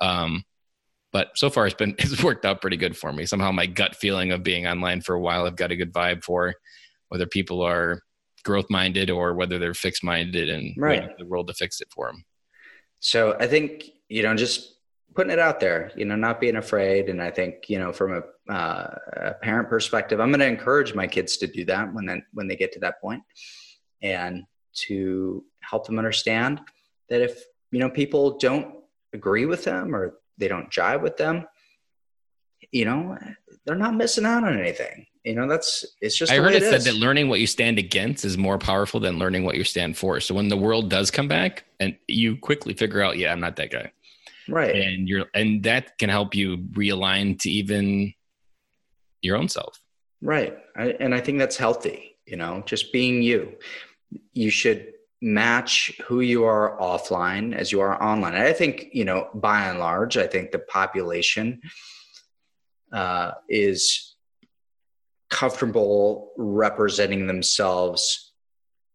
Um, 0.00 0.44
but 1.12 1.30
so 1.36 1.50
far 1.50 1.66
it's 1.66 1.74
been 1.74 1.94
it's 1.98 2.22
worked 2.22 2.44
out 2.44 2.60
pretty 2.60 2.76
good 2.76 2.96
for 2.96 3.12
me. 3.12 3.26
Somehow 3.26 3.52
my 3.52 3.66
gut 3.66 3.96
feeling 3.96 4.32
of 4.32 4.42
being 4.42 4.66
online 4.66 5.00
for 5.00 5.14
a 5.14 5.20
while, 5.20 5.46
I've 5.46 5.56
got 5.56 5.72
a 5.72 5.76
good 5.76 5.92
vibe 5.92 6.24
for 6.24 6.54
whether 7.08 7.26
people 7.26 7.62
are 7.62 8.02
growth 8.44 8.66
minded 8.70 9.10
or 9.10 9.34
whether 9.34 9.58
they're 9.58 9.74
fixed 9.74 10.04
minded 10.04 10.48
and 10.48 10.74
right. 10.76 11.16
the 11.18 11.26
world 11.26 11.48
to 11.48 11.54
fix 11.54 11.80
it 11.80 11.88
for 11.94 12.06
them. 12.06 12.24
So 13.00 13.36
I 13.38 13.46
think, 13.46 13.84
you 14.08 14.22
know, 14.22 14.34
just 14.34 14.78
putting 15.14 15.32
it 15.32 15.38
out 15.38 15.60
there, 15.60 15.90
you 15.96 16.04
know, 16.04 16.16
not 16.16 16.40
being 16.40 16.56
afraid. 16.56 17.08
And 17.08 17.20
I 17.20 17.30
think, 17.30 17.68
you 17.68 17.78
know, 17.78 17.92
from 17.92 18.22
a, 18.22 18.52
uh, 18.52 18.94
a 19.16 19.34
parent 19.34 19.68
perspective, 19.68 20.20
I'm 20.20 20.30
going 20.30 20.40
to 20.40 20.46
encourage 20.46 20.94
my 20.94 21.06
kids 21.06 21.36
to 21.38 21.46
do 21.46 21.64
that 21.66 21.92
when 21.92 22.06
then, 22.06 22.24
when 22.32 22.48
they 22.48 22.56
get 22.56 22.72
to 22.72 22.80
that 22.80 23.00
point 23.00 23.22
and 24.02 24.44
to 24.86 25.44
help 25.60 25.86
them 25.86 25.98
understand 25.98 26.60
that 27.08 27.20
if, 27.20 27.42
you 27.70 27.80
know, 27.80 27.90
people 27.90 28.38
don't 28.38 28.76
agree 29.12 29.46
with 29.46 29.64
them 29.64 29.94
or 29.94 30.18
they 30.38 30.48
don't 30.48 30.70
jive 30.70 31.02
with 31.02 31.16
them, 31.16 31.46
you 32.72 32.84
know, 32.84 33.18
they're 33.64 33.76
not 33.76 33.94
missing 33.94 34.24
out 34.24 34.44
on 34.44 34.58
anything. 34.58 35.06
You 35.24 35.34
know, 35.34 35.48
that's 35.48 35.84
it's 36.00 36.16
just. 36.16 36.32
I 36.32 36.36
heard 36.36 36.54
it, 36.54 36.62
it 36.62 36.70
said 36.70 36.82
that 36.82 36.98
learning 36.98 37.28
what 37.28 37.40
you 37.40 37.46
stand 37.46 37.78
against 37.78 38.24
is 38.24 38.38
more 38.38 38.56
powerful 38.56 39.00
than 39.00 39.18
learning 39.18 39.44
what 39.44 39.56
you 39.56 39.64
stand 39.64 39.96
for. 39.96 40.20
So 40.20 40.34
when 40.34 40.48
the 40.48 40.56
world 40.56 40.88
does 40.88 41.10
come 41.10 41.28
back, 41.28 41.64
and 41.80 41.96
you 42.06 42.36
quickly 42.36 42.72
figure 42.72 43.02
out, 43.02 43.18
yeah, 43.18 43.32
I'm 43.32 43.40
not 43.40 43.56
that 43.56 43.70
guy, 43.70 43.92
right? 44.48 44.74
And 44.74 45.08
you're, 45.08 45.26
and 45.34 45.62
that 45.64 45.98
can 45.98 46.08
help 46.08 46.34
you 46.34 46.58
realign 46.58 47.38
to 47.40 47.50
even 47.50 48.14
your 49.20 49.36
own 49.36 49.48
self, 49.48 49.78
right? 50.22 50.56
I, 50.76 50.96
and 51.00 51.14
I 51.14 51.20
think 51.20 51.38
that's 51.38 51.56
healthy. 51.56 52.16
You 52.26 52.36
know, 52.36 52.62
just 52.64 52.92
being 52.92 53.22
you. 53.22 53.56
You 54.32 54.48
should 54.48 54.94
match 55.20 55.92
who 56.06 56.20
you 56.20 56.44
are 56.44 56.78
offline 56.80 57.54
as 57.54 57.72
you 57.72 57.80
are 57.80 58.00
online. 58.02 58.34
And 58.34 58.44
I 58.44 58.52
think, 58.52 58.88
you 58.92 59.04
know, 59.04 59.28
by 59.34 59.66
and 59.68 59.78
large, 59.78 60.16
I 60.16 60.26
think 60.26 60.52
the 60.52 60.60
population 60.60 61.60
uh, 62.92 63.32
is 63.48 64.16
comfortable 65.30 66.32
representing 66.36 67.26
themselves 67.26 68.32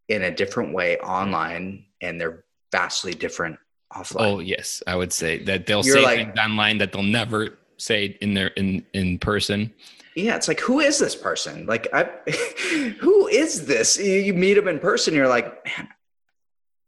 in 0.09 0.23
a 0.23 0.31
different 0.31 0.73
way 0.73 0.97
online 0.97 1.85
and 2.01 2.19
they're 2.19 2.43
vastly 2.71 3.13
different 3.13 3.57
offline. 3.93 4.21
Oh 4.21 4.39
yes, 4.39 4.81
I 4.87 4.95
would 4.95 5.13
say 5.13 5.43
that 5.43 5.65
they'll 5.65 5.85
You're 5.85 5.97
say 5.97 6.03
like, 6.03 6.17
things 6.17 6.39
online 6.39 6.77
that 6.79 6.91
they'll 6.91 7.03
never 7.03 7.59
say 7.77 8.17
in 8.21 8.33
their 8.33 8.47
in 8.47 8.85
in 8.93 9.19
person. 9.19 9.73
Yeah, 10.15 10.35
it's 10.35 10.47
like 10.47 10.59
who 10.59 10.79
is 10.79 10.99
this 10.99 11.15
person? 11.15 11.65
Like 11.65 11.87
I 11.93 12.09
who 12.99 13.27
is 13.27 13.65
this? 13.65 13.97
You 13.99 14.33
meet 14.33 14.55
them 14.55 14.67
in 14.67 14.79
person, 14.79 15.13
you're 15.13 15.27
like, 15.27 15.65
man, 15.65 15.87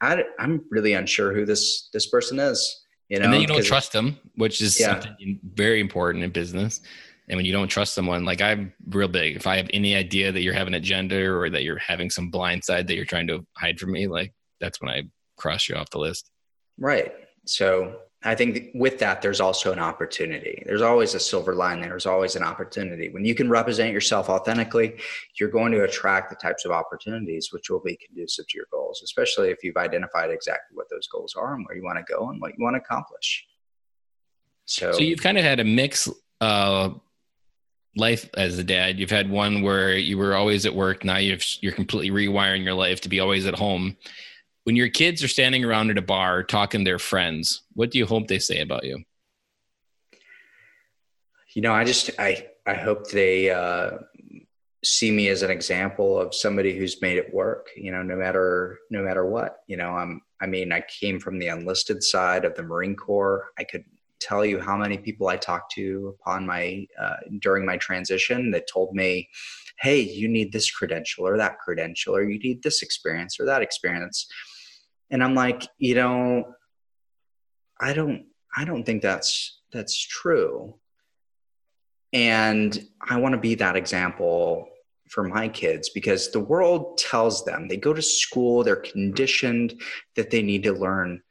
I, 0.06 0.24
I'm 0.40 0.64
really 0.70 0.94
unsure 0.94 1.34
who 1.34 1.46
this 1.46 1.90
this 1.94 2.08
person 2.08 2.40
is. 2.40 2.82
You 3.10 3.20
know, 3.20 3.26
and 3.26 3.34
then 3.34 3.42
you 3.42 3.48
don't 3.48 3.64
trust 3.64 3.92
them, 3.92 4.18
which 4.36 4.62
is 4.62 4.80
yeah. 4.80 5.00
something 5.00 5.40
very 5.54 5.80
important 5.80 6.24
in 6.24 6.32
business. 6.32 6.82
And 7.28 7.38
when 7.38 7.46
you 7.46 7.52
don't 7.52 7.68
trust 7.68 7.94
someone, 7.94 8.26
like 8.26 8.42
I'm 8.42 8.74
real 8.90 9.08
big. 9.08 9.36
If 9.36 9.48
I 9.48 9.58
have 9.58 9.68
any 9.74 9.96
idea 9.96 10.32
that 10.32 10.42
you're 10.42 10.54
having 10.54 10.74
an 10.74 10.80
agenda 10.80 11.28
or 11.28 11.50
that 11.50 11.64
you're 11.64 11.78
having 11.78 12.10
some 12.10 12.30
blind 12.30 12.64
side 12.64 12.88
that 12.88 12.96
you're 12.96 13.06
trying 13.06 13.28
to 13.28 13.46
hide 13.58 13.80
from 13.80 13.92
me, 13.92 14.08
like 14.08 14.34
that's 14.60 14.82
when 14.82 14.90
I 14.90 15.04
cross 15.38 15.68
you 15.68 15.76
off 15.76 15.90
the 15.90 16.00
list. 16.00 16.30
Right. 16.78 17.14
So 17.46 18.00
I 18.26 18.34
think 18.34 18.72
with 18.74 18.98
that, 19.00 19.22
there's 19.22 19.40
also 19.40 19.72
an 19.72 19.80
opportunity. 19.80 20.64
There's 20.66 20.82
always 20.82 21.14
a 21.14 21.20
silver 21.20 21.54
lining. 21.54 21.90
There's 21.90 22.08
always 22.08 22.36
an 22.36 22.42
opportunity. 22.42 23.10
When 23.10 23.24
you 23.24 23.36
can 23.36 23.50
represent 23.50 23.94
yourself 23.94 24.30
authentically, 24.30 24.98
you're 25.40 25.50
going 25.50 25.72
to 25.74 25.84
attract 25.84 26.32
the 26.32 26.36
types 26.36 26.66
of 26.66 26.72
opportunities 26.72 27.50
which 27.52 27.70
will 27.70 27.82
be 27.82 27.96
conducive 27.96 28.48
to 28.48 28.58
your 28.58 28.66
goals, 28.72 29.02
especially 29.04 29.50
if 29.52 29.64
you've 29.64 29.78
identified 29.78 30.32
exactly 30.32 30.76
what 30.76 30.90
those 30.90 31.08
goals 31.08 31.36
are 31.36 31.54
and 31.54 31.66
where 31.68 31.78
you 31.78 31.84
want 31.84 32.00
to 32.00 32.14
go 32.14 32.30
and 32.30 32.42
what 32.42 32.58
you 32.58 32.64
want 32.64 32.76
to 32.76 32.82
accomplish. 32.82 33.46
So, 34.66 34.92
so 34.94 35.00
you've 35.00 35.22
kind 35.22 35.38
of 35.38 35.44
had 35.44 35.60
a 35.60 35.64
mix 35.64 36.10
uh, 36.42 36.90
life 37.96 38.28
as 38.34 38.58
a 38.58 38.64
dad. 38.64 39.00
You've 39.00 39.12
had 39.12 39.30
one 39.30 39.62
where 39.62 39.96
you 39.96 40.18
were 40.18 40.36
always 40.36 40.66
at 40.66 40.74
work. 40.74 41.06
Now 41.06 41.18
you've, 41.18 41.46
you're 41.62 41.74
completely 41.74 42.28
rewiring 42.28 42.64
your 42.64 42.74
life 42.74 43.02
to 43.02 43.10
be 43.10 43.20
always 43.20 43.46
at 43.46 43.54
home 43.54 43.98
when 44.66 44.76
your 44.76 44.90
kids 44.90 45.24
are 45.24 45.28
standing 45.28 45.64
around 45.64 45.92
at 45.92 45.98
a 45.98 46.02
bar 46.02 46.44
talking 46.44 46.82
to 46.82 46.90
their 46.90 47.00
friends, 47.00 47.64
what 47.74 47.92
do 47.92 48.00
you 48.00 48.06
hope 48.06 48.28
they 48.28 48.40
say 48.40 48.62
about 48.62 48.84
you? 48.84 49.04
You 51.54 51.62
know, 51.62 51.72
I 51.72 51.86
just 51.86 52.10
I 52.20 52.48
I 52.66 52.74
hope 52.74 53.10
they 53.10 53.52
uh, 53.52 53.92
see 54.84 55.12
me 55.12 55.30
as 55.30 55.44
an 55.44 55.52
example 55.52 56.20
of 56.20 56.34
somebody 56.34 56.76
who's 56.78 57.02
made 57.02 57.18
it 57.18 57.34
work. 57.34 57.68
You 57.78 57.92
know, 57.92 58.02
no 58.02 58.16
matter 58.16 58.80
no 58.90 59.04
matter 59.04 59.26
what. 59.26 59.58
You 59.68 59.78
know, 59.78 59.92
I'm 59.92 60.22
I 60.42 60.48
mean, 60.48 60.72
I 60.74 60.84
came 61.00 61.20
from 61.20 61.38
the 61.40 61.48
enlisted 61.48 62.04
side 62.04 62.44
of 62.44 62.56
the 62.56 62.64
Marine 62.64 62.96
Corps. 62.96 63.50
I 63.60 63.64
could 63.64 63.86
tell 64.20 64.44
you 64.44 64.60
how 64.60 64.76
many 64.76 64.98
people 64.98 65.28
I 65.28 65.38
talked 65.38 65.74
to 65.74 66.16
upon 66.20 66.46
my 66.46 66.88
uh, 67.00 67.18
during 67.40 67.66
my 67.66 67.78
transition 67.78 68.50
that 68.52 68.68
told 68.68 68.96
me, 68.96 69.30
"Hey, 69.80 70.02
you 70.02 70.28
need 70.28 70.52
this 70.52 70.72
credential 70.72 71.28
or 71.28 71.38
that 71.38 71.60
credential, 71.60 72.16
or 72.16 72.24
you 72.24 72.40
need 72.40 72.64
this 72.64 72.82
experience 72.82 73.40
or 73.40 73.46
that 73.46 73.62
experience." 73.62 74.28
And 75.12 75.24
i'm 75.24 75.36
like 75.36 75.68
you 75.78 75.96
know 75.96 76.44
i 77.80 77.94
don't 77.94 78.26
i 78.56 78.66
don't 78.66 78.86
think 78.86 79.02
that's 79.02 79.62
that's 79.72 79.98
true. 79.98 80.76
And 82.14 82.88
i 83.02 83.18
want 83.18 83.34
to 83.34 83.40
be 83.40 83.56
that 83.56 83.76
example 83.76 84.70
for 85.10 85.24
my 85.24 85.48
kids 85.48 85.90
because 85.90 86.32
the 86.32 86.40
world 86.40 86.98
tells 86.98 87.44
them 87.46 87.68
they 87.68 87.78
go 87.78 87.94
to 87.94 88.02
school 88.02 88.64
they're 88.64 88.78
conditioned 88.78 89.80
that 90.16 90.32
they 90.32 90.42
need 90.42 90.64
to 90.64 90.72
learn 90.72 91.22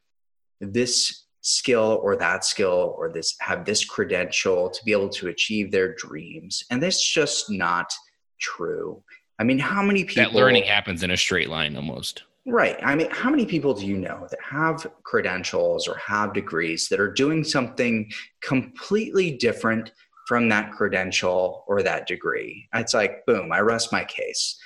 this 0.60 1.24
skill 1.44 2.00
or 2.02 2.16
that 2.16 2.42
skill 2.44 2.94
or 2.96 3.12
this 3.12 3.36
have 3.40 3.64
this 3.64 3.84
credential 3.84 4.70
to 4.70 4.82
be 4.84 4.92
able 4.92 5.10
to 5.10 5.28
achieve 5.28 5.70
their 5.70 5.94
dreams. 5.94 6.64
And 6.70 6.82
that's 6.82 7.02
just 7.02 7.50
not 7.50 7.92
true. 8.40 9.02
I 9.38 9.44
mean 9.44 9.58
how 9.58 9.82
many 9.82 10.04
people 10.04 10.32
that 10.32 10.34
learning 10.34 10.64
happens 10.64 11.02
in 11.02 11.10
a 11.10 11.16
straight 11.16 11.50
line 11.50 11.76
almost 11.76 12.24
Right. 12.46 12.78
I 12.82 12.94
mean, 12.94 13.08
how 13.10 13.30
many 13.30 13.46
people 13.46 13.72
do 13.72 13.86
you 13.86 13.96
know 13.96 14.26
that 14.30 14.38
have 14.42 14.86
credentials 15.02 15.88
or 15.88 15.96
have 15.96 16.34
degrees 16.34 16.88
that 16.88 17.00
are 17.00 17.10
doing 17.10 17.42
something 17.42 18.10
completely 18.42 19.38
different 19.38 19.92
from 20.28 20.48
that 20.50 20.72
credential 20.72 21.64
or 21.66 21.82
that 21.82 22.06
degree? 22.06 22.68
It's 22.74 22.92
like, 22.92 23.24
boom, 23.26 23.50
I 23.50 23.60
rest 23.60 23.92
my 23.92 24.04
case. 24.04 24.58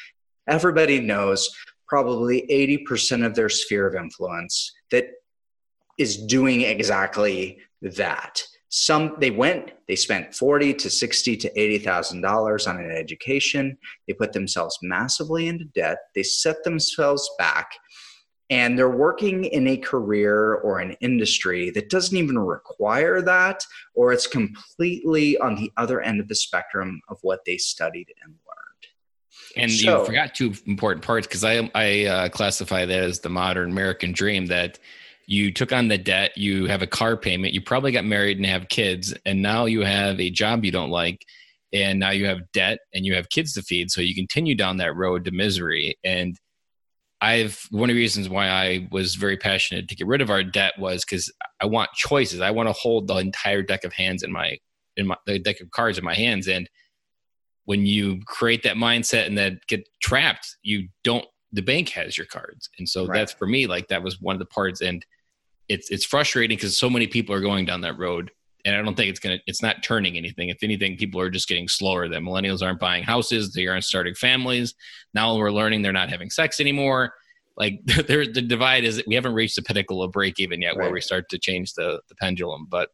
Everybody 0.48 0.98
knows 1.00 1.48
probably 1.86 2.46
80% 2.50 3.24
of 3.24 3.34
their 3.34 3.48
sphere 3.48 3.86
of 3.86 3.94
influence 3.94 4.72
that 4.90 5.06
is 5.98 6.16
doing 6.26 6.62
exactly 6.62 7.58
that 7.82 8.42
some 8.70 9.16
they 9.18 9.30
went 9.30 9.72
they 9.88 9.96
spent 9.96 10.34
40 10.34 10.74
to 10.74 10.90
60 10.90 11.36
to 11.38 11.60
80 11.60 11.78
thousand 11.78 12.20
dollars 12.20 12.66
on 12.66 12.78
an 12.78 12.90
education. 12.90 13.78
They 14.06 14.12
put 14.12 14.32
themselves 14.32 14.78
massively 14.82 15.48
into 15.48 15.64
debt. 15.64 15.98
They 16.14 16.22
set 16.22 16.62
themselves 16.64 17.28
back 17.38 17.72
and 18.50 18.78
they're 18.78 18.90
working 18.90 19.44
in 19.44 19.68
a 19.68 19.76
career 19.76 20.54
or 20.56 20.80
an 20.80 20.92
industry 21.00 21.70
that 21.70 21.90
doesn't 21.90 22.16
even 22.16 22.38
require 22.38 23.20
that 23.22 23.64
or 23.94 24.12
it's 24.12 24.26
completely 24.26 25.38
on 25.38 25.54
the 25.54 25.70
other 25.76 26.00
end 26.00 26.20
of 26.20 26.28
the 26.28 26.34
spectrum 26.34 27.00
of 27.08 27.18
what 27.22 27.40
they 27.44 27.56
studied 27.56 28.12
and 28.22 28.32
learned. 28.32 29.56
And 29.56 29.70
so, 29.70 30.00
you 30.00 30.06
forgot 30.06 30.34
two 30.34 30.54
important 30.66 31.04
parts 31.04 31.26
because 31.26 31.44
i, 31.44 31.70
I 31.74 32.04
uh, 32.04 32.28
classify 32.28 32.84
that 32.84 33.02
as 33.02 33.20
the 33.20 33.30
modern 33.30 33.70
american 33.70 34.12
dream 34.12 34.46
that 34.46 34.78
you 35.30 35.52
took 35.52 35.74
on 35.74 35.88
the 35.88 35.98
debt, 35.98 36.32
you 36.38 36.64
have 36.68 36.80
a 36.80 36.86
car 36.86 37.14
payment, 37.14 37.52
you 37.52 37.60
probably 37.60 37.92
got 37.92 38.06
married 38.06 38.38
and 38.38 38.46
have 38.46 38.70
kids, 38.70 39.14
and 39.26 39.42
now 39.42 39.66
you 39.66 39.82
have 39.82 40.18
a 40.18 40.30
job 40.30 40.64
you 40.64 40.72
don't 40.72 40.88
like, 40.88 41.22
and 41.70 42.00
now 42.00 42.08
you 42.08 42.24
have 42.24 42.50
debt 42.54 42.78
and 42.94 43.04
you 43.04 43.14
have 43.14 43.28
kids 43.28 43.52
to 43.52 43.62
feed. 43.62 43.90
So 43.90 44.00
you 44.00 44.14
continue 44.14 44.54
down 44.54 44.78
that 44.78 44.96
road 44.96 45.26
to 45.26 45.30
misery. 45.30 45.98
And 46.02 46.34
I've 47.20 47.62
one 47.70 47.90
of 47.90 47.94
the 47.94 48.00
reasons 48.00 48.30
why 48.30 48.48
I 48.48 48.88
was 48.90 49.16
very 49.16 49.36
passionate 49.36 49.88
to 49.88 49.94
get 49.94 50.06
rid 50.06 50.22
of 50.22 50.30
our 50.30 50.42
debt 50.42 50.78
was 50.78 51.04
because 51.04 51.30
I 51.60 51.66
want 51.66 51.90
choices. 51.92 52.40
I 52.40 52.52
want 52.52 52.70
to 52.70 52.72
hold 52.72 53.06
the 53.06 53.16
entire 53.16 53.60
deck 53.60 53.84
of 53.84 53.92
hands 53.92 54.22
in 54.22 54.32
my 54.32 54.56
in 54.96 55.08
my 55.08 55.16
the 55.26 55.38
deck 55.38 55.60
of 55.60 55.70
cards 55.72 55.98
in 55.98 56.04
my 56.04 56.14
hands. 56.14 56.48
And 56.48 56.70
when 57.66 57.84
you 57.84 58.22
create 58.24 58.62
that 58.62 58.76
mindset 58.76 59.26
and 59.26 59.36
that 59.36 59.66
get 59.66 59.86
trapped, 60.00 60.56
you 60.62 60.88
don't 61.04 61.26
the 61.52 61.60
bank 61.60 61.90
has 61.90 62.16
your 62.16 62.26
cards. 62.26 62.70
And 62.78 62.88
so 62.88 63.04
right. 63.04 63.18
that's 63.18 63.32
for 63.34 63.46
me, 63.46 63.66
like 63.66 63.88
that 63.88 64.02
was 64.02 64.22
one 64.22 64.34
of 64.34 64.40
the 64.40 64.46
parts. 64.46 64.80
And 64.80 65.04
it's 65.68 65.90
it's 65.90 66.04
frustrating 66.04 66.56
because 66.56 66.78
so 66.78 66.88
many 66.88 67.06
people 67.06 67.34
are 67.34 67.40
going 67.40 67.64
down 67.64 67.80
that 67.82 67.98
road 67.98 68.30
and 68.64 68.74
i 68.74 68.82
don't 68.82 68.96
think 68.96 69.10
it's 69.10 69.20
gonna 69.20 69.38
it's 69.46 69.62
not 69.62 69.82
turning 69.82 70.16
anything. 70.16 70.48
If 70.48 70.62
anything 70.62 70.96
people 70.96 71.20
are 71.20 71.30
just 71.30 71.48
getting 71.48 71.68
slower. 71.68 72.08
That 72.08 72.22
millennials 72.22 72.62
aren't 72.62 72.80
buying 72.80 73.04
houses 73.04 73.52
they 73.52 73.66
aren't 73.66 73.84
starting 73.84 74.14
families. 74.14 74.74
Now 75.14 75.36
we're 75.36 75.52
learning 75.52 75.82
they're 75.82 75.92
not 75.92 76.10
having 76.10 76.30
sex 76.30 76.60
anymore. 76.60 77.12
Like 77.56 77.80
there 78.06 78.26
the 78.26 78.42
divide 78.42 78.84
is 78.84 79.02
we 79.06 79.14
haven't 79.14 79.34
reached 79.34 79.56
the 79.56 79.62
pinnacle 79.62 80.02
of 80.02 80.12
break 80.12 80.40
even 80.40 80.60
yet 80.62 80.76
right. 80.76 80.84
where 80.84 80.92
we 80.92 81.00
start 81.00 81.28
to 81.30 81.38
change 81.38 81.74
the 81.74 82.00
the 82.08 82.14
pendulum 82.16 82.66
but 82.68 82.90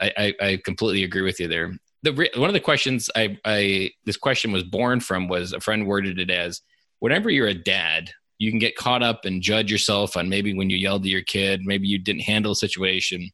I, 0.00 0.12
I, 0.16 0.46
I 0.46 0.60
completely 0.64 1.04
agree 1.04 1.22
with 1.22 1.40
you 1.40 1.48
there. 1.48 1.72
The 2.02 2.30
one 2.36 2.50
of 2.50 2.54
the 2.54 2.60
questions 2.60 3.10
I, 3.16 3.38
I 3.44 3.90
this 4.04 4.16
question 4.16 4.52
was 4.52 4.62
born 4.62 5.00
from 5.00 5.28
was 5.28 5.52
a 5.52 5.60
friend 5.60 5.86
worded 5.86 6.18
it 6.18 6.30
as 6.30 6.60
whenever 7.00 7.30
you're 7.30 7.48
a 7.48 7.54
dad 7.54 8.10
you 8.38 8.50
can 8.50 8.58
get 8.58 8.76
caught 8.76 9.02
up 9.02 9.24
and 9.24 9.42
judge 9.42 9.70
yourself 9.70 10.16
on 10.16 10.28
maybe 10.28 10.54
when 10.54 10.70
you 10.70 10.76
yelled 10.76 11.02
at 11.02 11.10
your 11.10 11.22
kid 11.22 11.60
maybe 11.64 11.86
you 11.86 11.98
didn't 11.98 12.22
handle 12.22 12.52
a 12.52 12.56
situation 12.56 13.30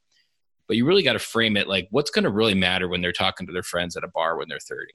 but 0.68 0.76
you 0.76 0.86
really 0.86 1.02
got 1.02 1.14
to 1.14 1.18
frame 1.18 1.56
it 1.56 1.68
like 1.68 1.88
what's 1.90 2.10
going 2.10 2.24
to 2.24 2.30
really 2.30 2.54
matter 2.54 2.88
when 2.88 3.00
they're 3.00 3.12
talking 3.12 3.46
to 3.46 3.52
their 3.52 3.62
friends 3.62 3.96
at 3.96 4.04
a 4.04 4.08
bar 4.08 4.36
when 4.36 4.48
they're 4.48 4.58
30 4.58 4.92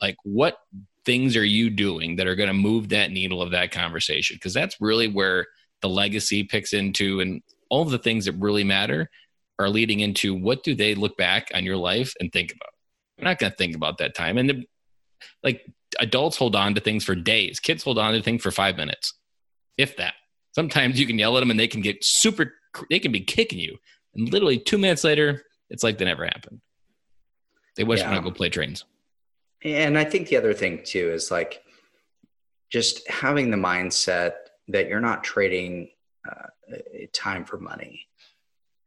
like 0.00 0.16
what 0.24 0.56
things 1.04 1.36
are 1.36 1.44
you 1.44 1.70
doing 1.70 2.16
that 2.16 2.26
are 2.26 2.34
going 2.34 2.48
to 2.48 2.54
move 2.54 2.88
that 2.90 3.10
needle 3.10 3.40
of 3.42 3.50
that 3.52 3.70
conversation? 3.70 4.36
Because 4.36 4.54
that's 4.54 4.80
really 4.80 5.08
where 5.08 5.46
the 5.82 5.88
legacy 5.88 6.44
picks 6.44 6.72
into 6.72 7.20
and 7.20 7.42
all 7.70 7.84
the 7.84 7.98
things 7.98 8.24
that 8.26 8.32
really 8.32 8.64
matter 8.64 9.08
are 9.58 9.68
leading 9.68 10.00
into 10.00 10.34
what 10.34 10.62
do 10.62 10.74
they 10.74 10.94
look 10.94 11.16
back 11.16 11.48
on 11.54 11.64
your 11.64 11.76
life 11.76 12.14
and 12.20 12.32
think 12.32 12.52
about? 12.52 12.70
They're 13.16 13.24
not 13.24 13.38
going 13.38 13.50
to 13.50 13.56
think 13.56 13.76
about 13.76 13.98
that 13.98 14.14
time 14.14 14.38
and 14.38 14.50
the, 14.50 14.64
like 15.42 15.66
adults 15.98 16.36
hold 16.36 16.56
on 16.56 16.74
to 16.74 16.80
things 16.80 17.04
for 17.04 17.14
days. 17.14 17.60
Kids 17.60 17.82
hold 17.82 17.98
on 17.98 18.14
to 18.14 18.22
things 18.22 18.42
for 18.42 18.50
five 18.50 18.76
minutes 18.76 19.14
if 19.80 19.96
that 19.96 20.14
sometimes 20.52 20.98
you 20.98 21.06
can 21.06 21.18
yell 21.18 21.36
at 21.36 21.40
them 21.40 21.50
and 21.50 21.58
they 21.58 21.68
can 21.68 21.80
get 21.80 22.04
super 22.04 22.52
they 22.90 22.98
can 22.98 23.12
be 23.12 23.20
kicking 23.20 23.58
you 23.58 23.76
and 24.14 24.32
literally 24.32 24.58
two 24.58 24.78
minutes 24.78 25.04
later 25.04 25.42
it's 25.70 25.82
like 25.82 25.98
they 25.98 26.04
never 26.04 26.24
happened 26.24 26.60
they 27.76 27.84
just 27.84 28.02
yeah. 28.04 28.14
to 28.14 28.20
go 28.20 28.30
play 28.30 28.48
trains 28.48 28.84
and 29.64 29.98
I 29.98 30.04
think 30.04 30.28
the 30.28 30.36
other 30.36 30.54
thing 30.54 30.82
too 30.84 31.10
is 31.10 31.30
like 31.30 31.62
just 32.70 33.08
having 33.08 33.50
the 33.50 33.56
mindset 33.56 34.32
that 34.68 34.88
you're 34.88 35.00
not 35.00 35.24
trading 35.24 35.90
uh, 36.28 36.76
time 37.12 37.44
for 37.44 37.58
money. 37.58 38.06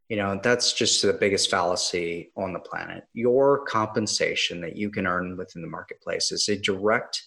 You 0.08 0.16
know, 0.16 0.40
that's 0.42 0.72
just 0.72 1.02
the 1.02 1.12
biggest 1.12 1.50
fallacy 1.50 2.30
on 2.36 2.52
the 2.52 2.58
planet. 2.58 3.04
Your 3.14 3.64
compensation 3.64 4.60
that 4.60 4.76
you 4.76 4.90
can 4.90 5.06
earn 5.06 5.36
within 5.36 5.62
the 5.62 5.68
marketplace 5.68 6.30
is 6.30 6.48
a 6.48 6.56
direct 6.56 7.22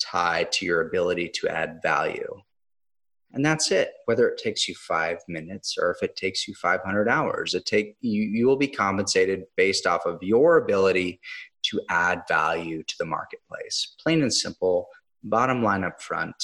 tie 0.00 0.46
to 0.52 0.66
your 0.66 0.86
ability 0.88 1.30
to 1.36 1.48
add 1.48 1.80
value. 1.82 2.40
And 3.32 3.44
that's 3.44 3.70
it. 3.70 3.92
Whether 4.06 4.28
it 4.28 4.40
takes 4.42 4.68
you 4.68 4.74
five 4.74 5.18
minutes 5.28 5.76
or 5.80 5.90
if 5.92 6.02
it 6.02 6.16
takes 6.16 6.48
you 6.48 6.54
500 6.54 7.08
hours, 7.08 7.54
it 7.54 7.64
take 7.64 7.96
you, 8.00 8.22
you 8.22 8.46
will 8.46 8.56
be 8.56 8.66
compensated 8.66 9.44
based 9.56 9.86
off 9.86 10.04
of 10.04 10.18
your 10.22 10.56
ability 10.56 11.20
to 11.62 11.80
add 11.88 12.22
value 12.28 12.82
to 12.82 12.94
the 12.98 13.04
marketplace. 13.04 13.94
Plain 14.02 14.22
and 14.22 14.32
simple, 14.32 14.88
bottom 15.22 15.62
line 15.62 15.84
up 15.84 16.00
front. 16.00 16.34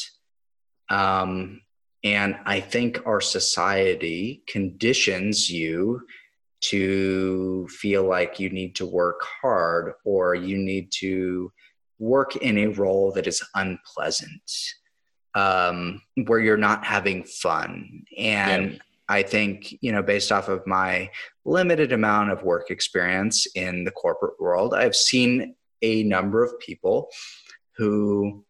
Um, 0.88 1.60
and 2.04 2.36
I 2.44 2.60
think 2.60 3.04
our 3.04 3.20
society 3.20 4.42
conditions 4.46 5.50
you 5.50 6.02
to 6.60 7.66
feel 7.68 8.04
like 8.04 8.38
you 8.38 8.50
need 8.50 8.74
to 8.76 8.86
work 8.86 9.20
hard 9.42 9.92
or 10.04 10.34
you 10.34 10.56
need 10.56 10.90
to 11.00 11.52
work 11.98 12.36
in 12.36 12.58
a 12.58 12.66
role 12.68 13.12
that 13.12 13.26
is 13.26 13.42
unpleasant, 13.54 14.52
um, 15.36 16.00
where 16.26 16.40
you're 16.40 16.56
not 16.56 16.82
having 16.84 17.22
fun. 17.22 18.04
And 18.16 18.72
yeah. 18.72 18.78
I 19.08 19.22
think, 19.22 19.76
you 19.82 19.92
know, 19.92 20.02
based 20.02 20.32
off 20.32 20.48
of 20.48 20.66
my 20.66 21.10
limited 21.44 21.92
amount 21.92 22.32
of 22.32 22.42
work 22.42 22.70
experience 22.70 23.46
in 23.54 23.84
the 23.84 23.90
corporate 23.92 24.40
world, 24.40 24.74
I've 24.74 24.96
seen 24.96 25.54
a 25.82 26.02
number 26.02 26.42
of 26.42 26.58
people 26.58 27.08
who 27.76 28.42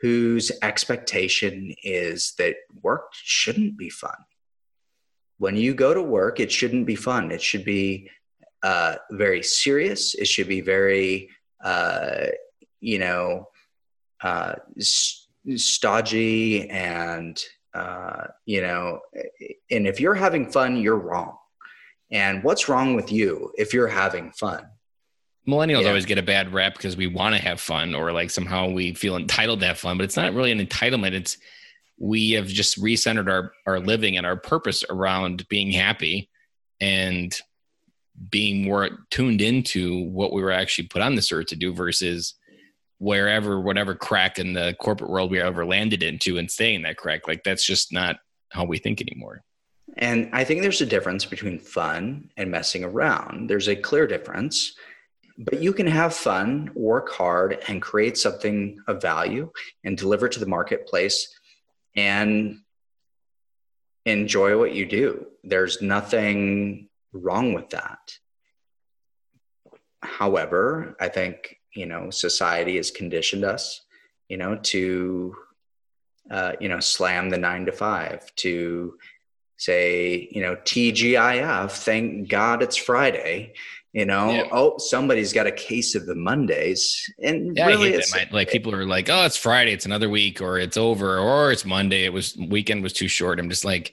whose 0.00 0.50
expectation 0.62 1.74
is 1.82 2.32
that 2.38 2.54
work 2.80 3.10
shouldn't 3.12 3.76
be 3.76 3.90
fun. 3.90 4.16
When 5.36 5.56
you 5.56 5.74
go 5.74 5.92
to 5.92 6.02
work, 6.02 6.40
it 6.40 6.50
shouldn't 6.50 6.86
be 6.86 6.94
fun. 6.94 7.30
It 7.30 7.42
should 7.42 7.66
be 7.66 8.08
uh, 8.62 8.94
very 9.10 9.42
serious. 9.42 10.14
It 10.14 10.26
should 10.26 10.48
be 10.48 10.62
very, 10.62 11.28
uh, 11.62 12.26
you 12.80 12.98
know, 12.98 13.48
uh, 14.22 14.54
stodgy 15.56 16.68
and 16.70 17.42
uh, 17.74 18.26
you 18.46 18.62
know, 18.62 19.00
and 19.70 19.86
if 19.86 20.00
you're 20.00 20.14
having 20.14 20.50
fun, 20.50 20.76
you're 20.76 20.98
wrong. 20.98 21.36
And 22.10 22.42
what's 22.42 22.68
wrong 22.68 22.94
with 22.94 23.12
you 23.12 23.52
if 23.56 23.72
you're 23.72 23.86
having 23.86 24.32
fun? 24.32 24.66
Millennials 25.48 25.82
yeah. 25.82 25.88
always 25.88 26.06
get 26.06 26.18
a 26.18 26.22
bad 26.22 26.52
rap 26.52 26.74
because 26.74 26.96
we 26.96 27.06
want 27.06 27.34
to 27.34 27.40
have 27.40 27.60
fun 27.60 27.94
or 27.94 28.12
like 28.12 28.30
somehow 28.30 28.68
we 28.68 28.94
feel 28.94 29.16
entitled 29.16 29.60
to 29.60 29.66
have 29.66 29.78
fun, 29.78 29.96
but 29.96 30.04
it's 30.04 30.16
not 30.16 30.34
really 30.34 30.50
an 30.52 30.64
entitlement. 30.64 31.12
It's 31.12 31.38
we 31.98 32.32
have 32.32 32.46
just 32.46 32.80
recentered 32.82 33.30
our, 33.30 33.52
our 33.66 33.78
living 33.78 34.16
and 34.16 34.26
our 34.26 34.36
purpose 34.36 34.82
around 34.90 35.46
being 35.48 35.70
happy 35.70 36.28
and 36.80 37.38
being 38.30 38.64
more 38.64 38.90
tuned 39.10 39.40
into 39.40 40.04
what 40.10 40.32
we 40.32 40.42
were 40.42 40.50
actually 40.50 40.88
put 40.88 41.02
on 41.02 41.14
this 41.14 41.30
earth 41.30 41.46
to 41.46 41.56
do 41.56 41.72
versus 41.72 42.34
wherever 43.00 43.58
whatever 43.58 43.94
crack 43.94 44.38
in 44.38 44.52
the 44.52 44.76
corporate 44.78 45.10
world 45.10 45.30
we 45.30 45.40
ever 45.40 45.64
landed 45.64 46.02
into 46.02 46.36
and 46.36 46.50
stay 46.50 46.74
in 46.74 46.82
that 46.82 46.98
crack. 46.98 47.26
Like 47.26 47.42
that's 47.42 47.64
just 47.64 47.92
not 47.92 48.16
how 48.50 48.64
we 48.64 48.78
think 48.78 49.00
anymore. 49.00 49.42
And 49.96 50.30
i 50.32 50.44
think 50.44 50.62
there's 50.62 50.82
a 50.82 50.86
difference 50.86 51.24
between 51.24 51.58
fun 51.58 52.30
and 52.36 52.50
messing 52.50 52.84
around. 52.84 53.50
There's 53.50 53.68
a 53.68 53.74
clear 53.74 54.06
difference 54.06 54.74
but 55.40 55.62
you 55.62 55.72
can 55.72 55.86
have 55.86 56.14
fun 56.14 56.70
work 56.74 57.10
hard 57.10 57.64
and 57.66 57.80
create 57.80 58.18
something 58.18 58.78
of 58.86 59.00
value 59.00 59.50
and 59.84 59.96
deliver 59.96 60.28
to 60.28 60.38
the 60.38 60.44
marketplace 60.44 61.34
and 61.96 62.58
enjoy 64.04 64.58
what 64.58 64.74
you 64.74 64.84
do. 64.84 65.26
There's 65.42 65.80
nothing 65.80 66.90
wrong 67.14 67.54
with 67.54 67.70
that. 67.70 67.98
However 70.02 70.96
i 71.00 71.08
think 71.08 71.59
you 71.74 71.86
know 71.86 72.10
society 72.10 72.76
has 72.76 72.90
conditioned 72.90 73.44
us 73.44 73.82
you 74.28 74.36
know 74.36 74.56
to 74.56 75.34
uh, 76.30 76.52
you 76.60 76.68
know 76.68 76.80
slam 76.80 77.30
the 77.30 77.38
nine 77.38 77.66
to 77.66 77.72
five 77.72 78.34
to 78.36 78.96
say 79.56 80.28
you 80.30 80.40
know 80.40 80.56
tgif 80.56 81.72
thank 81.72 82.28
god 82.28 82.62
it's 82.62 82.76
friday 82.76 83.52
you 83.92 84.06
know 84.06 84.30
yeah. 84.30 84.48
oh 84.52 84.78
somebody's 84.78 85.32
got 85.32 85.46
a 85.46 85.52
case 85.52 85.94
of 85.94 86.06
the 86.06 86.14
mondays. 86.14 87.10
And 87.22 87.56
yeah, 87.56 87.66
really 87.66 87.92
it's, 87.92 88.14
like 88.30 88.48
people 88.48 88.74
are 88.74 88.86
like 88.86 89.08
oh 89.08 89.24
it's 89.24 89.36
friday 89.36 89.72
it's 89.72 89.86
another 89.86 90.08
week 90.08 90.40
or 90.40 90.58
it's 90.58 90.76
over 90.76 91.18
or 91.18 91.50
it's 91.50 91.64
monday 91.64 92.04
it 92.04 92.12
was 92.12 92.36
weekend 92.36 92.82
was 92.82 92.92
too 92.92 93.08
short. 93.08 93.40
I'm 93.40 93.50
just 93.50 93.64
like 93.64 93.92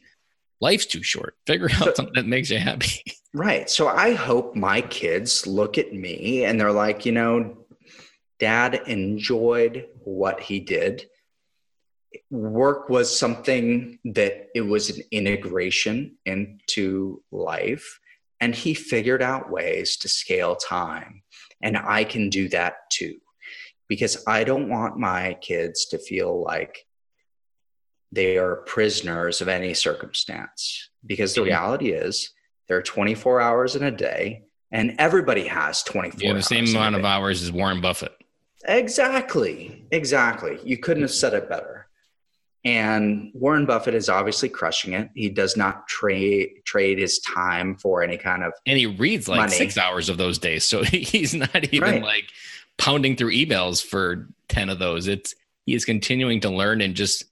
life's 0.61 0.85
too 0.85 1.03
short. 1.03 1.35
Figure 1.47 1.69
out 1.71 1.83
so, 1.83 1.93
something 1.95 2.13
that 2.15 2.27
makes 2.27 2.49
you 2.49 2.59
happy. 2.59 3.03
Right. 3.33 3.69
So 3.69 3.87
i 3.87 4.13
hope 4.13 4.55
my 4.55 4.81
kids 4.81 5.45
look 5.45 5.77
at 5.77 5.93
me 5.93 6.45
and 6.45 6.59
they're 6.59 6.71
like 6.71 7.05
you 7.05 7.11
know 7.11 7.57
dad 8.39 8.81
enjoyed 8.87 9.87
what 10.03 10.39
he 10.39 10.59
did. 10.59 11.07
Work 12.29 12.89
was 12.89 13.17
something 13.17 13.99
that 14.05 14.47
it 14.55 14.61
was 14.61 14.89
an 14.89 15.03
integration 15.11 16.17
into 16.25 17.23
life. 17.31 17.99
And 18.39 18.53
he 18.53 18.73
figured 18.73 19.21
out 19.21 19.51
ways 19.51 19.97
to 19.97 20.09
scale 20.09 20.55
time. 20.55 21.23
And 21.61 21.77
I 21.77 22.03
can 22.03 22.29
do 22.29 22.49
that 22.49 22.89
too, 22.91 23.15
because 23.87 24.23
I 24.27 24.43
don't 24.43 24.69
want 24.69 24.99
my 24.99 25.37
kids 25.41 25.85
to 25.87 25.97
feel 25.97 26.43
like 26.43 26.85
they 28.11 28.37
are 28.37 28.57
prisoners 28.57 29.41
of 29.41 29.47
any 29.47 29.73
circumstance. 29.73 30.89
Because 31.05 31.33
the 31.33 31.41
mm-hmm. 31.41 31.49
reality 31.49 31.91
is, 31.91 32.31
there 32.67 32.77
are 32.77 32.83
24 32.83 33.41
hours 33.41 33.75
in 33.75 33.83
a 33.83 33.91
day, 33.91 34.43
and 34.71 34.95
everybody 34.99 35.47
has 35.47 35.83
24 35.83 36.19
yeah, 36.21 36.33
the 36.33 36.43
same 36.43 36.67
amount 36.67 36.95
of 36.95 37.05
hours 37.05 37.41
as 37.41 37.51
Warren 37.51 37.81
Buffett. 37.81 38.16
Exactly. 38.67 39.85
Exactly. 39.91 40.59
You 40.63 40.77
couldn't 40.77 41.03
have 41.03 41.11
said 41.11 41.33
it 41.33 41.49
better. 41.49 41.87
And 42.65 43.31
Warren 43.33 43.65
Buffett 43.65 43.93
is 43.93 44.09
obviously 44.09 44.49
crushing 44.49 44.93
it. 44.93 45.09
He 45.15 45.29
does 45.29 45.55
not 45.55 45.87
trade 45.87 46.63
trade 46.65 46.99
his 46.99 47.19
time 47.19 47.77
for 47.77 48.03
any 48.03 48.17
kind 48.17 48.43
of 48.43 48.51
and 48.65 48.77
he 48.77 48.85
reads 48.85 49.29
like 49.29 49.37
money. 49.37 49.53
six 49.53 49.77
hours 49.77 50.09
of 50.09 50.17
those 50.17 50.37
days. 50.37 50.65
So 50.65 50.83
he's 50.83 51.33
not 51.33 51.73
even 51.73 51.81
right. 51.81 52.03
like 52.03 52.25
pounding 52.77 53.15
through 53.15 53.31
emails 53.31 53.83
for 53.83 54.27
10 54.49 54.69
of 54.69 54.79
those. 54.79 55.07
It's 55.07 55.33
he 55.65 55.75
is 55.75 55.85
continuing 55.85 56.41
to 56.41 56.49
learn 56.49 56.81
and 56.81 56.93
just 56.93 57.23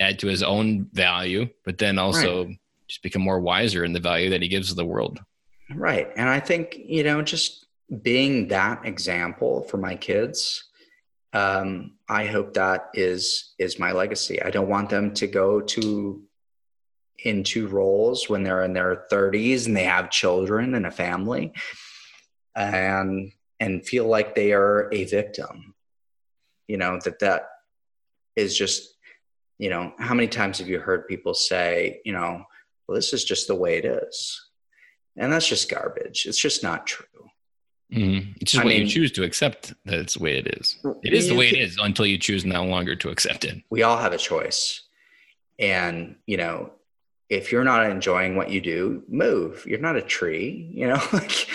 add 0.00 0.18
to 0.20 0.28
his 0.28 0.42
own 0.42 0.86
value, 0.92 1.48
but 1.64 1.78
then 1.78 1.98
also 1.98 2.46
right. 2.46 2.58
just 2.88 3.02
become 3.02 3.22
more 3.22 3.40
wiser 3.40 3.84
in 3.84 3.92
the 3.92 4.00
value 4.00 4.30
that 4.30 4.42
he 4.42 4.48
gives 4.48 4.68
to 4.68 4.74
the 4.74 4.84
world. 4.84 5.20
Right. 5.74 6.10
And 6.16 6.28
I 6.28 6.40
think, 6.40 6.78
you 6.78 7.02
know, 7.02 7.22
just 7.22 7.63
being 8.02 8.48
that 8.48 8.84
example 8.84 9.62
for 9.62 9.76
my 9.76 9.94
kids 9.94 10.64
um, 11.32 11.92
i 12.08 12.26
hope 12.26 12.54
that 12.54 12.90
is 12.94 13.54
is 13.58 13.78
my 13.78 13.92
legacy 13.92 14.42
i 14.42 14.50
don't 14.50 14.68
want 14.68 14.90
them 14.90 15.12
to 15.12 15.26
go 15.26 15.60
to 15.60 16.22
into 17.24 17.68
roles 17.68 18.28
when 18.28 18.42
they're 18.42 18.64
in 18.64 18.72
their 18.72 19.06
30s 19.10 19.66
and 19.66 19.76
they 19.76 19.84
have 19.84 20.10
children 20.10 20.74
and 20.74 20.86
a 20.86 20.90
family 20.90 21.52
and 22.56 23.32
and 23.60 23.86
feel 23.86 24.06
like 24.06 24.34
they 24.34 24.52
are 24.52 24.92
a 24.92 25.04
victim 25.04 25.74
you 26.68 26.76
know 26.76 26.98
that 27.04 27.18
that 27.20 27.48
is 28.36 28.56
just 28.56 28.94
you 29.58 29.70
know, 29.70 29.92
how 29.98 30.14
many 30.14 30.28
times 30.28 30.58
have 30.58 30.68
you 30.68 30.80
heard 30.80 31.08
people 31.08 31.34
say, 31.34 32.00
you 32.04 32.12
know, 32.12 32.44
well, 32.86 32.96
this 32.96 33.12
is 33.12 33.24
just 33.24 33.46
the 33.46 33.54
way 33.54 33.78
it 33.78 33.84
is? 33.84 34.50
And 35.16 35.32
that's 35.32 35.46
just 35.46 35.70
garbage. 35.70 36.26
It's 36.26 36.38
just 36.38 36.62
not 36.62 36.86
true. 36.86 37.23
Mm-hmm. 37.92 38.32
It's 38.40 38.52
just 38.52 38.62
I 38.62 38.64
what 38.64 38.70
mean, 38.70 38.82
you 38.82 38.88
choose 38.88 39.12
to 39.12 39.24
accept 39.24 39.74
that 39.84 40.00
it's 40.00 40.14
the 40.14 40.22
way 40.22 40.38
it 40.38 40.58
is. 40.58 40.76
It 41.02 41.12
is 41.12 41.28
the 41.28 41.34
way 41.34 41.48
it 41.48 41.58
is 41.58 41.76
until 41.80 42.06
you 42.06 42.18
choose 42.18 42.44
no 42.44 42.64
longer 42.64 42.96
to 42.96 43.10
accept 43.10 43.44
it. 43.44 43.62
We 43.70 43.82
all 43.82 43.98
have 43.98 44.12
a 44.12 44.18
choice. 44.18 44.82
And, 45.58 46.16
you 46.26 46.36
know, 46.36 46.72
if 47.28 47.52
you're 47.52 47.64
not 47.64 47.88
enjoying 47.90 48.36
what 48.36 48.50
you 48.50 48.60
do, 48.60 49.02
move. 49.08 49.64
You're 49.66 49.80
not 49.80 49.96
a 49.96 50.02
tree, 50.02 50.70
you 50.72 50.88
know, 50.88 51.00
like 51.12 51.46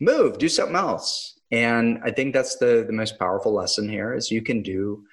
move, 0.00 0.38
do 0.38 0.48
something 0.48 0.76
else. 0.76 1.38
And 1.52 2.00
I 2.04 2.10
think 2.10 2.32
that's 2.32 2.56
the 2.56 2.84
the 2.86 2.92
most 2.92 3.18
powerful 3.18 3.52
lesson 3.52 3.88
here 3.88 4.14
is 4.14 4.30
you 4.30 4.42
can 4.42 4.62
do 4.62 5.04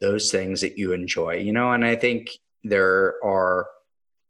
those 0.00 0.30
things 0.30 0.60
that 0.60 0.78
you 0.78 0.92
enjoy, 0.92 1.36
you 1.36 1.52
know, 1.52 1.72
and 1.72 1.84
I 1.84 1.96
think 1.96 2.30
there 2.64 3.14
are 3.24 3.66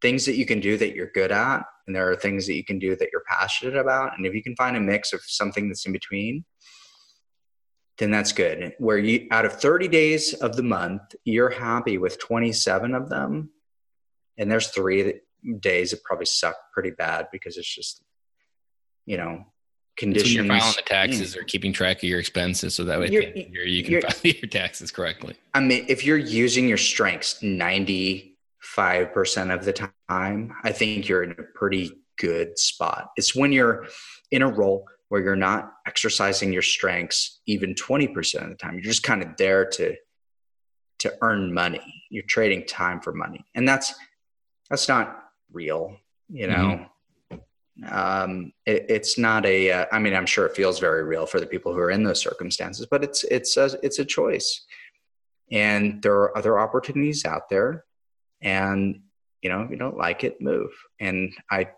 things 0.00 0.26
that 0.26 0.36
you 0.36 0.46
can 0.46 0.60
do 0.60 0.76
that 0.76 0.94
you're 0.94 1.10
good 1.10 1.32
at 1.32 1.64
and 1.86 1.94
there 1.94 2.10
are 2.10 2.16
things 2.16 2.46
that 2.46 2.54
you 2.54 2.64
can 2.64 2.78
do 2.78 2.96
that 2.96 3.08
you're 3.12 3.24
passionate 3.28 3.76
about 3.76 4.16
and 4.16 4.26
if 4.26 4.34
you 4.34 4.42
can 4.42 4.56
find 4.56 4.76
a 4.76 4.80
mix 4.80 5.12
of 5.12 5.20
something 5.24 5.68
that's 5.68 5.86
in 5.86 5.92
between 5.92 6.44
then 7.98 8.10
that's 8.10 8.32
good 8.32 8.74
where 8.78 8.98
you 8.98 9.26
out 9.30 9.44
of 9.44 9.52
30 9.52 9.88
days 9.88 10.32
of 10.34 10.56
the 10.56 10.62
month 10.62 11.02
you're 11.24 11.50
happy 11.50 11.98
with 11.98 12.18
27 12.18 12.94
of 12.94 13.08
them 13.08 13.50
and 14.38 14.50
there's 14.50 14.68
three 14.68 15.20
days 15.60 15.90
that 15.90 16.02
probably 16.04 16.26
suck 16.26 16.56
pretty 16.72 16.90
bad 16.90 17.26
because 17.32 17.56
it's 17.56 17.74
just 17.74 18.02
you 19.06 19.16
know 19.16 19.44
conditions. 19.96 20.34
you're 20.34 20.46
filing 20.46 20.74
the 20.76 20.82
taxes 20.82 21.36
or 21.36 21.42
keeping 21.44 21.72
track 21.72 21.98
of 21.98 22.04
your 22.04 22.18
expenses, 22.18 22.74
so 22.74 22.84
that 22.84 22.98
way 22.98 23.08
you're, 23.08 23.22
you're, 23.22 23.64
you 23.64 23.84
can 23.84 24.00
file 24.00 24.20
your 24.24 24.48
taxes 24.48 24.90
correctly. 24.90 25.36
I 25.54 25.60
mean, 25.60 25.84
if 25.88 26.04
you're 26.04 26.18
using 26.18 26.68
your 26.68 26.78
strengths 26.78 27.42
ninety 27.42 28.29
five 28.60 29.12
percent 29.12 29.50
of 29.50 29.64
the 29.64 29.72
time, 30.08 30.52
I 30.62 30.72
think 30.72 31.08
you're 31.08 31.22
in 31.22 31.32
a 31.32 31.42
pretty 31.54 31.90
good 32.18 32.58
spot. 32.58 33.10
It's 33.16 33.34
when 33.34 33.52
you're 33.52 33.86
in 34.30 34.42
a 34.42 34.48
role 34.48 34.86
where 35.08 35.22
you're 35.22 35.36
not 35.36 35.72
exercising 35.86 36.52
your 36.52 36.62
strengths 36.62 37.40
even 37.46 37.74
twenty 37.74 38.08
percent 38.08 38.44
of 38.44 38.50
the 38.50 38.56
time. 38.56 38.74
You're 38.74 38.82
just 38.82 39.02
kind 39.02 39.22
of 39.22 39.36
there 39.36 39.66
to 39.66 39.96
to 41.00 41.14
earn 41.22 41.52
money. 41.52 42.04
You're 42.10 42.24
trading 42.24 42.66
time 42.66 43.00
for 43.00 43.12
money, 43.12 43.44
and 43.54 43.68
that's 43.68 43.94
that's 44.68 44.88
not 44.88 45.24
real. 45.52 45.96
You 46.28 46.46
know. 46.46 46.54
Mm-hmm 46.54 46.84
um, 47.88 48.52
it, 48.66 48.86
it's 48.88 49.18
not 49.18 49.46
a. 49.46 49.70
Uh, 49.70 49.86
I 49.92 49.98
mean, 49.98 50.14
I'm 50.14 50.26
sure 50.26 50.46
it 50.46 50.56
feels 50.56 50.78
very 50.78 51.04
real 51.04 51.26
for 51.26 51.40
the 51.40 51.46
people 51.46 51.72
who 51.72 51.78
are 51.78 51.90
in 51.90 52.04
those 52.04 52.20
circumstances, 52.20 52.86
but 52.90 53.02
it's 53.02 53.24
it's 53.24 53.56
a, 53.56 53.70
it's 53.82 53.98
a 53.98 54.04
choice, 54.04 54.64
and 55.50 56.02
there 56.02 56.14
are 56.14 56.36
other 56.36 56.58
opportunities 56.58 57.24
out 57.24 57.48
there, 57.48 57.84
and 58.42 59.00
you 59.42 59.48
know, 59.48 59.62
if 59.62 59.70
you 59.70 59.76
don't 59.76 59.96
like 59.96 60.24
it, 60.24 60.40
move. 60.40 60.70
And 60.98 61.32
I 61.50 61.68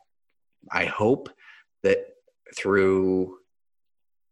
I 0.70 0.86
hope 0.86 1.28
that 1.82 1.98
through 2.56 3.38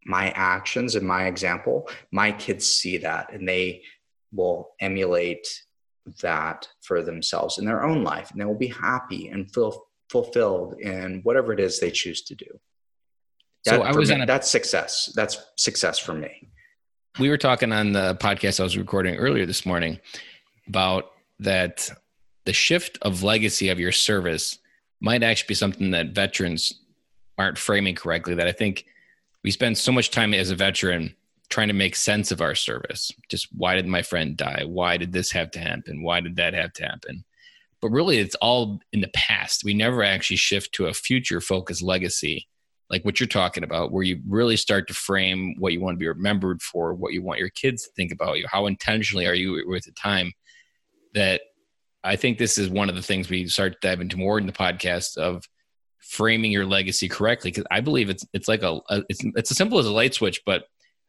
my 0.05 0.31
actions 0.31 0.95
and 0.95 1.07
my 1.07 1.26
example, 1.26 1.89
my 2.11 2.33
kids 2.33 2.66
see 2.66 2.99
that 2.99 3.33
and 3.33 3.49
they 3.49 3.83
will 4.33 4.70
emulate 4.81 5.47
that 6.22 6.66
for 6.83 7.03
themselves 7.03 7.59
in 7.59 7.64
their 7.64 7.85
own 7.85 8.03
life 8.03 8.31
and 8.31 8.41
they 8.41 8.45
will 8.45 8.55
be 8.55 8.68
happy 8.68 9.28
and 9.28 9.53
feel 9.53 9.87
fulfilled 10.09 10.74
in 10.81 11.20
whatever 11.22 11.53
it 11.53 11.61
is 11.61 11.78
they 11.78 11.91
choose 11.91 12.22
to 12.22 12.35
do. 12.35 12.47
That, 13.66 13.74
so 13.74 13.83
I 13.83 13.93
was 13.93 14.11
me, 14.11 14.22
a, 14.22 14.26
that's 14.26 14.51
success. 14.51 15.12
That's 15.14 15.39
success 15.57 15.99
for 15.99 16.14
me. 16.14 16.49
We 17.18 17.28
were 17.28 17.37
talking 17.37 17.72
on 17.72 17.93
the 17.93 18.14
podcast 18.14 18.61
I 18.61 18.62
was 18.62 18.76
recording 18.76 19.16
earlier 19.16 19.45
this 19.45 19.66
morning 19.66 20.01
about 20.66 21.11
that 21.41 21.91
the 22.45 22.53
shift 22.53 22.99
of 23.03 23.22
legacy 23.22 23.68
of 23.68 23.78
your 23.78 23.93
service 23.93 24.59
might 25.01 25.22
actually 25.22 25.49
be 25.49 25.55
something 25.55 25.91
that 25.93 26.14
veterans 26.14 26.80
aren't 27.38 27.59
framing 27.59 27.95
correctly. 27.95 28.34
That 28.34 28.47
I 28.47 28.53
think 28.53 28.86
we 29.43 29.51
spend 29.51 29.78
so 29.78 29.93
much 29.93 30.11
time 30.11 30.34
as 30.34 30.51
a 30.51 30.57
veteran 30.57 31.14
trying 31.49 31.68
to 31.68 31.74
make 31.74 31.97
sense 31.97 32.30
of 32.30 32.41
our 32.41 32.55
service. 32.55 33.11
Just 33.28 33.49
why 33.53 33.74
did 33.74 33.86
my 33.86 34.03
friend 34.03 34.36
die? 34.36 34.64
Why 34.66 34.97
did 34.97 35.12
this 35.12 35.32
have 35.32 35.51
to 35.53 35.59
happen? 35.59 36.03
Why 36.03 36.20
did 36.20 36.36
that 36.36 36.55
have 36.55 36.72
to 36.74 36.84
happen? 36.84 37.24
but 37.80 37.91
really 37.91 38.18
it's 38.18 38.34
all 38.36 38.80
in 38.93 39.01
the 39.01 39.11
past. 39.14 39.64
We 39.64 39.74
never 39.74 40.03
actually 40.03 40.36
shift 40.36 40.74
to 40.74 40.86
a 40.86 40.95
future 40.95 41.41
focused 41.41 41.82
legacy, 41.82 42.49
like 42.91 43.05
what 43.05 43.18
you're 43.18 43.26
talking 43.26 43.64
about, 43.64 43.93
where 43.93 44.03
you 44.03 44.20
really 44.28 44.57
start 44.57 44.86
to 44.88 44.95
frame 44.95 45.55
what 45.59 45.72
you 45.72 45.80
want 45.80 45.95
to 45.95 45.99
be 45.99 46.09
remembered 46.09 46.62
for, 46.62 46.95
what 46.95 47.12
you 47.12 47.22
want 47.22 47.41
your 47.41 47.51
kids 47.51 47.84
to 47.84 47.91
think 47.97 48.12
about 48.12 48.38
you, 48.38 48.47
how 48.51 48.66
intentionally 48.66 49.26
are 49.26 49.34
you 49.34 49.64
with 49.66 49.84
the 49.84 49.93
time 49.93 50.32
that 51.14 51.43
I 52.03 52.16
think 52.16 52.38
this 52.38 52.59
is 52.59 52.68
one 52.68 52.88
of 52.88 52.94
the 52.94 53.03
things 53.03 53.28
we 53.28 53.46
start 53.46 53.80
to 53.80 53.88
dive 53.88 54.01
into 54.01 54.16
more 54.16 54.38
in 54.38 54.46
the 54.46 54.53
podcast 54.53 55.18
of 55.18 55.44
framing 55.98 56.51
your 56.51 56.66
legacy 56.66 57.09
correctly. 57.09 57.53
Cause 57.53 57.64
I 57.70 57.80
believe 57.80 58.09
it's, 58.09 58.26
it's 58.32 58.48
like 58.48 58.62
a, 58.62 58.80
a 58.88 59.03
it's, 59.09 59.20
it's 59.36 59.51
as 59.51 59.57
simple 59.57 59.78
as 59.78 59.86
a 59.86 59.92
light 59.92 60.14
switch, 60.14 60.40
but 60.46 60.64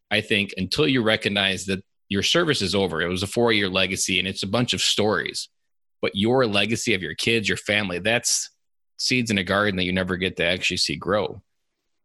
I 0.10 0.22
think 0.22 0.54
until 0.58 0.88
you 0.88 1.02
recognize 1.02 1.66
that 1.66 1.84
your 2.10 2.24
service 2.24 2.62
is 2.62 2.76
over, 2.76 3.02
it 3.02 3.08
was 3.08 3.24
a 3.24 3.28
four 3.28 3.54
year 3.54 3.70
legacy 3.70 4.20
and 4.20 4.28
it's 4.28 4.44
a 4.44 4.48
bunch 4.48 4.74
of 4.74 4.82
stories 4.82 5.48
but 6.02 6.16
your 6.16 6.48
legacy 6.48 6.94
of 6.94 7.02
your 7.02 7.14
kids, 7.14 7.48
your 7.48 7.58
family, 7.58 8.00
that's 8.00 8.50
seeds 8.98 9.32
in 9.32 9.38
a 9.38 9.44
garden 9.44 9.78
that 9.78 9.86
you 9.86 9.94
never 9.94 10.18
get 10.18 10.38
to 10.38 10.44
actually 10.44 10.78
see 10.78 10.96
grow. 10.96 11.42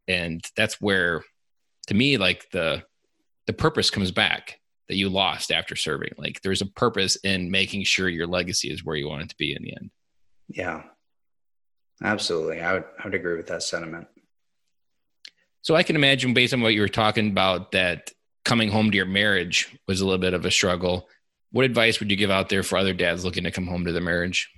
And 0.06 0.44
that's 0.56 0.80
where 0.80 1.24
to 1.88 1.94
me 1.94 2.16
like 2.16 2.48
the 2.50 2.84
the 3.46 3.52
purpose 3.52 3.90
comes 3.90 4.10
back 4.10 4.60
that 4.88 4.96
you 4.96 5.08
lost 5.08 5.50
after 5.50 5.76
serving. 5.76 6.12
Like 6.16 6.40
there's 6.42 6.62
a 6.62 6.66
purpose 6.66 7.16
in 7.16 7.50
making 7.50 7.84
sure 7.84 8.08
your 8.08 8.26
legacy 8.26 8.70
is 8.70 8.84
where 8.84 8.96
you 8.96 9.08
want 9.08 9.22
it 9.22 9.28
to 9.30 9.36
be 9.36 9.54
in 9.54 9.62
the 9.62 9.76
end. 9.76 9.90
Yeah. 10.48 10.82
Absolutely. 12.02 12.60
I 12.60 12.74
would 12.74 12.84
I 12.98 13.04
would 13.04 13.14
agree 13.14 13.36
with 13.36 13.46
that 13.48 13.62
sentiment. 13.62 14.06
So 15.62 15.74
I 15.74 15.82
can 15.82 15.96
imagine 15.96 16.34
based 16.34 16.54
on 16.54 16.60
what 16.60 16.74
you 16.74 16.80
were 16.80 16.88
talking 16.88 17.30
about 17.30 17.72
that 17.72 18.12
coming 18.44 18.70
home 18.70 18.90
to 18.90 18.96
your 18.96 19.06
marriage 19.06 19.76
was 19.88 20.00
a 20.00 20.04
little 20.04 20.20
bit 20.20 20.34
of 20.34 20.44
a 20.44 20.50
struggle 20.50 21.08
what 21.56 21.64
advice 21.64 22.00
would 22.00 22.10
you 22.10 22.16
give 22.18 22.30
out 22.30 22.50
there 22.50 22.62
for 22.62 22.76
other 22.76 22.92
dads 22.92 23.24
looking 23.24 23.44
to 23.44 23.50
come 23.50 23.66
home 23.66 23.86
to 23.86 23.92
their 23.92 24.02
marriage? 24.02 24.50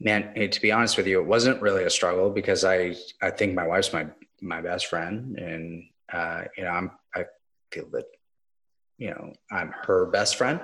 Man, 0.00 0.34
to 0.34 0.60
be 0.60 0.72
honest 0.72 0.96
with 0.96 1.06
you, 1.06 1.20
it 1.20 1.26
wasn't 1.26 1.62
really 1.62 1.84
a 1.84 1.90
struggle 1.90 2.30
because 2.30 2.64
I 2.64 2.96
I 3.20 3.30
think 3.30 3.54
my 3.54 3.66
wife's 3.66 3.92
my 3.92 4.08
my 4.40 4.60
best 4.60 4.86
friend, 4.86 5.38
and 5.38 5.84
uh, 6.12 6.42
you 6.56 6.64
know 6.64 6.70
I'm 6.70 6.90
I 7.14 7.26
feel 7.70 7.88
that 7.92 8.06
you 8.98 9.10
know 9.10 9.32
I'm 9.50 9.72
her 9.82 10.06
best 10.06 10.36
friend. 10.36 10.60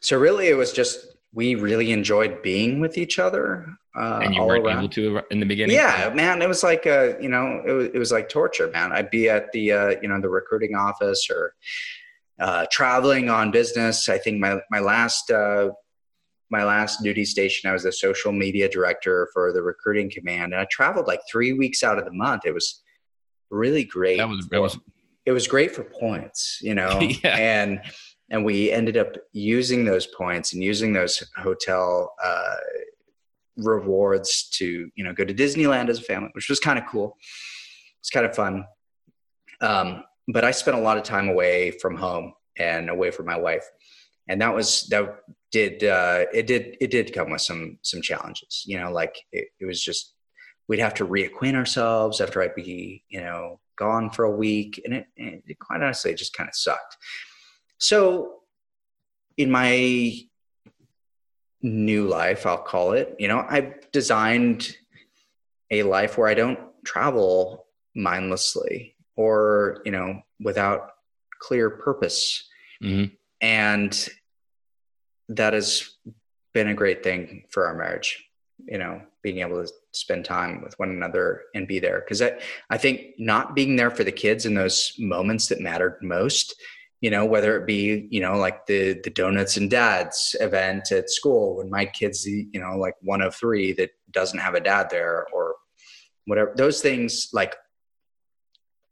So 0.00 0.18
really, 0.18 0.48
it 0.48 0.54
was 0.54 0.72
just 0.72 1.06
we 1.32 1.54
really 1.54 1.92
enjoyed 1.92 2.42
being 2.42 2.80
with 2.80 2.96
each 2.96 3.18
other. 3.18 3.66
Uh, 3.94 4.20
and 4.22 4.34
you 4.34 4.42
weren't 4.42 4.64
around. 4.64 4.78
able 4.78 4.88
to 4.88 5.20
in 5.30 5.40
the 5.40 5.46
beginning. 5.46 5.76
Yeah, 5.76 6.12
man, 6.14 6.42
it 6.42 6.48
was 6.48 6.62
like 6.62 6.86
uh, 6.86 7.18
you 7.20 7.28
know, 7.28 7.62
it 7.66 7.72
was 7.72 7.86
it 7.94 7.98
was 7.98 8.12
like 8.12 8.28
torture, 8.28 8.68
man. 8.68 8.92
I'd 8.92 9.10
be 9.10 9.28
at 9.28 9.52
the 9.52 9.72
uh, 9.72 9.94
you 10.02 10.08
know 10.08 10.20
the 10.20 10.28
recruiting 10.28 10.74
office 10.74 11.28
or 11.30 11.54
uh, 12.40 12.66
traveling 12.70 13.30
on 13.30 13.50
business. 13.50 14.08
I 14.08 14.18
think 14.18 14.38
my 14.38 14.60
my 14.70 14.80
last 14.80 15.30
uh, 15.30 15.70
my 16.50 16.64
last 16.64 17.02
duty 17.02 17.24
station, 17.24 17.68
I 17.68 17.72
was 17.72 17.82
the 17.82 17.92
social 17.92 18.32
media 18.32 18.68
director 18.68 19.28
for 19.32 19.52
the 19.52 19.62
recruiting 19.62 20.10
command, 20.10 20.52
and 20.52 20.60
I 20.60 20.66
traveled 20.70 21.06
like 21.06 21.20
three 21.30 21.52
weeks 21.52 21.82
out 21.82 21.98
of 21.98 22.04
the 22.04 22.12
month. 22.12 22.42
It 22.44 22.52
was 22.52 22.82
really 23.50 23.84
great. 23.84 24.18
That 24.18 24.28
was 24.28 24.46
that 24.48 24.60
was 24.60 24.78
it 25.26 25.32
was 25.32 25.48
great 25.48 25.74
for 25.74 25.82
points, 25.82 26.60
you 26.62 26.74
know, 26.74 27.00
yeah. 27.24 27.36
and 27.36 27.80
and 28.30 28.44
we 28.44 28.72
ended 28.72 28.96
up 28.96 29.16
using 29.32 29.84
those 29.84 30.06
points 30.06 30.52
and 30.52 30.62
using 30.62 30.92
those 30.92 31.22
hotel 31.36 32.14
uh, 32.24 32.56
rewards 33.56 34.48
to 34.50 34.88
you 34.94 35.04
know 35.04 35.12
go 35.12 35.24
to 35.24 35.34
Disneyland 35.34 35.88
as 35.88 35.98
a 35.98 36.02
family, 36.02 36.30
which 36.32 36.48
was 36.48 36.60
kind 36.60 36.78
of 36.78 36.86
cool. 36.86 37.16
It's 38.00 38.10
kind 38.10 38.24
of 38.24 38.34
fun. 38.34 38.64
Um, 39.60 40.04
but 40.28 40.44
I 40.44 40.52
spent 40.52 40.76
a 40.76 40.80
lot 40.80 40.96
of 40.96 41.02
time 41.02 41.28
away 41.28 41.72
from 41.72 41.96
home 41.96 42.32
and 42.58 42.88
away 42.88 43.10
from 43.10 43.26
my 43.26 43.36
wife, 43.36 43.64
and 44.28 44.40
that 44.40 44.54
was 44.54 44.86
that 44.90 45.18
did 45.50 45.84
uh, 45.84 46.24
it 46.32 46.46
did 46.46 46.76
it 46.80 46.90
did 46.90 47.12
come 47.12 47.30
with 47.30 47.42
some 47.42 47.78
some 47.82 48.00
challenges. 48.00 48.62
You 48.66 48.78
know, 48.78 48.92
like 48.92 49.16
it, 49.32 49.48
it 49.58 49.66
was 49.66 49.82
just 49.82 50.14
we'd 50.68 50.80
have 50.80 50.94
to 50.94 51.06
reacquaint 51.06 51.54
ourselves 51.54 52.20
after 52.20 52.42
I'd 52.42 52.54
be 52.54 53.02
you 53.08 53.20
know 53.20 53.60
gone 53.76 54.10
for 54.10 54.24
a 54.24 54.30
week, 54.30 54.80
and 54.84 54.94
it, 54.94 55.06
it 55.16 55.58
quite 55.58 55.82
honestly 55.82 56.12
it 56.12 56.18
just 56.18 56.36
kind 56.36 56.48
of 56.48 56.54
sucked. 56.54 56.96
So 57.78 58.40
in 59.36 59.50
my 59.50 60.18
new 61.62 62.06
life, 62.08 62.46
I'll 62.46 62.58
call 62.58 62.92
it, 62.92 63.16
you 63.18 63.28
know, 63.28 63.44
I've 63.48 63.90
designed 63.92 64.76
a 65.70 65.82
life 65.82 66.16
where 66.16 66.28
I 66.28 66.34
don't 66.34 66.58
travel 66.84 67.66
mindlessly 67.94 68.94
or 69.16 69.80
you 69.84 69.90
know 69.90 70.20
without 70.40 70.92
clear 71.40 71.70
purpose 71.70 72.48
mm-hmm. 72.82 73.12
and 73.40 74.08
that 75.28 75.54
has 75.54 75.90
been 76.54 76.68
a 76.68 76.74
great 76.74 77.02
thing 77.02 77.44
for 77.50 77.66
our 77.66 77.74
marriage 77.74 78.24
you 78.66 78.78
know 78.78 79.00
being 79.22 79.38
able 79.38 79.64
to 79.64 79.72
spend 79.96 80.24
time 80.24 80.62
with 80.62 80.78
one 80.78 80.90
another 80.90 81.42
and 81.54 81.66
be 81.66 81.78
there. 81.78 82.00
Because 82.00 82.22
I, 82.22 82.38
I 82.70 82.78
think 82.78 83.14
not 83.18 83.54
being 83.54 83.76
there 83.76 83.90
for 83.90 84.04
the 84.04 84.12
kids 84.12 84.46
in 84.46 84.54
those 84.54 84.92
moments 84.98 85.48
that 85.48 85.60
mattered 85.60 85.98
most 86.02 86.54
you 87.00 87.10
know 87.10 87.24
whether 87.24 87.56
it 87.56 87.66
be 87.66 88.08
you 88.10 88.20
know 88.20 88.36
like 88.36 88.66
the 88.66 89.00
the 89.04 89.10
donuts 89.10 89.56
and 89.56 89.70
dads 89.70 90.34
event 90.40 90.90
at 90.92 91.10
school 91.10 91.56
when 91.56 91.70
my 91.70 91.84
kids 91.84 92.26
you 92.26 92.48
know 92.54 92.76
like 92.76 92.94
one 93.00 93.20
of 93.20 93.34
three 93.34 93.72
that 93.72 93.90
doesn't 94.10 94.38
have 94.38 94.54
a 94.54 94.60
dad 94.60 94.88
there 94.90 95.26
or 95.32 95.56
whatever 96.26 96.52
those 96.56 96.80
things 96.80 97.28
like 97.32 97.54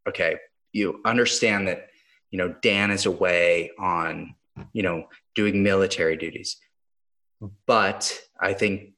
okay 0.08 0.36
you 0.72 1.00
understand 1.04 1.66
that 1.66 1.88
you 2.30 2.38
know 2.38 2.54
dan 2.62 2.90
is 2.90 3.06
away 3.06 3.70
on 3.78 4.34
you 4.72 4.82
know 4.82 5.08
doing 5.34 5.62
military 5.62 6.16
duties. 6.16 6.56
Hmm. 7.40 7.48
But 7.66 8.20
i 8.40 8.52
think 8.52 8.93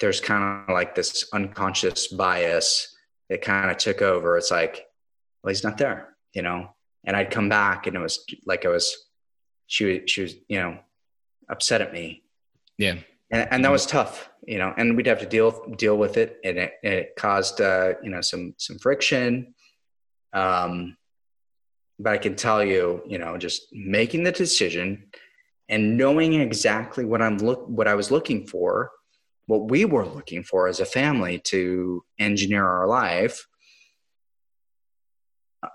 there's 0.00 0.20
kind 0.20 0.68
of 0.68 0.72
like 0.72 0.94
this 0.94 1.28
unconscious 1.32 2.08
bias 2.08 2.96
that 3.28 3.42
kind 3.42 3.70
of 3.70 3.76
took 3.76 4.02
over 4.02 4.36
it's 4.36 4.50
like 4.50 4.86
well 5.42 5.50
he's 5.50 5.64
not 5.64 5.78
there 5.78 6.16
you 6.32 6.42
know 6.42 6.68
and 7.04 7.16
I'd 7.16 7.30
come 7.30 7.48
back 7.48 7.86
and 7.86 7.96
it 7.96 8.00
was 8.00 8.24
like 8.44 8.64
I 8.64 8.68
was, 8.68 8.96
she 9.66 9.84
was, 9.84 10.10
she 10.10 10.22
was, 10.22 10.34
you 10.48 10.58
know, 10.58 10.78
upset 11.48 11.80
at 11.80 11.92
me. 11.92 12.22
Yeah. 12.78 12.96
And, 13.30 13.48
and 13.50 13.64
that 13.64 13.70
was 13.70 13.86
tough, 13.86 14.30
you 14.46 14.58
know, 14.58 14.74
and 14.76 14.96
we'd 14.96 15.06
have 15.06 15.20
to 15.20 15.26
deal, 15.26 15.74
deal 15.76 15.96
with 15.96 16.16
it. 16.16 16.38
And 16.44 16.58
it, 16.58 16.72
it 16.82 17.16
caused, 17.16 17.60
uh, 17.60 17.94
you 18.02 18.10
know, 18.10 18.20
some, 18.20 18.54
some 18.58 18.78
friction. 18.78 19.54
Um, 20.32 20.96
but 21.98 22.12
I 22.12 22.18
can 22.18 22.34
tell 22.34 22.64
you, 22.64 23.02
you 23.06 23.18
know, 23.18 23.36
just 23.36 23.68
making 23.72 24.24
the 24.24 24.32
decision 24.32 25.10
and 25.68 25.96
knowing 25.96 26.34
exactly 26.34 27.04
what 27.04 27.22
I'm 27.22 27.38
look, 27.38 27.68
what 27.68 27.86
I 27.86 27.94
was 27.94 28.10
looking 28.10 28.46
for, 28.46 28.90
what 29.50 29.68
we 29.68 29.84
were 29.84 30.06
looking 30.06 30.44
for 30.44 30.68
as 30.68 30.78
a 30.78 30.84
family 30.84 31.40
to 31.40 32.04
engineer 32.20 32.64
our 32.64 32.86
life 32.86 33.48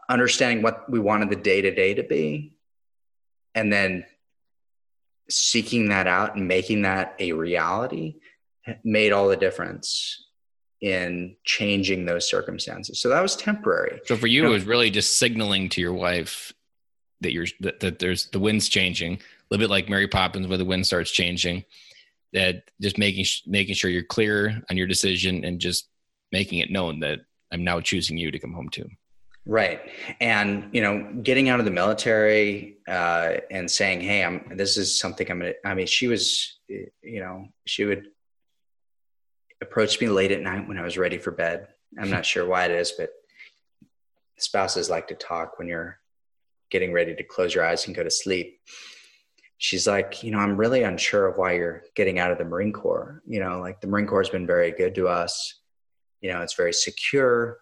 understanding 0.10 0.64
what 0.64 0.90
we 0.90 1.00
wanted 1.00 1.30
the 1.30 1.36
day 1.36 1.62
to 1.62 1.74
day 1.74 1.94
to 1.94 2.04
be, 2.04 2.54
and 3.54 3.72
then 3.72 4.06
seeking 5.30 5.90
that 5.90 6.08
out 6.08 6.36
and 6.36 6.48
making 6.48 6.84
that 6.84 7.16
a 7.20 7.34
reality 7.34 8.16
made 8.84 9.12
all 9.12 9.28
the 9.28 9.38
difference 9.38 10.26
in 10.82 11.36
changing 11.44 12.06
those 12.06 12.30
circumstances. 12.30 13.00
So 13.00 13.10
that 13.10 13.22
was 13.22 13.36
temporary. 13.36 14.00
So 14.06 14.16
for 14.16 14.28
you, 14.28 14.38
you 14.38 14.44
know, 14.44 14.50
it 14.50 14.54
was 14.54 14.66
really 14.66 14.90
just 14.90 15.18
signaling 15.18 15.70
to 15.70 15.82
your 15.82 15.94
wife 15.94 16.54
that 17.22 17.34
you're 17.34 17.48
that, 17.60 17.80
that 17.82 18.00
there's 18.00 18.28
the 18.28 18.40
wind's 18.40 18.70
changing, 18.70 19.14
a 19.14 19.20
little 19.50 19.64
bit 19.64 19.70
like 19.70 19.90
Mary 19.90 20.08
Poppins, 20.08 20.48
where 20.48 20.58
the 20.58 20.66
wind 20.66 20.86
starts 20.86 21.12
changing. 21.12 21.66
That 22.34 22.70
just 22.82 22.98
making 22.98 23.26
making 23.46 23.76
sure 23.76 23.90
you're 23.90 24.04
clear 24.04 24.62
on 24.70 24.76
your 24.76 24.88
decision 24.88 25.46
and 25.46 25.60
just 25.60 25.88
making 26.32 26.60
it 26.60 26.70
known 26.70 27.00
that 27.00 27.20
I'm 27.52 27.64
now 27.64 27.80
choosing 27.80 28.18
you 28.18 28.32
to 28.32 28.40
come 28.40 28.54
home 28.54 28.70
to. 28.70 28.90
Right. 29.46 29.80
And, 30.20 30.70
you 30.74 30.82
know, 30.82 31.22
getting 31.22 31.50
out 31.50 31.60
of 31.60 31.66
the 31.66 31.72
military 31.72 32.78
uh, 32.88 33.36
and 33.52 33.70
saying, 33.70 34.02
hey, 34.02 34.24
I'm, 34.24 34.58
this 34.58 34.76
is 34.76 35.00
something 35.00 35.30
I'm 35.30 35.40
to, 35.42 35.54
I 35.64 35.76
mean, 35.76 35.86
she 35.86 36.08
was, 36.08 36.58
you 36.68 37.22
know, 37.22 37.46
she 37.66 37.86
would 37.86 38.08
approach 39.62 40.02
me 40.02 40.08
late 40.08 40.32
at 40.32 40.42
night 40.42 40.68
when 40.68 40.80
I 40.80 40.84
was 40.84 40.98
ready 40.98 41.20
for 41.20 41.32
bed. 41.32 41.68
I'm 41.98 42.10
not 42.10 42.26
sure 42.26 42.46
why 42.46 42.66
it 42.66 42.72
is, 42.72 42.92
but 42.92 43.12
spouses 44.38 44.90
like 44.90 45.08
to 45.10 45.16
talk 45.16 45.60
when 45.60 45.68
you're 45.68 46.00
getting 46.72 46.92
ready 46.92 47.16
to 47.16 47.24
close 47.24 47.54
your 47.54 47.64
eyes 47.64 47.86
and 47.86 47.96
go 47.96 48.04
to 48.04 48.12
sleep. 48.12 48.60
She's 49.58 49.88
like, 49.88 50.22
you 50.22 50.32
know, 50.32 50.40
I'm 50.40 50.58
really 50.58 50.84
unsure 50.84 51.28
of 51.28 51.38
why 51.38 51.54
you're 51.54 51.84
getting 51.96 52.20
out 52.20 52.32
of 52.32 52.38
the 52.38 52.46
Marine 52.46 52.74
Corps. 52.74 53.22
You 53.26 53.40
know, 53.40 53.60
like 53.60 53.82
the 53.82 53.88
Marine 53.88 54.08
Corps 54.08 54.22
has 54.22 54.30
been 54.30 54.46
very 54.46 54.72
good 54.72 54.96
to 54.96 55.08
us. 55.08 55.62
You 56.22 56.34
know, 56.34 56.42
it's 56.42 56.56
very 56.56 56.74
secure 56.74 57.60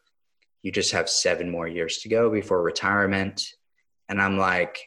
you 0.64 0.72
just 0.72 0.94
have 0.94 1.10
seven 1.10 1.52
more 1.52 1.68
years 1.68 1.98
to 2.00 2.10
go 2.10 2.32
before 2.32 2.64
retirement. 2.64 3.46
And 4.10 4.20
I'm 4.22 4.38
like, 4.38 4.80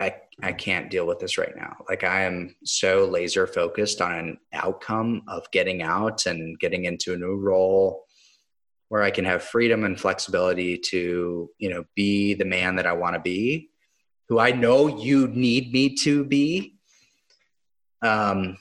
I, 0.00 0.16
I 0.42 0.52
can't 0.52 0.90
deal 0.90 1.06
with 1.06 1.18
this 1.18 1.36
right 1.36 1.54
now. 1.54 1.76
Like 1.88 2.04
I 2.04 2.22
am 2.22 2.56
so 2.64 3.04
laser 3.04 3.46
focused 3.46 4.00
on 4.00 4.12
an 4.12 4.38
outcome 4.54 5.22
of 5.28 5.50
getting 5.52 5.82
out 5.82 6.24
and 6.24 6.58
getting 6.58 6.86
into 6.86 7.12
a 7.12 7.18
new 7.18 7.36
role 7.36 8.04
where 8.88 9.02
I 9.02 9.10
can 9.10 9.26
have 9.26 9.42
freedom 9.42 9.84
and 9.84 10.00
flexibility 10.00 10.78
to, 10.78 11.50
you 11.58 11.68
know, 11.68 11.84
be 11.94 12.32
the 12.32 12.46
man 12.46 12.76
that 12.76 12.86
I 12.86 12.92
want 12.94 13.14
to 13.14 13.20
be, 13.20 13.69
who 14.30 14.38
I 14.38 14.52
know 14.52 14.86
you 14.86 15.26
need 15.26 15.72
me 15.72 15.94
to 15.96 16.24
be. 16.24 16.76
Um, 18.00 18.56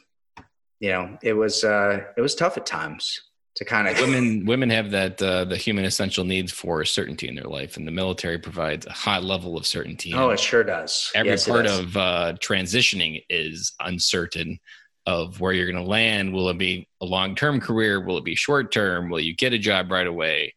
you 0.80 0.90
know, 0.90 1.18
it 1.22 1.34
was 1.34 1.64
uh, 1.64 2.02
it 2.18 2.22
was 2.22 2.36
tough 2.36 2.58
at 2.58 2.66
times 2.66 3.22
to 3.56 3.66
kind 3.66 3.88
of 3.88 3.98
women 4.02 4.46
women 4.46 4.70
have 4.72 4.92
that 4.92 5.22
uh, 5.22 5.46
the 5.46 5.56
human 5.56 5.86
essential 5.86 6.26
needs 6.26 6.52
for 6.52 6.84
certainty 6.84 7.28
in 7.28 7.36
their 7.36 7.46
life 7.46 7.78
and 7.78 7.88
the 7.88 7.92
military 7.92 8.40
provides 8.40 8.88
a 8.88 8.92
high 8.92 9.20
level 9.20 9.56
of 9.56 9.68
certainty. 9.68 10.12
Oh 10.14 10.32
it 10.32 10.40
sure 10.40 10.64
does. 10.64 11.12
Every 11.14 11.32
yes, 11.32 11.48
part 11.48 11.68
of 11.68 11.96
uh, 11.96 12.34
transitioning 12.42 13.24
is 13.30 13.74
uncertain 13.80 14.60
of 15.06 15.40
where 15.40 15.54
you're 15.54 15.72
going 15.72 15.84
to 15.84 15.90
land. 15.90 16.34
Will 16.34 16.50
it 16.50 16.58
be 16.58 16.88
a 17.00 17.06
long-term 17.06 17.62
career? 17.62 18.04
Will 18.04 18.18
it 18.18 18.26
be 18.26 18.36
short-term? 18.36 19.10
Will 19.10 19.20
you 19.20 19.36
get 19.36 19.54
a 19.54 19.58
job 19.58 19.92
right 19.92 20.06
away 20.06 20.54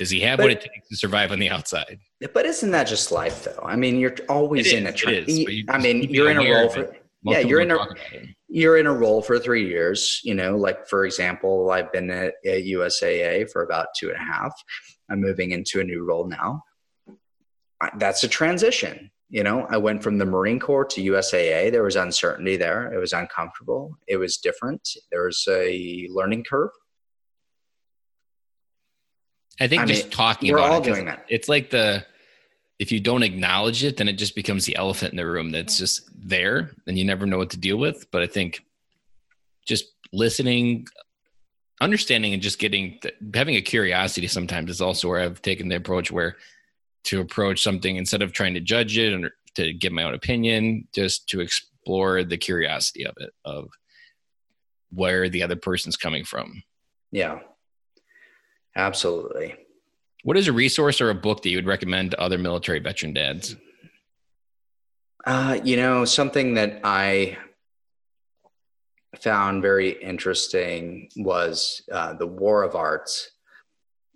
does 0.00 0.08
he 0.08 0.18
have 0.20 0.38
but, 0.38 0.44
what 0.44 0.52
it 0.52 0.62
takes 0.62 0.88
to 0.88 0.96
survive 0.96 1.30
on 1.30 1.38
the 1.38 1.50
outside? 1.50 1.98
But 2.32 2.46
isn't 2.46 2.70
that 2.70 2.84
just 2.84 3.12
life 3.12 3.44
though? 3.44 3.62
I 3.62 3.76
mean 3.76 4.00
you're 4.00 4.16
always 4.30 4.72
in 4.72 4.86
a 4.86 4.92
tra- 4.92 5.24
i 5.68 5.78
mean 5.78 6.02
you're 6.04 6.30
in 6.30 6.38
a 6.38 6.50
role 6.50 6.70
for 6.70 6.96
yeah 7.22 7.40
you're 7.40 7.60
in 7.60 7.70
a 7.70 7.78
you're 8.48 8.78
in 8.78 8.86
a 8.86 8.94
role 8.94 9.20
for 9.20 9.38
three 9.38 9.66
years 9.68 10.22
you 10.24 10.34
know 10.34 10.56
like 10.56 10.88
for 10.88 11.04
example 11.04 11.70
i've 11.70 11.92
been 11.92 12.08
at, 12.10 12.32
at 12.46 12.64
usaa 12.64 13.44
for 13.52 13.62
about 13.62 13.88
two 13.98 14.08
and 14.08 14.16
a 14.16 14.24
half. 14.32 14.54
I'm 15.10 15.20
moving 15.20 15.50
into 15.50 15.80
a 15.80 15.84
new 15.84 16.02
role 16.04 16.26
now. 16.28 16.62
That's 17.98 18.24
a 18.24 18.28
transition 18.28 19.10
you 19.32 19.44
know? 19.44 19.66
I 19.70 19.76
went 19.76 20.02
from 20.02 20.18
the 20.18 20.26
marine 20.26 20.58
corps 20.58 20.86
to 20.86 21.02
usaa 21.02 21.70
there 21.70 21.84
was 21.84 21.96
uncertainty 21.96 22.56
there. 22.56 22.92
It 22.92 22.98
was 22.98 23.12
uncomfortable. 23.12 23.96
It 24.08 24.16
was 24.16 24.38
different. 24.38 24.82
There 25.12 25.24
was 25.26 25.46
a 25.48 26.08
learning 26.10 26.44
curve 26.50 26.70
i 29.60 29.68
think 29.68 29.82
I 29.82 29.86
just 29.86 30.04
mean, 30.04 30.10
talking 30.10 30.50
we're 30.52 30.58
about 30.58 30.70
all 30.70 30.80
it, 30.80 30.84
doing 30.84 31.04
that 31.06 31.24
it's 31.28 31.48
like 31.48 31.70
the 31.70 32.04
if 32.80 32.90
you 32.90 32.98
don't 32.98 33.22
acknowledge 33.22 33.84
it, 33.84 33.98
then 33.98 34.08
it 34.08 34.14
just 34.14 34.34
becomes 34.34 34.64
the 34.64 34.74
elephant 34.74 35.12
in 35.12 35.18
the 35.18 35.26
room 35.26 35.50
that's 35.50 35.76
just 35.76 36.08
there 36.14 36.70
and 36.86 36.98
you 36.98 37.04
never 37.04 37.26
know 37.26 37.36
what 37.36 37.50
to 37.50 37.58
deal 37.58 37.76
with. 37.76 38.10
But 38.10 38.22
I 38.22 38.26
think 38.26 38.64
just 39.66 39.84
listening, 40.14 40.86
understanding, 41.82 42.32
and 42.32 42.42
just 42.42 42.58
getting 42.58 42.98
having 43.34 43.56
a 43.56 43.60
curiosity 43.60 44.28
sometimes 44.28 44.70
is 44.70 44.80
also 44.80 45.08
where 45.08 45.20
I've 45.20 45.42
taken 45.42 45.68
the 45.68 45.76
approach 45.76 46.10
where 46.10 46.36
to 47.04 47.20
approach 47.20 47.62
something 47.62 47.96
instead 47.96 48.22
of 48.22 48.32
trying 48.32 48.54
to 48.54 48.60
judge 48.60 48.96
it 48.96 49.12
and 49.12 49.30
to 49.56 49.74
give 49.74 49.92
my 49.92 50.04
own 50.04 50.14
opinion, 50.14 50.88
just 50.94 51.28
to 51.28 51.40
explore 51.40 52.24
the 52.24 52.38
curiosity 52.38 53.04
of 53.04 53.12
it, 53.18 53.34
of 53.44 53.68
where 54.90 55.28
the 55.28 55.42
other 55.42 55.56
person's 55.56 55.98
coming 55.98 56.24
from. 56.24 56.62
Yeah, 57.12 57.40
absolutely. 58.76 59.56
What 60.22 60.36
is 60.36 60.48
a 60.48 60.52
resource 60.52 61.00
or 61.00 61.10
a 61.10 61.14
book 61.14 61.42
that 61.42 61.50
you 61.50 61.56
would 61.56 61.66
recommend 61.66 62.10
to 62.12 62.20
other 62.20 62.38
military 62.38 62.78
veteran 62.78 63.14
dads? 63.14 63.56
Uh, 65.24 65.58
you 65.62 65.76
know, 65.76 66.04
something 66.04 66.54
that 66.54 66.80
I 66.84 67.38
found 69.18 69.62
very 69.62 69.90
interesting 69.90 71.08
was 71.16 71.82
uh, 71.92 72.14
The 72.14 72.26
War 72.26 72.62
of 72.62 72.74
Arts. 72.74 73.30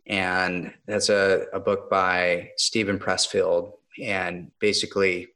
And 0.07 0.73
that's 0.87 1.09
a, 1.09 1.47
a 1.53 1.61
book 1.61 1.91
by 1.91 2.51
Steven 2.57 2.99
Pressfield. 2.99 3.73
And 4.03 4.51
basically, 4.61 5.29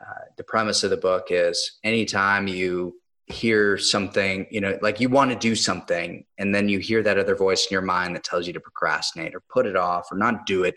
uh, 0.00 0.24
the 0.36 0.44
premise 0.44 0.84
of 0.84 0.90
the 0.90 0.96
book 0.96 1.28
is 1.30 1.78
anytime 1.82 2.46
you 2.46 3.00
hear 3.28 3.76
something, 3.76 4.46
you 4.50 4.60
know, 4.60 4.78
like 4.80 5.00
you 5.00 5.08
want 5.08 5.30
to 5.30 5.36
do 5.36 5.54
something, 5.54 6.24
and 6.38 6.54
then 6.54 6.68
you 6.68 6.78
hear 6.78 7.02
that 7.02 7.18
other 7.18 7.36
voice 7.36 7.66
in 7.66 7.74
your 7.74 7.82
mind 7.82 8.14
that 8.14 8.24
tells 8.24 8.46
you 8.46 8.52
to 8.52 8.60
procrastinate 8.60 9.34
or 9.34 9.42
put 9.50 9.66
it 9.66 9.76
off 9.76 10.10
or 10.10 10.16
not 10.16 10.46
do 10.46 10.64
it 10.64 10.74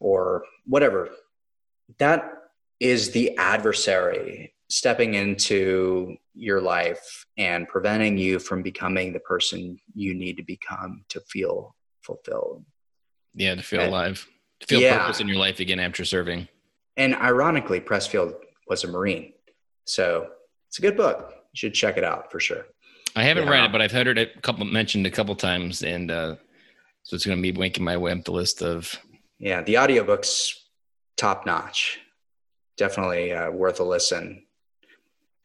or 0.00 0.44
whatever. 0.66 1.10
That 1.98 2.32
is 2.80 3.10
the 3.10 3.36
adversary 3.36 4.54
stepping 4.70 5.14
into 5.14 6.16
your 6.34 6.60
life 6.60 7.26
and 7.36 7.66
preventing 7.68 8.16
you 8.18 8.38
from 8.38 8.62
becoming 8.62 9.12
the 9.12 9.20
person 9.20 9.78
you 9.94 10.14
need 10.14 10.36
to 10.36 10.42
become 10.42 11.04
to 11.08 11.20
feel 11.20 11.74
fulfilled. 12.02 12.64
Yeah, 13.34 13.54
to 13.54 13.62
feel 13.62 13.80
and, 13.80 13.90
alive, 13.90 14.26
to 14.60 14.66
feel 14.66 14.80
yeah. 14.80 14.98
purpose 14.98 15.20
in 15.20 15.28
your 15.28 15.38
life 15.38 15.60
again 15.60 15.80
after 15.80 16.04
serving. 16.04 16.48
And 16.96 17.14
ironically, 17.14 17.80
Pressfield 17.80 18.34
was 18.68 18.84
a 18.84 18.88
Marine. 18.88 19.32
So 19.84 20.28
it's 20.68 20.78
a 20.78 20.82
good 20.82 20.96
book. 20.96 21.34
You 21.52 21.56
should 21.56 21.74
check 21.74 21.96
it 21.96 22.04
out 22.04 22.30
for 22.30 22.40
sure. 22.40 22.66
I 23.16 23.24
haven't 23.24 23.44
yeah. 23.44 23.50
read 23.50 23.64
it, 23.64 23.72
but 23.72 23.82
I've 23.82 23.92
heard 23.92 24.06
it 24.06 24.18
a 24.18 24.40
couple 24.40 24.64
mentioned 24.64 25.06
a 25.06 25.10
couple 25.10 25.34
times, 25.34 25.82
and 25.82 26.10
uh, 26.10 26.36
so 27.02 27.16
it's 27.16 27.26
going 27.26 27.38
to 27.38 27.42
be 27.42 27.58
making 27.58 27.84
my 27.84 27.96
way 27.96 28.12
up 28.12 28.24
the 28.24 28.32
list 28.32 28.62
of. 28.62 28.94
Yeah, 29.38 29.62
the 29.62 29.78
audiobook's 29.78 30.66
top 31.16 31.46
notch. 31.46 32.00
Definitely 32.76 33.32
uh, 33.32 33.50
worth 33.50 33.80
a 33.80 33.84
listen. 33.84 34.44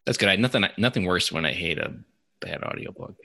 That's 0.05 0.17
good. 0.17 0.29
I 0.29 0.35
nothing 0.35 0.65
nothing 0.77 1.05
worse 1.05 1.31
when 1.31 1.45
I 1.45 1.53
hate 1.53 1.79
a 1.79 1.93
bad 2.41 2.63
audiobook. 2.63 3.15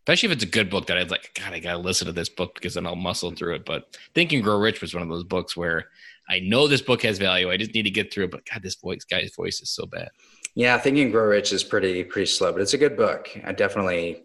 Especially 0.00 0.30
if 0.30 0.32
it's 0.32 0.44
a 0.44 0.48
good 0.48 0.68
book 0.68 0.86
that 0.86 0.98
I'd 0.98 1.12
like, 1.12 1.30
God, 1.40 1.52
I 1.52 1.60
gotta 1.60 1.78
listen 1.78 2.06
to 2.06 2.12
this 2.12 2.28
book 2.28 2.54
because 2.54 2.74
then 2.74 2.86
I'll 2.86 2.96
muscle 2.96 3.30
through 3.30 3.54
it. 3.56 3.64
But 3.64 3.96
Think 4.14 4.32
and 4.32 4.42
Grow 4.42 4.58
Rich 4.58 4.80
was 4.80 4.94
one 4.94 5.02
of 5.02 5.08
those 5.08 5.22
books 5.22 5.56
where 5.56 5.90
I 6.28 6.40
know 6.40 6.66
this 6.66 6.82
book 6.82 7.02
has 7.02 7.18
value. 7.18 7.50
I 7.50 7.56
just 7.56 7.74
need 7.74 7.84
to 7.84 7.90
get 7.90 8.12
through 8.12 8.24
it. 8.24 8.30
But 8.32 8.44
God, 8.50 8.62
this 8.62 8.74
voice 8.74 9.04
guy's 9.04 9.34
voice 9.34 9.60
is 9.60 9.70
so 9.70 9.86
bad. 9.86 10.08
Yeah, 10.54 10.76
Think 10.78 10.98
and 10.98 11.12
Grow 11.12 11.24
Rich 11.24 11.52
is 11.52 11.64
pretty 11.64 12.04
pretty 12.04 12.26
slow, 12.26 12.52
but 12.52 12.60
it's 12.60 12.74
a 12.74 12.78
good 12.78 12.96
book. 12.96 13.30
I 13.44 13.52
definitely 13.52 14.24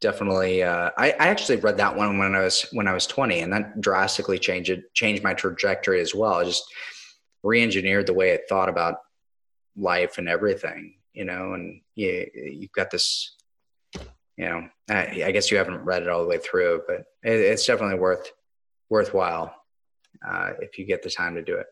definitely 0.00 0.62
uh, 0.62 0.90
I, 0.96 1.10
I 1.10 1.28
actually 1.28 1.56
read 1.56 1.78
that 1.78 1.96
one 1.96 2.18
when 2.18 2.34
I 2.34 2.42
was 2.42 2.66
when 2.72 2.88
I 2.88 2.94
was 2.94 3.06
20 3.06 3.40
and 3.40 3.52
that 3.52 3.80
drastically 3.80 4.38
changed 4.38 4.70
it 4.70 4.94
changed 4.94 5.22
my 5.22 5.34
trajectory 5.34 6.00
as 6.00 6.14
well. 6.14 6.34
I 6.34 6.44
just 6.44 6.64
re-engineered 7.42 8.06
the 8.06 8.14
way 8.14 8.32
I 8.32 8.38
thought 8.48 8.68
about 8.68 8.96
life 9.76 10.16
and 10.18 10.28
everything, 10.28 10.94
you 11.12 11.24
know, 11.24 11.54
and 11.54 11.80
you 11.94 12.26
you've 12.34 12.72
got 12.72 12.90
this 12.90 13.36
you 14.36 14.46
know, 14.46 14.68
I, 14.90 15.22
I 15.26 15.30
guess 15.30 15.50
you 15.50 15.58
haven't 15.58 15.84
read 15.84 16.02
it 16.02 16.08
all 16.08 16.22
the 16.22 16.28
way 16.28 16.38
through, 16.38 16.82
but 16.88 17.04
it, 17.22 17.38
it's 17.40 17.66
definitely 17.66 17.98
worth 17.98 18.32
worthwhile 18.90 19.54
uh, 20.26 20.52
if 20.60 20.78
you 20.78 20.84
get 20.84 21.02
the 21.02 21.10
time 21.10 21.34
to 21.34 21.42
do 21.42 21.56
it. 21.56 21.66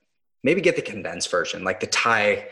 Maybe 0.44 0.60
get 0.60 0.76
the 0.76 0.82
condensed 0.82 1.30
version, 1.30 1.64
like 1.64 1.80
the 1.80 1.86
Tai 1.86 2.48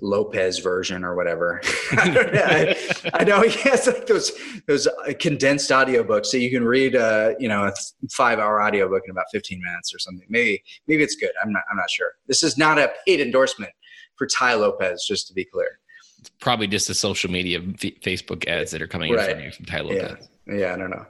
Lopez 0.00 0.58
version 0.58 1.04
or 1.04 1.14
whatever. 1.14 1.60
I, 1.92 2.76
I, 3.14 3.24
know 3.24 3.40
he 3.48 3.68
has 3.68 3.86
like 3.86 4.06
those 4.06 4.32
those 4.66 4.88
condensed 5.20 5.70
audiobooks 5.70 6.26
so 6.26 6.36
you 6.36 6.50
can 6.50 6.64
read 6.64 6.96
uh, 6.96 7.34
you 7.38 7.48
know 7.48 7.64
a 7.64 7.72
five 8.10 8.38
hour 8.38 8.62
audiobook 8.62 9.02
in 9.04 9.10
about 9.10 9.26
15 9.32 9.60
minutes 9.62 9.94
or 9.94 9.98
something. 9.98 10.26
Maybe 10.28 10.62
maybe 10.86 11.02
it's 11.02 11.16
good. 11.16 11.30
I'm 11.42 11.52
not 11.52 11.62
I'm 11.70 11.76
not 11.76 11.90
sure. 11.90 12.12
This 12.26 12.42
is 12.42 12.56
not 12.56 12.78
a 12.78 12.92
paid 13.06 13.20
endorsement 13.20 13.72
for 14.16 14.26
Tai 14.26 14.54
Lopez, 14.54 15.04
just 15.06 15.26
to 15.28 15.34
be 15.34 15.44
clear. 15.44 15.78
It's 16.20 16.30
probably 16.40 16.66
just 16.66 16.88
the 16.88 16.94
social 16.94 17.30
media 17.30 17.60
Facebook 17.60 18.46
ads 18.48 18.70
that 18.70 18.80
are 18.80 18.86
coming 18.86 19.12
right. 19.12 19.30
in 19.30 19.36
from 19.36 19.44
you 19.44 19.50
from 19.50 19.64
Tai 19.66 19.80
Lopez. 19.80 20.28
Yeah. 20.46 20.54
yeah, 20.54 20.74
I 20.74 20.76
don't 20.76 20.90
know. 20.90 21.04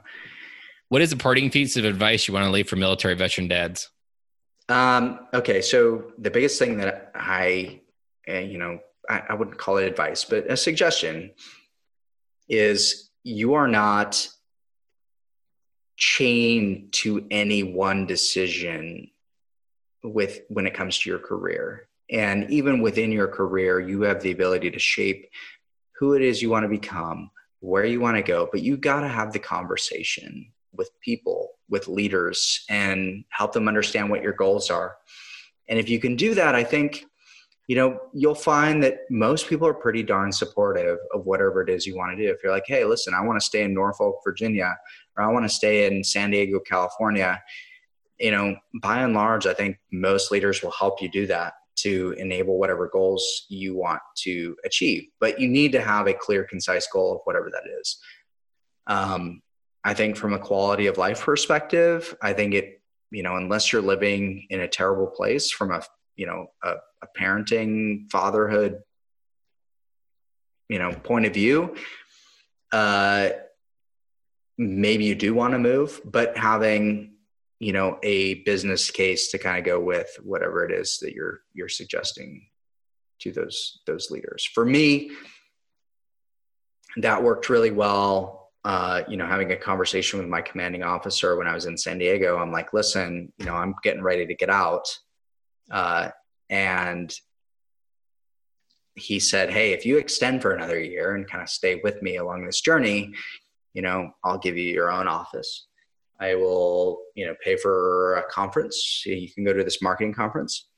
What 0.89 1.01
is 1.01 1.11
a 1.11 1.17
parting 1.17 1.49
piece 1.49 1.77
of 1.77 1.85
advice 1.85 2.27
you 2.27 2.33
want 2.33 2.45
to 2.45 2.51
leave 2.51 2.67
for 2.67 2.75
military 2.75 3.15
veteran 3.15 3.47
dads? 3.47 3.89
Um, 4.69 5.27
okay, 5.33 5.61
so 5.61 6.11
the 6.17 6.31
biggest 6.31 6.59
thing 6.59 6.77
that 6.77 7.11
I, 7.15 7.81
uh, 8.29 8.39
you 8.39 8.57
know, 8.57 8.79
I, 9.09 9.23
I 9.29 9.33
wouldn't 9.33 9.57
call 9.57 9.77
it 9.77 9.85
advice, 9.85 10.25
but 10.25 10.49
a 10.49 10.57
suggestion 10.57 11.31
is 12.49 13.09
you 13.23 13.53
are 13.55 13.67
not 13.67 14.27
chained 15.97 16.91
to 16.93 17.25
any 17.31 17.63
one 17.63 18.05
decision 18.05 19.09
with 20.03 20.41
when 20.49 20.67
it 20.67 20.73
comes 20.73 20.99
to 20.99 21.09
your 21.09 21.19
career. 21.19 21.87
And 22.11 22.49
even 22.51 22.81
within 22.81 23.11
your 23.11 23.27
career 23.27 23.79
you 23.79 24.01
have 24.01 24.21
the 24.21 24.31
ability 24.31 24.69
to 24.71 24.79
shape 24.79 25.27
who 25.97 26.13
it 26.13 26.21
is 26.21 26.41
you 26.41 26.49
want 26.49 26.63
to 26.63 26.69
become 26.69 27.31
where 27.61 27.85
you 27.85 27.99
want 27.99 28.15
to 28.15 28.21
go 28.21 28.47
but 28.51 28.61
you 28.61 28.77
got 28.77 28.99
to 28.99 29.07
have 29.07 29.33
the 29.33 29.39
conversation 29.39 30.51
with 30.73 30.91
people 31.01 31.51
with 31.69 31.87
leaders 31.87 32.63
and 32.69 33.23
help 33.29 33.53
them 33.53 33.67
understand 33.67 34.09
what 34.09 34.21
your 34.21 34.33
goals 34.33 34.69
are. 34.69 34.97
And 35.67 35.79
if 35.79 35.89
you 35.89 35.99
can 35.99 36.15
do 36.15 36.35
that 36.35 36.53
i 36.53 36.63
think 36.63 37.05
you 37.67 37.75
know 37.75 37.99
you'll 38.13 38.35
find 38.35 38.83
that 38.83 38.99
most 39.09 39.47
people 39.47 39.67
are 39.67 39.73
pretty 39.73 40.03
darn 40.03 40.31
supportive 40.31 40.97
of 41.13 41.25
whatever 41.25 41.61
it 41.61 41.69
is 41.69 41.85
you 41.85 41.95
want 41.95 42.15
to 42.15 42.23
do. 42.23 42.31
If 42.31 42.37
you're 42.43 42.51
like 42.51 42.65
hey 42.67 42.85
listen 42.85 43.13
i 43.13 43.21
want 43.21 43.39
to 43.39 43.45
stay 43.45 43.63
in 43.63 43.73
norfolk 43.73 44.17
virginia 44.23 44.75
or 45.17 45.23
i 45.23 45.31
want 45.31 45.45
to 45.45 45.49
stay 45.49 45.87
in 45.87 46.03
san 46.03 46.31
diego 46.31 46.59
california 46.59 47.41
you 48.19 48.31
know 48.31 48.55
by 48.81 49.01
and 49.01 49.13
large 49.13 49.47
i 49.47 49.53
think 49.53 49.77
most 49.91 50.31
leaders 50.31 50.61
will 50.61 50.71
help 50.71 51.01
you 51.01 51.09
do 51.09 51.25
that 51.27 51.53
to 51.75 52.15
enable 52.17 52.57
whatever 52.57 52.89
goals 52.91 53.45
you 53.49 53.75
want 53.75 54.01
to 54.15 54.55
achieve. 54.65 55.07
But 55.19 55.39
you 55.39 55.47
need 55.47 55.71
to 55.73 55.81
have 55.81 56.07
a 56.07 56.13
clear 56.13 56.43
concise 56.43 56.87
goal 56.87 57.13
of 57.13 57.21
whatever 57.25 57.49
that 57.51 57.69
is. 57.79 57.97
Um, 58.87 59.41
I 59.83 59.93
think 59.93 60.17
from 60.17 60.33
a 60.33 60.39
quality 60.39 60.87
of 60.87 60.97
life 60.97 61.21
perspective, 61.21 62.15
I 62.21 62.33
think 62.33 62.53
it, 62.53 62.81
you 63.11 63.23
know, 63.23 63.35
unless 63.35 63.71
you're 63.71 63.81
living 63.81 64.47
in 64.49 64.61
a 64.61 64.67
terrible 64.67 65.07
place 65.07 65.51
from 65.51 65.71
a, 65.71 65.83
you 66.15 66.25
know, 66.25 66.47
a, 66.63 66.73
a 67.01 67.07
parenting, 67.17 68.09
fatherhood, 68.11 68.81
you 70.69 70.79
know, 70.79 70.91
point 70.91 71.25
of 71.25 71.33
view, 71.33 71.75
uh, 72.71 73.29
maybe 74.57 75.05
you 75.05 75.15
do 75.15 75.33
want 75.33 75.53
to 75.53 75.59
move, 75.59 76.01
but 76.05 76.37
having, 76.37 77.13
you 77.59 77.73
know, 77.73 77.99
a 78.03 78.35
business 78.43 78.89
case 78.91 79.29
to 79.31 79.37
kind 79.37 79.57
of 79.57 79.65
go 79.65 79.79
with 79.79 80.09
whatever 80.23 80.65
it 80.65 80.71
is 80.71 80.97
that 81.01 81.13
you're 81.13 81.41
you're 81.53 81.69
suggesting 81.69 82.47
to 83.19 83.31
those 83.31 83.81
those 83.85 84.11
leaders. 84.11 84.47
For 84.53 84.65
me, 84.65 85.11
that 86.97 87.21
worked 87.21 87.49
really 87.49 87.71
well 87.71 88.45
uh, 88.65 89.03
you 89.07 89.15
know, 89.15 89.27
having 89.27 89.51
a 89.51 89.55
conversation 89.55 90.17
with 90.17 90.27
my 90.27 90.41
commanding 90.41 90.81
officer 90.81 91.37
when 91.37 91.45
I 91.45 91.53
was 91.53 91.67
in 91.67 91.77
San 91.77 91.99
Diego, 91.99 92.39
I'm 92.39 92.51
like, 92.51 92.73
listen, 92.73 93.31
you 93.37 93.45
know, 93.45 93.53
I'm 93.53 93.75
getting 93.83 94.01
ready 94.01 94.25
to 94.25 94.33
get 94.33 94.49
out. 94.49 94.87
Uh, 95.71 96.09
and 96.49 97.13
he 98.95 99.19
said, 99.19 99.49
Hey, 99.49 99.73
if 99.73 99.85
you 99.85 99.97
extend 99.97 100.41
for 100.41 100.53
another 100.53 100.79
year 100.79 101.15
and 101.15 101.29
kind 101.29 101.43
of 101.43 101.49
stay 101.49 101.81
with 101.83 102.01
me 102.01 102.17
along 102.17 102.45
this 102.45 102.61
journey, 102.61 103.13
you 103.73 103.81
know, 103.81 104.11
I'll 104.23 104.37
give 104.37 104.57
you 104.57 104.71
your 104.71 104.91
own 104.91 105.07
office. 105.07 105.67
I 106.19 106.35
will, 106.35 107.01
you 107.15 107.25
know, 107.25 107.35
pay 107.43 107.57
for 107.57 108.15
a 108.15 108.23
conference. 108.31 109.03
You 109.05 109.29
can 109.29 109.43
go 109.43 109.53
to 109.53 109.63
this 109.63 109.81
marketing 109.81 110.13
conference. 110.13 110.69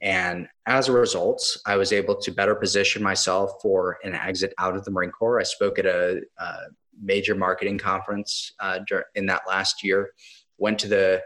And 0.00 0.48
as 0.66 0.88
a 0.88 0.92
result, 0.92 1.42
I 1.66 1.76
was 1.76 1.92
able 1.92 2.16
to 2.16 2.30
better 2.32 2.54
position 2.54 3.02
myself 3.02 3.52
for 3.62 3.98
an 4.04 4.14
exit 4.14 4.52
out 4.58 4.76
of 4.76 4.84
the 4.84 4.90
Marine 4.90 5.10
Corps. 5.10 5.40
I 5.40 5.44
spoke 5.44 5.78
at 5.78 5.86
a, 5.86 6.20
a 6.38 6.54
major 7.00 7.34
marketing 7.34 7.78
conference 7.78 8.52
uh, 8.60 8.80
in 9.14 9.26
that 9.26 9.42
last 9.48 9.84
year. 9.84 10.10
Went 10.58 10.78
to 10.80 10.88
the 10.88 11.22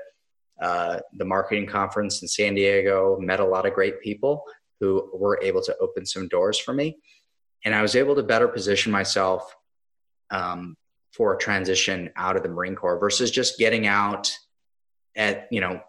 uh, 0.62 1.00
the 1.14 1.24
marketing 1.24 1.66
conference 1.66 2.22
in 2.22 2.28
San 2.28 2.54
Diego. 2.54 3.18
Met 3.20 3.40
a 3.40 3.44
lot 3.44 3.66
of 3.66 3.74
great 3.74 4.00
people 4.00 4.44
who 4.80 5.10
were 5.14 5.38
able 5.42 5.62
to 5.62 5.76
open 5.78 6.06
some 6.06 6.28
doors 6.28 6.58
for 6.58 6.72
me, 6.72 6.98
and 7.64 7.74
I 7.74 7.82
was 7.82 7.96
able 7.96 8.14
to 8.14 8.22
better 8.22 8.48
position 8.48 8.92
myself 8.92 9.54
um, 10.30 10.76
for 11.12 11.34
a 11.34 11.38
transition 11.38 12.10
out 12.16 12.36
of 12.36 12.42
the 12.42 12.48
Marine 12.48 12.76
Corps 12.76 12.98
versus 12.98 13.30
just 13.30 13.58
getting 13.58 13.86
out 13.86 14.32
at 15.16 15.46
you 15.50 15.60
know 15.60 15.80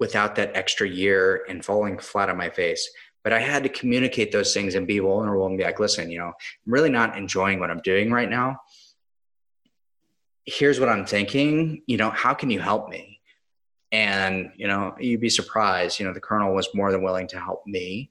without 0.00 0.34
that 0.36 0.56
extra 0.56 0.88
year 0.88 1.44
and 1.48 1.64
falling 1.64 1.98
flat 1.98 2.28
on 2.28 2.36
my 2.36 2.50
face 2.50 2.90
but 3.22 3.34
I 3.34 3.38
had 3.38 3.62
to 3.64 3.68
communicate 3.68 4.32
those 4.32 4.54
things 4.54 4.74
and 4.74 4.86
be 4.86 4.98
vulnerable 4.98 5.46
and 5.46 5.58
be 5.58 5.62
like, 5.62 5.78
listen, 5.78 6.10
you 6.10 6.18
know, 6.18 6.28
I'm 6.28 6.72
really 6.72 6.88
not 6.88 7.18
enjoying 7.18 7.60
what 7.60 7.70
I'm 7.70 7.82
doing 7.82 8.10
right 8.10 8.30
now 8.30 8.56
here's 10.50 10.80
what 10.80 10.88
I'm 10.88 11.06
thinking, 11.06 11.82
you 11.86 11.96
know, 11.96 12.10
how 12.10 12.34
can 12.34 12.50
you 12.50 12.60
help 12.60 12.88
me? 12.88 13.09
And, 13.92 14.52
you 14.56 14.68
know, 14.68 14.94
you'd 15.00 15.20
be 15.20 15.28
surprised, 15.28 15.98
you 15.98 16.06
know, 16.06 16.12
the 16.12 16.20
colonel 16.20 16.54
was 16.54 16.68
more 16.74 16.92
than 16.92 17.02
willing 17.02 17.26
to 17.28 17.40
help 17.40 17.66
me 17.66 18.10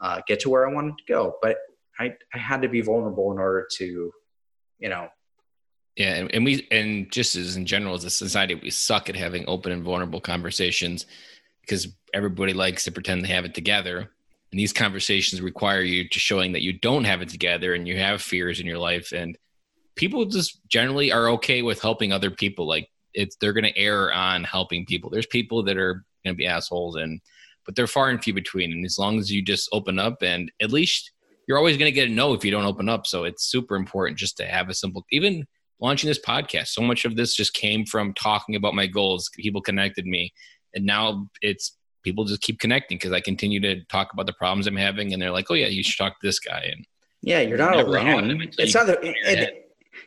uh, 0.00 0.22
get 0.26 0.40
to 0.40 0.50
where 0.50 0.68
I 0.68 0.72
wanted 0.72 0.96
to 0.98 1.04
go. 1.06 1.36
But 1.42 1.58
I, 1.98 2.14
I 2.34 2.38
had 2.38 2.62
to 2.62 2.68
be 2.68 2.80
vulnerable 2.80 3.30
in 3.32 3.38
order 3.38 3.68
to, 3.76 4.12
you 4.78 4.88
know. 4.88 5.08
Yeah. 5.96 6.14
And, 6.14 6.34
and 6.34 6.44
we, 6.44 6.66
and 6.70 7.10
just 7.12 7.36
as 7.36 7.56
in 7.56 7.66
general, 7.66 7.94
as 7.94 8.04
a 8.04 8.10
society, 8.10 8.54
we 8.54 8.70
suck 8.70 9.10
at 9.10 9.16
having 9.16 9.44
open 9.46 9.72
and 9.72 9.82
vulnerable 9.82 10.20
conversations 10.20 11.04
because 11.60 11.88
everybody 12.14 12.54
likes 12.54 12.84
to 12.84 12.92
pretend 12.92 13.22
they 13.22 13.28
have 13.28 13.44
it 13.44 13.54
together. 13.54 13.98
And 14.50 14.58
these 14.58 14.72
conversations 14.72 15.42
require 15.42 15.82
you 15.82 16.08
to 16.08 16.18
showing 16.18 16.52
that 16.52 16.62
you 16.62 16.72
don't 16.72 17.04
have 17.04 17.20
it 17.20 17.28
together 17.28 17.74
and 17.74 17.86
you 17.86 17.98
have 17.98 18.22
fears 18.22 18.58
in 18.58 18.66
your 18.66 18.78
life. 18.78 19.12
And, 19.12 19.36
people 20.00 20.24
just 20.24 20.66
generally 20.66 21.12
are 21.12 21.28
okay 21.28 21.60
with 21.60 21.82
helping 21.82 22.10
other 22.10 22.30
people. 22.30 22.66
Like 22.66 22.88
it's 23.14 23.36
they're 23.40 23.52
going 23.52 23.64
to 23.64 23.78
err 23.78 24.12
on 24.12 24.44
helping 24.44 24.86
people. 24.86 25.10
There's 25.10 25.26
people 25.26 25.62
that 25.64 25.76
are 25.76 26.04
going 26.24 26.34
to 26.34 26.38
be 26.38 26.46
assholes, 26.46 26.96
and 26.96 27.20
but 27.66 27.76
they're 27.76 27.86
far 27.86 28.10
and 28.10 28.22
few 28.22 28.34
between. 28.34 28.72
And 28.72 28.84
as 28.84 28.98
long 28.98 29.18
as 29.18 29.30
you 29.30 29.42
just 29.42 29.68
open 29.72 29.98
up, 29.98 30.22
and 30.22 30.50
at 30.60 30.72
least 30.72 31.12
you're 31.46 31.58
always 31.58 31.76
going 31.76 31.90
to 31.90 31.94
get 31.94 32.08
a 32.08 32.12
no 32.12 32.32
if 32.32 32.44
you 32.44 32.50
don't 32.50 32.64
open 32.64 32.88
up. 32.88 33.06
So 33.06 33.24
it's 33.24 33.44
super 33.44 33.76
important 33.76 34.18
just 34.18 34.36
to 34.38 34.46
have 34.46 34.68
a 34.68 34.74
simple, 34.74 35.04
even 35.10 35.46
launching 35.80 36.08
this 36.08 36.20
podcast. 36.20 36.68
So 36.68 36.82
much 36.82 37.04
of 37.04 37.16
this 37.16 37.34
just 37.34 37.54
came 37.54 37.84
from 37.84 38.14
talking 38.14 38.54
about 38.54 38.74
my 38.74 38.86
goals. 38.86 39.30
People 39.36 39.60
connected 39.60 40.06
me, 40.06 40.32
and 40.74 40.84
now 40.84 41.28
it's 41.42 41.76
people 42.02 42.24
just 42.24 42.40
keep 42.40 42.58
connecting 42.58 42.96
because 42.96 43.12
I 43.12 43.20
continue 43.20 43.60
to 43.60 43.84
talk 43.84 44.12
about 44.12 44.26
the 44.26 44.32
problems 44.32 44.66
I'm 44.66 44.76
having, 44.76 45.12
and 45.12 45.20
they're 45.20 45.30
like, 45.30 45.46
"Oh 45.50 45.54
yeah, 45.54 45.66
you 45.66 45.82
should 45.82 45.98
talk 45.98 46.20
to 46.20 46.26
this 46.26 46.38
guy." 46.38 46.70
And 46.72 46.86
yeah, 47.22 47.40
you're 47.40 47.58
not 47.58 47.76
alone. 47.76 48.48
It's 48.58 48.74
not 48.74 48.86
the, 48.86 49.59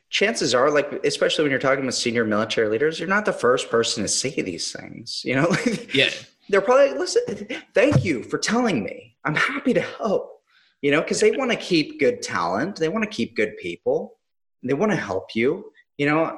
chances 0.09 0.53
are 0.53 0.69
like 0.69 0.91
especially 1.05 1.43
when 1.43 1.51
you're 1.51 1.59
talking 1.59 1.85
with 1.85 1.95
senior 1.95 2.25
military 2.25 2.67
leaders 2.67 2.99
you're 2.99 3.09
not 3.09 3.25
the 3.25 3.33
first 3.33 3.69
person 3.69 4.03
to 4.03 4.07
say 4.07 4.29
these 4.41 4.71
things 4.71 5.21
you 5.23 5.35
know? 5.35 5.53
Yeah. 5.93 6.09
They're 6.49 6.61
probably 6.61 6.89
like, 6.89 6.99
listen 6.99 7.47
thank 7.73 8.03
you 8.03 8.23
for 8.23 8.37
telling 8.37 8.83
me. 8.83 9.15
I'm 9.23 9.35
happy 9.35 9.73
to 9.73 9.81
help 9.81 10.41
you 10.81 10.91
know? 10.91 11.01
Because 11.01 11.19
they 11.19 11.31
want 11.37 11.51
to 11.51 11.57
keep 11.57 11.99
good 11.99 12.21
talent. 12.21 12.75
They 12.75 12.89
want 12.89 13.03
to 13.03 13.09
keep 13.09 13.35
good 13.35 13.55
people. 13.57 14.19
They 14.63 14.73
want 14.73 14.91
to 14.91 14.97
help 14.97 15.35
you 15.35 15.71
you 15.97 16.05
know? 16.05 16.37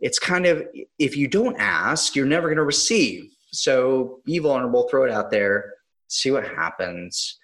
It's 0.00 0.18
kind 0.18 0.46
of 0.46 0.66
if 0.98 1.16
you 1.16 1.28
don't 1.28 1.56
ask 1.58 2.14
you're 2.14 2.26
never 2.26 2.48
going 2.48 2.58
to 2.58 2.64
receive. 2.64 3.30
So 3.52 4.20
be 4.24 4.38
vulnerable 4.38 4.88
throw 4.88 5.04
it 5.04 5.10
out 5.10 5.30
there 5.30 5.74
see 6.14 6.30
what 6.30 6.46
happens. 6.46 7.38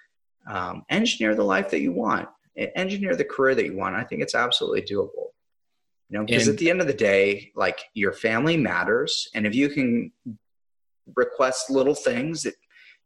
Um, 0.47 0.85
engineer 0.89 1.35
the 1.35 1.45
life 1.45 1.71
that 1.71 1.81
you 1.81 1.93
want 1.93 2.29
engineer 2.77 3.17
the 3.17 3.25
career 3.25 3.55
that 3.55 3.65
you 3.65 3.77
want. 3.77 3.97
I 3.97 4.05
think 4.05 4.23
it's 4.23 4.35
absolutely 4.35 4.83
doable. 4.83 5.29
You 6.09 6.19
know, 6.19 6.25
because 6.25 6.49
at 6.49 6.59
the 6.59 6.71
end 6.71 6.81
of 6.81 6.87
the 6.87 6.93
day, 6.93 7.53
like 7.55 7.79
your 7.95 8.13
family 8.13 8.57
matters, 8.57 9.29
and 9.35 9.47
if 9.47 9.55
you 9.55 9.69
can 9.69 10.13
request 11.15 11.71
little 11.71 11.95
things 11.95 12.43
that 12.43 12.55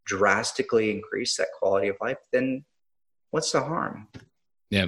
drastically 0.07 0.91
increase 0.91 1.37
that 1.37 1.49
quality 1.59 1.89
of 1.89 1.97
life, 2.01 2.19
then 2.33 2.65
what's 3.31 3.53
the 3.53 3.61
harm? 3.61 4.09
Yeah. 4.71 4.87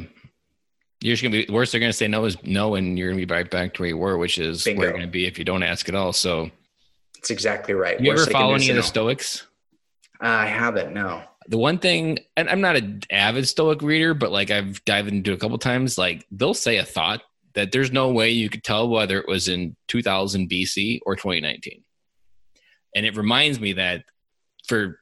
You're 1.03 1.13
just 1.15 1.23
gonna 1.23 1.45
be 1.45 1.53
worse. 1.53 1.73
They're 1.73 1.81
gonna 1.81 1.93
say 1.93 2.09
no 2.09 2.25
is 2.25 2.43
no, 2.43 2.75
and 2.75 2.99
you're 2.99 3.11
gonna 3.11 3.25
be 3.25 3.33
right 3.33 3.51
back 3.51 3.75
to 3.75 3.83
where 3.83 3.89
you 3.91 3.99
were, 3.99 4.17
which 4.17 4.39
is 4.39 4.65
Bingo. 4.65 4.81
where 4.81 4.89
you're 4.89 4.99
gonna 4.99 5.11
be 5.11 5.27
if 5.27 5.39
you 5.39 5.45
don't 5.45 5.63
ask 5.63 5.89
at 5.89 5.95
all. 5.95 6.15
So 6.15 6.51
it's 7.19 7.31
exactly 7.31 7.75
right. 7.75 8.01
You 8.01 8.13
ever 8.13 8.25
follow 8.27 8.55
any 8.55 8.71
of 8.71 8.77
the 8.77 8.83
Stoics? 8.83 9.47
I 10.21 10.47
haven't. 10.47 10.95
No. 10.95 11.23
The 11.49 11.59
one 11.59 11.79
thing, 11.79 12.19
and 12.37 12.49
I'm 12.49 12.61
not 12.61 12.77
an 12.77 13.03
avid 13.11 13.47
Stoic 13.47 13.83
reader, 13.83 14.15
but 14.15 14.33
like 14.33 14.51
I've 14.51 14.85
dived 14.85 15.09
into 15.09 15.33
a 15.33 15.37
couple 15.37 15.59
times. 15.59 15.97
Like 15.97 16.27
they'll 16.31 16.55
say 16.55 16.79
a 16.79 16.85
thought 16.85 17.23
that 17.55 17.73
there's 17.73 17.93
no 17.93 18.11
way 18.11 18.31
you 18.31 18.51
could 18.51 18.65
tell 18.65 18.89
whether 18.89 19.19
it 19.19 19.29
was 19.29 19.49
in 19.49 19.77
2000 19.89 20.51
BC 20.51 21.01
or 21.07 21.17
2019, 21.17 21.83
and 22.95 23.07
it 23.07 23.17
reminds 23.17 23.61
me 23.61 23.75
that 23.75 24.05
for 24.67 25.01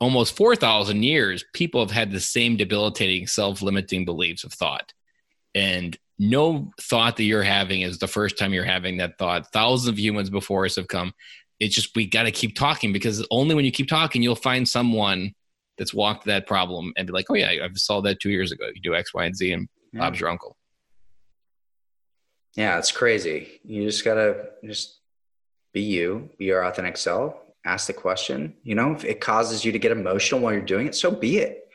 almost 0.00 0.36
4,000 0.36 1.02
years, 1.02 1.44
people 1.54 1.80
have 1.80 1.90
had 1.90 2.10
the 2.10 2.20
same 2.20 2.56
debilitating 2.56 3.26
self-limiting 3.26 4.04
beliefs 4.04 4.44
of 4.44 4.52
thought 4.52 4.92
and 5.54 5.98
no 6.18 6.70
thought 6.80 7.16
that 7.16 7.24
you're 7.24 7.42
having 7.42 7.80
is 7.80 7.98
the 7.98 8.06
first 8.06 8.38
time 8.38 8.52
you're 8.52 8.64
having 8.64 8.98
that 8.98 9.18
thought. 9.18 9.50
Thousands 9.52 9.88
of 9.88 9.98
humans 9.98 10.30
before 10.30 10.66
us 10.66 10.76
have 10.76 10.88
come. 10.88 11.12
It's 11.58 11.74
just 11.74 11.96
we 11.96 12.06
got 12.06 12.24
to 12.24 12.30
keep 12.30 12.54
talking 12.54 12.92
because 12.92 13.26
only 13.30 13.54
when 13.54 13.64
you 13.64 13.72
keep 13.72 13.88
talking, 13.88 14.22
you'll 14.22 14.34
find 14.34 14.68
someone 14.68 15.34
that's 15.80 15.94
walked 15.94 16.26
that 16.26 16.46
problem 16.46 16.92
and 16.98 17.06
be 17.06 17.12
like, 17.12 17.24
"Oh 17.30 17.34
yeah, 17.34 17.64
I've 17.64 17.78
solved 17.78 18.06
that 18.06 18.20
two 18.20 18.28
years 18.28 18.52
ago. 18.52 18.68
You 18.74 18.82
do 18.82 18.94
X, 18.94 19.14
Y, 19.14 19.24
and 19.24 19.34
Z, 19.34 19.50
and 19.50 19.66
yeah. 19.94 20.00
Bob's 20.00 20.20
your 20.20 20.28
uncle." 20.28 20.58
Yeah, 22.54 22.78
it's 22.78 22.92
crazy. 22.92 23.60
You 23.64 23.84
just 23.86 24.04
gotta 24.04 24.50
just 24.62 25.00
be 25.72 25.80
you, 25.80 26.28
be 26.38 26.44
your 26.44 26.66
authentic 26.66 26.98
self. 26.98 27.34
Ask 27.64 27.86
the 27.86 27.94
question. 27.94 28.54
You 28.62 28.74
know, 28.74 28.92
if 28.92 29.06
it 29.06 29.22
causes 29.22 29.64
you 29.64 29.72
to 29.72 29.78
get 29.78 29.90
emotional 29.90 30.40
while 30.40 30.52
you're 30.52 30.60
doing 30.60 30.86
it, 30.86 30.94
so 30.94 31.10
be 31.10 31.38
it. 31.38 31.66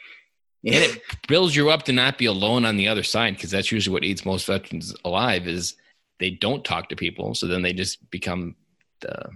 Yeah. 0.62 0.76
And 0.76 0.84
it 0.84 1.02
builds 1.28 1.56
you 1.56 1.72
up 1.72 1.84
to 1.84 1.94
not 1.94 2.20
be 2.20 2.26
alone 2.26 2.64
on 2.64 2.78
the 2.78 2.88
other 2.88 3.04
side 3.04 3.36
because 3.36 3.50
that's 3.52 3.72
usually 3.72 3.94
what 3.94 4.04
eats 4.04 4.24
most 4.24 4.46
veterans 4.46 4.96
alive 5.04 5.48
is 5.48 5.76
they 6.20 6.30
don't 6.30 6.64
talk 6.64 6.90
to 6.90 6.96
people. 6.96 7.34
So 7.34 7.48
then 7.48 7.64
they 7.64 7.74
just 7.74 8.10
become 8.12 8.56
the 9.02 9.30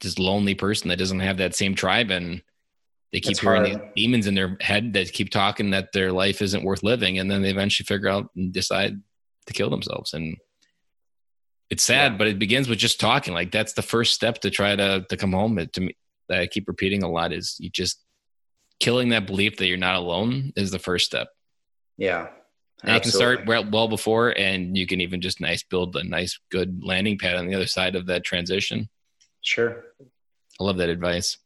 just 0.00 0.18
lonely 0.18 0.54
person 0.56 0.88
that 0.88 0.98
doesn't 0.98 1.20
have 1.20 1.36
that 1.38 1.54
same 1.54 1.74
tribe 1.74 2.10
and 2.10 2.42
they 3.12 3.20
keep 3.20 3.36
that's 3.36 3.40
hearing 3.40 3.72
hard. 3.72 3.82
these 3.94 4.04
demons 4.04 4.26
in 4.26 4.34
their 4.34 4.56
head 4.60 4.92
that 4.92 5.12
keep 5.12 5.30
talking 5.30 5.70
that 5.70 5.92
their 5.92 6.12
life 6.12 6.42
isn't 6.42 6.64
worth 6.64 6.82
living 6.82 7.18
and 7.18 7.30
then 7.30 7.42
they 7.42 7.50
eventually 7.50 7.84
figure 7.84 8.08
out 8.08 8.30
and 8.36 8.52
decide 8.52 9.00
to 9.46 9.52
kill 9.52 9.70
themselves 9.70 10.12
and 10.12 10.36
it's 11.70 11.84
sad 11.84 12.12
yeah. 12.12 12.18
but 12.18 12.26
it 12.26 12.38
begins 12.38 12.68
with 12.68 12.78
just 12.78 13.00
talking 13.00 13.32
like 13.32 13.50
that's 13.50 13.72
the 13.74 13.82
first 13.82 14.12
step 14.12 14.40
to 14.40 14.50
try 14.50 14.74
to 14.74 15.04
to 15.08 15.16
come 15.16 15.32
home 15.32 15.56
to 15.72 15.80
me 15.80 15.96
that 16.28 16.40
i 16.40 16.46
keep 16.46 16.66
repeating 16.66 17.02
a 17.02 17.10
lot 17.10 17.32
is 17.32 17.56
you 17.60 17.70
just 17.70 18.06
killing 18.80 19.10
that 19.10 19.26
belief 19.26 19.56
that 19.56 19.66
you're 19.66 19.76
not 19.76 19.96
alone 19.96 20.52
is 20.56 20.70
the 20.70 20.78
first 20.78 21.06
step. 21.06 21.28
Yeah. 21.96 22.28
And 22.82 22.94
you 22.94 23.00
can 23.00 23.10
start 23.10 23.46
well, 23.46 23.68
well 23.68 23.88
before, 23.88 24.36
and 24.38 24.76
you 24.76 24.86
can 24.86 25.00
even 25.00 25.20
just 25.20 25.40
nice 25.40 25.62
build 25.62 25.96
a 25.96 26.04
nice, 26.04 26.38
good 26.50 26.84
landing 26.84 27.18
pad 27.18 27.36
on 27.36 27.46
the 27.46 27.54
other 27.54 27.66
side 27.66 27.96
of 27.96 28.06
that 28.06 28.24
transition. 28.24 28.88
Sure. 29.40 29.84
I 30.60 30.64
love 30.64 30.76
that 30.76 30.90
advice. 30.90 31.38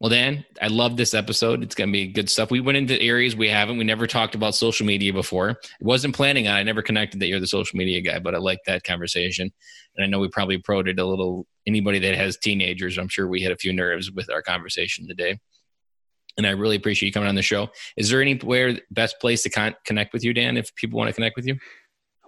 Well, 0.00 0.10
Dan, 0.10 0.44
I 0.62 0.68
love 0.68 0.96
this 0.96 1.12
episode. 1.12 1.62
It's 1.64 1.74
going 1.74 1.88
to 1.88 1.92
be 1.92 2.06
good 2.06 2.30
stuff. 2.30 2.52
We 2.52 2.60
went 2.60 2.78
into 2.78 3.00
areas 3.00 3.34
we 3.34 3.48
haven't. 3.48 3.78
We 3.78 3.84
never 3.84 4.06
talked 4.06 4.36
about 4.36 4.54
social 4.54 4.86
media 4.86 5.12
before. 5.12 5.50
I 5.50 5.54
wasn't 5.80 6.14
planning 6.14 6.46
on. 6.46 6.54
I 6.54 6.62
never 6.62 6.82
connected 6.82 7.18
that 7.20 7.26
you're 7.26 7.40
the 7.40 7.48
social 7.48 7.76
media 7.76 8.00
guy, 8.00 8.20
but 8.20 8.34
I 8.34 8.38
like 8.38 8.60
that 8.66 8.84
conversation. 8.84 9.50
And 9.96 10.04
I 10.04 10.06
know 10.06 10.20
we 10.20 10.28
probably 10.28 10.58
prodded 10.58 11.00
a 11.00 11.06
little. 11.06 11.46
Anybody 11.66 11.98
that 11.98 12.14
has 12.14 12.36
teenagers, 12.38 12.96
I'm 12.96 13.08
sure 13.08 13.26
we 13.26 13.42
hit 13.42 13.52
a 13.52 13.56
few 13.56 13.72
nerves 13.72 14.10
with 14.10 14.30
our 14.30 14.40
conversation 14.40 15.06
today 15.06 15.38
and 16.38 16.46
I 16.46 16.50
really 16.50 16.76
appreciate 16.76 17.08
you 17.08 17.12
coming 17.12 17.28
on 17.28 17.34
the 17.34 17.42
show. 17.42 17.68
Is 17.96 18.08
there 18.08 18.22
anywhere 18.22 18.78
best 18.90 19.20
place 19.20 19.42
to 19.42 19.50
con- 19.50 19.74
connect 19.84 20.12
with 20.12 20.24
you, 20.24 20.32
Dan, 20.32 20.56
if 20.56 20.74
people 20.76 20.96
want 20.96 21.08
to 21.08 21.14
connect 21.14 21.36
with 21.36 21.46
you? 21.46 21.58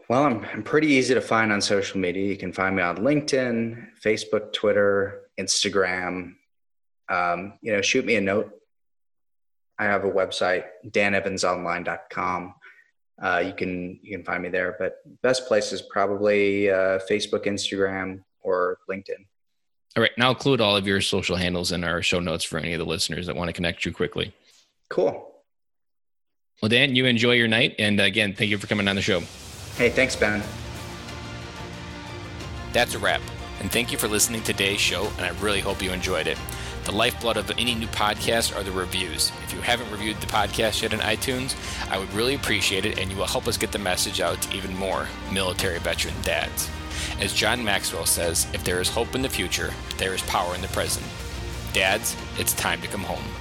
Well, 0.09 0.25
I'm, 0.25 0.45
I'm 0.53 0.65
pretty 0.65 0.89
easy 0.89 1.15
to 1.15 1.21
find 1.21 1.53
on 1.53 1.61
social 1.61 2.01
media. 2.01 2.27
You 2.27 2.37
can 2.37 2.53
find 2.53 2.75
me 2.75 2.83
on 2.83 2.99
LinkedIn, 2.99 3.87
Facebook, 4.05 4.53
Twitter, 4.53 5.23
Instagram. 5.39 6.35
Um, 7.11 7.55
you 7.61 7.73
know, 7.73 7.83
shoot 7.83 8.05
me 8.05 8.17
a 8.17 8.21
note. 8.21 8.53
I 9.79 9.85
have 9.85 10.05
a 10.05 10.11
website, 10.11 10.65
danevansonline.com. 10.87 12.55
Uh, 13.23 13.43
you 13.45 13.53
can 13.53 13.99
you 14.03 14.17
can 14.17 14.25
find 14.25 14.43
me 14.43 14.49
there, 14.49 14.77
but 14.79 14.99
best 15.23 15.47
place 15.47 15.73
is 15.73 15.83
probably 15.83 16.71
uh, 16.71 16.99
Facebook, 17.11 17.45
Instagram, 17.45 18.23
or 18.41 18.79
LinkedIn. 18.89 19.27
All 19.97 20.03
right. 20.03 20.13
And 20.17 20.25
I'll 20.25 20.31
include 20.31 20.61
all 20.61 20.77
of 20.77 20.87
your 20.87 21.01
social 21.01 21.37
handles 21.37 21.73
in 21.73 21.83
our 21.83 22.01
show 22.01 22.21
notes 22.21 22.45
for 22.45 22.59
any 22.59 22.73
of 22.73 22.79
the 22.79 22.87
listeners 22.87 23.27
that 23.27 23.35
want 23.35 23.49
to 23.49 23.53
connect 23.53 23.85
you 23.85 23.93
quickly. 23.93 24.33
Cool. 24.89 25.27
Well, 26.63 26.69
Dan, 26.69 26.95
you 26.95 27.07
enjoy 27.07 27.33
your 27.33 27.49
night. 27.49 27.75
And 27.79 28.01
again, 28.01 28.35
thank 28.35 28.51
you 28.51 28.59
for 28.59 28.67
coming 28.67 28.87
on 28.87 28.97
the 28.97 29.03
show. 29.03 29.21
Hey, 29.77 29.89
thanks, 29.89 30.15
Ben. 30.15 30.43
That's 32.73 32.95
a 32.95 32.99
wrap. 32.99 33.21
And 33.61 33.71
thank 33.73 33.91
you 33.91 33.99
for 33.99 34.09
listening 34.09 34.43
to 34.43 34.53
today's 34.53 34.81
show. 34.81 35.11
And 35.17 35.27
I 35.27 35.31
really 35.41 35.61
hope 35.61 35.83
you 35.83 35.93
enjoyed 35.93 36.27
it. 36.27 36.39
The 36.85 36.93
lifeblood 36.93 37.37
of 37.37 37.51
any 37.53 37.75
new 37.75 37.87
podcast 37.89 38.57
are 38.57 38.63
the 38.63 38.73
reviews. 38.73 39.31
If 39.45 39.53
you 39.53 39.61
haven't 39.61 39.91
reviewed 39.91 40.17
the 40.21 40.27
podcast 40.27 40.83
yet 40.83 40.95
on 40.95 41.01
iTunes, 41.01 41.55
I 41.91 41.99
would 41.99 42.13
really 42.13 42.35
appreciate 42.35 42.87
it, 42.87 42.99
and 42.99 43.11
you 43.11 43.17
will 43.17 43.27
help 43.27 43.47
us 43.47 43.57
get 43.57 43.71
the 43.71 43.79
message 43.79 44.21
out 44.21 44.41
to 44.43 44.57
even 44.57 44.77
more 44.77 45.07
military 45.31 45.79
veteran 45.79 46.15
dads. 46.23 46.71
As 47.21 47.35
John 47.35 47.63
Maxwell 47.63 48.07
says, 48.07 48.47
if 48.55 48.65
there 48.65 48.81
is 48.81 48.89
hope 48.89 49.15
in 49.15 49.23
the 49.23 49.29
future, 49.29 49.73
there 49.99 50.15
is 50.15 50.23
power 50.23 50.55
in 50.55 50.63
the 50.63 50.69
present. 50.69 51.07
Dads, 51.73 52.17
it's 52.39 52.55
time 52.55 52.81
to 52.81 52.89
come 52.89 53.03
home. 53.03 53.40